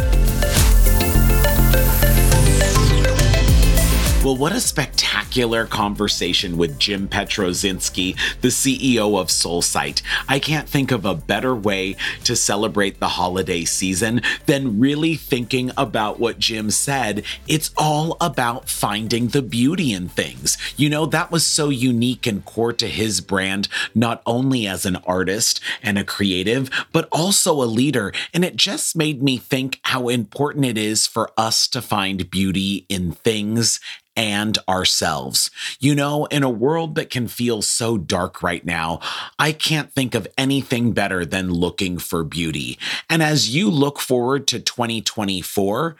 Well, 4.23 4.37
what 4.37 4.51
a 4.51 4.61
spectacular 4.61 5.65
conversation 5.65 6.55
with 6.55 6.77
Jim 6.77 7.07
Pietruszynski, 7.07 8.15
the 8.41 8.49
CEO 8.49 9.19
of 9.19 9.29
SoulSight. 9.29 10.03
I 10.29 10.37
can't 10.37 10.69
think 10.69 10.91
of 10.91 11.05
a 11.05 11.15
better 11.15 11.55
way 11.55 11.95
to 12.25 12.35
celebrate 12.35 12.99
the 12.99 13.07
holiday 13.07 13.65
season 13.65 14.21
than 14.45 14.79
really 14.79 15.15
thinking 15.15 15.71
about 15.75 16.19
what 16.19 16.37
Jim 16.37 16.69
said. 16.69 17.23
It's 17.47 17.71
all 17.75 18.15
about 18.21 18.69
finding 18.69 19.29
the 19.29 19.41
beauty 19.41 19.91
in 19.91 20.07
things. 20.07 20.55
You 20.77 20.91
know, 20.91 21.07
that 21.07 21.31
was 21.31 21.43
so 21.43 21.69
unique 21.69 22.27
and 22.27 22.45
core 22.45 22.73
to 22.73 22.87
his 22.87 23.21
brand, 23.21 23.69
not 23.95 24.21
only 24.27 24.67
as 24.67 24.85
an 24.85 24.97
artist 24.97 25.59
and 25.81 25.97
a 25.97 26.03
creative, 26.03 26.69
but 26.91 27.09
also 27.11 27.53
a 27.53 27.65
leader. 27.65 28.13
And 28.35 28.45
it 28.45 28.55
just 28.55 28.95
made 28.95 29.23
me 29.23 29.37
think 29.37 29.79
how 29.81 30.09
important 30.09 30.65
it 30.65 30.77
is 30.77 31.07
for 31.07 31.31
us 31.37 31.67
to 31.69 31.81
find 31.81 32.29
beauty 32.29 32.85
in 32.87 33.13
things 33.13 33.79
and 34.15 34.57
ourselves. 34.67 35.51
You 35.79 35.95
know, 35.95 36.25
in 36.25 36.43
a 36.43 36.49
world 36.49 36.95
that 36.95 37.09
can 37.09 37.27
feel 37.27 37.61
so 37.61 37.97
dark 37.97 38.43
right 38.43 38.65
now, 38.65 38.99
I 39.39 39.51
can't 39.51 39.91
think 39.91 40.15
of 40.15 40.27
anything 40.37 40.91
better 40.93 41.25
than 41.25 41.51
looking 41.51 41.97
for 41.97 42.23
beauty. 42.23 42.77
And 43.09 43.23
as 43.23 43.55
you 43.55 43.69
look 43.69 43.99
forward 43.99 44.47
to 44.47 44.59
2024, 44.59 45.95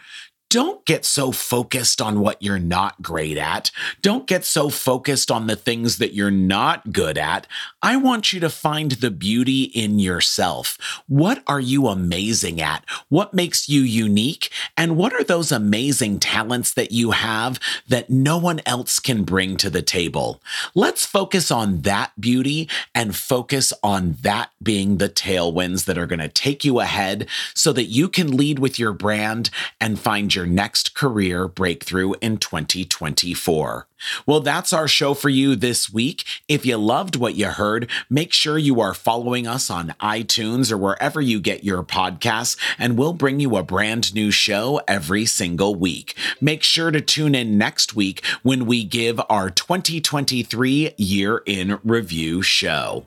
don't 0.51 0.83
get 0.83 1.05
so 1.05 1.31
focused 1.31 2.01
on 2.01 2.19
what 2.19 2.43
you're 2.43 2.59
not 2.59 3.01
great 3.01 3.37
at. 3.37 3.71
Don't 4.01 4.27
get 4.27 4.43
so 4.43 4.67
focused 4.67 5.31
on 5.31 5.47
the 5.47 5.55
things 5.55 5.97
that 5.97 6.13
you're 6.13 6.29
not 6.29 6.91
good 6.91 7.17
at. 7.17 7.47
I 7.81 7.95
want 7.95 8.33
you 8.33 8.41
to 8.41 8.49
find 8.49 8.91
the 8.91 9.11
beauty 9.11 9.63
in 9.63 9.97
yourself. 9.97 10.77
What 11.07 11.41
are 11.47 11.61
you 11.61 11.87
amazing 11.87 12.59
at? 12.59 12.83
What 13.07 13.33
makes 13.33 13.69
you 13.69 13.79
unique? 13.79 14.51
And 14.75 14.97
what 14.97 15.13
are 15.13 15.23
those 15.23 15.53
amazing 15.53 16.19
talents 16.19 16.73
that 16.73 16.91
you 16.91 17.11
have 17.11 17.57
that 17.87 18.09
no 18.09 18.37
one 18.37 18.59
else 18.65 18.99
can 18.99 19.23
bring 19.23 19.55
to 19.55 19.69
the 19.69 19.81
table? 19.81 20.41
Let's 20.75 21.05
focus 21.05 21.49
on 21.49 21.83
that 21.83 22.11
beauty 22.19 22.67
and 22.93 23.15
focus 23.15 23.71
on 23.81 24.17
that 24.23 24.51
being 24.61 24.97
the 24.97 25.07
tailwinds 25.07 25.85
that 25.85 25.97
are 25.97 26.07
going 26.07 26.19
to 26.19 26.27
take 26.27 26.65
you 26.65 26.81
ahead 26.81 27.29
so 27.55 27.71
that 27.71 27.85
you 27.85 28.09
can 28.09 28.35
lead 28.35 28.59
with 28.59 28.77
your 28.77 28.91
brand 28.91 29.49
and 29.79 29.97
find 29.97 30.35
your 30.41 30.47
next 30.47 30.95
career 30.95 31.47
breakthrough 31.47 32.13
in 32.19 32.35
2024. 32.35 33.85
Well, 34.25 34.39
that's 34.39 34.73
our 34.73 34.87
show 34.87 35.13
for 35.13 35.29
you 35.29 35.55
this 35.55 35.93
week. 35.93 36.23
If 36.47 36.65
you 36.65 36.77
loved 36.77 37.15
what 37.15 37.35
you 37.35 37.45
heard, 37.45 37.87
make 38.09 38.33
sure 38.33 38.57
you 38.57 38.81
are 38.81 38.95
following 38.95 39.45
us 39.45 39.69
on 39.69 39.93
iTunes 40.01 40.71
or 40.71 40.79
wherever 40.79 41.21
you 41.21 41.39
get 41.39 41.63
your 41.63 41.83
podcasts, 41.83 42.57
and 42.79 42.97
we'll 42.97 43.13
bring 43.13 43.39
you 43.39 43.55
a 43.55 43.61
brand 43.61 44.15
new 44.15 44.31
show 44.31 44.81
every 44.87 45.27
single 45.27 45.75
week. 45.75 46.15
Make 46.41 46.63
sure 46.63 46.89
to 46.89 47.01
tune 47.01 47.35
in 47.35 47.59
next 47.59 47.95
week 47.95 48.25
when 48.41 48.65
we 48.65 48.83
give 48.83 49.21
our 49.29 49.51
2023 49.51 50.95
year 50.97 51.43
in 51.45 51.77
review 51.83 52.41
show. 52.41 53.05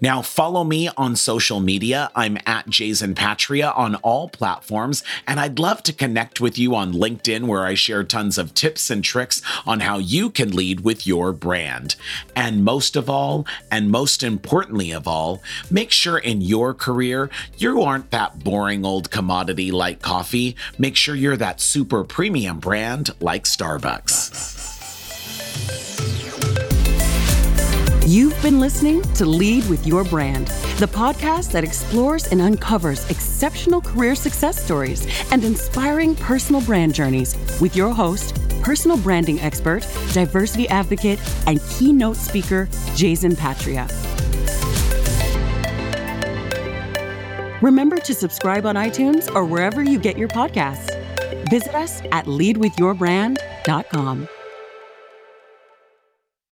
Now, 0.00 0.22
follow 0.22 0.64
me 0.64 0.88
on 0.96 1.16
social 1.16 1.60
media. 1.60 2.10
I'm 2.14 2.38
at 2.46 2.66
Jayzen 2.66 3.14
Patria 3.14 3.70
on 3.70 3.96
all 3.96 4.28
platforms, 4.28 5.02
and 5.26 5.40
I'd 5.40 5.58
love 5.58 5.82
to 5.84 5.92
connect 5.92 6.40
with 6.40 6.58
you 6.58 6.74
on 6.74 6.92
LinkedIn, 6.92 7.46
where 7.46 7.64
I 7.64 7.74
share 7.74 8.04
tons 8.04 8.38
of 8.38 8.54
tips 8.54 8.90
and 8.90 9.02
tricks 9.02 9.42
on 9.66 9.80
how 9.80 9.98
you 9.98 10.30
can 10.30 10.50
lead 10.50 10.80
with 10.80 11.06
your 11.06 11.32
brand. 11.32 11.96
And 12.34 12.64
most 12.64 12.96
of 12.96 13.08
all, 13.08 13.46
and 13.70 13.90
most 13.90 14.22
importantly 14.22 14.90
of 14.92 15.08
all, 15.08 15.42
make 15.70 15.90
sure 15.90 16.18
in 16.18 16.40
your 16.40 16.74
career 16.74 17.30
you 17.58 17.82
aren't 17.82 18.10
that 18.10 18.42
boring 18.44 18.84
old 18.84 19.10
commodity 19.10 19.70
like 19.70 20.02
coffee. 20.02 20.56
Make 20.78 20.96
sure 20.96 21.14
you're 21.14 21.36
that 21.36 21.60
super 21.60 22.04
premium 22.04 22.58
brand 22.60 23.10
like 23.20 23.44
Starbucks. 23.44 24.72
You've 28.04 28.42
been 28.42 28.58
listening 28.58 29.00
to 29.14 29.24
Lead 29.24 29.68
with 29.68 29.86
Your 29.86 30.02
Brand, 30.02 30.48
the 30.78 30.88
podcast 30.88 31.52
that 31.52 31.62
explores 31.62 32.26
and 32.26 32.42
uncovers 32.42 33.08
exceptional 33.08 33.80
career 33.80 34.16
success 34.16 34.60
stories 34.60 35.06
and 35.30 35.44
inspiring 35.44 36.16
personal 36.16 36.62
brand 36.62 36.94
journeys 36.94 37.36
with 37.60 37.76
your 37.76 37.94
host, 37.94 38.34
personal 38.60 38.96
branding 38.96 39.38
expert, 39.38 39.86
diversity 40.12 40.68
advocate, 40.68 41.20
and 41.46 41.60
keynote 41.70 42.16
speaker, 42.16 42.66
Jayzen 42.96 43.38
Patria. 43.38 43.86
Remember 47.62 47.98
to 47.98 48.14
subscribe 48.14 48.66
on 48.66 48.74
iTunes 48.74 49.32
or 49.32 49.44
wherever 49.44 49.80
you 49.80 50.00
get 50.00 50.18
your 50.18 50.28
podcasts. 50.28 50.90
Visit 51.50 51.76
us 51.76 52.02
at 52.10 52.26
leadwithyourbrand.com. 52.26 54.28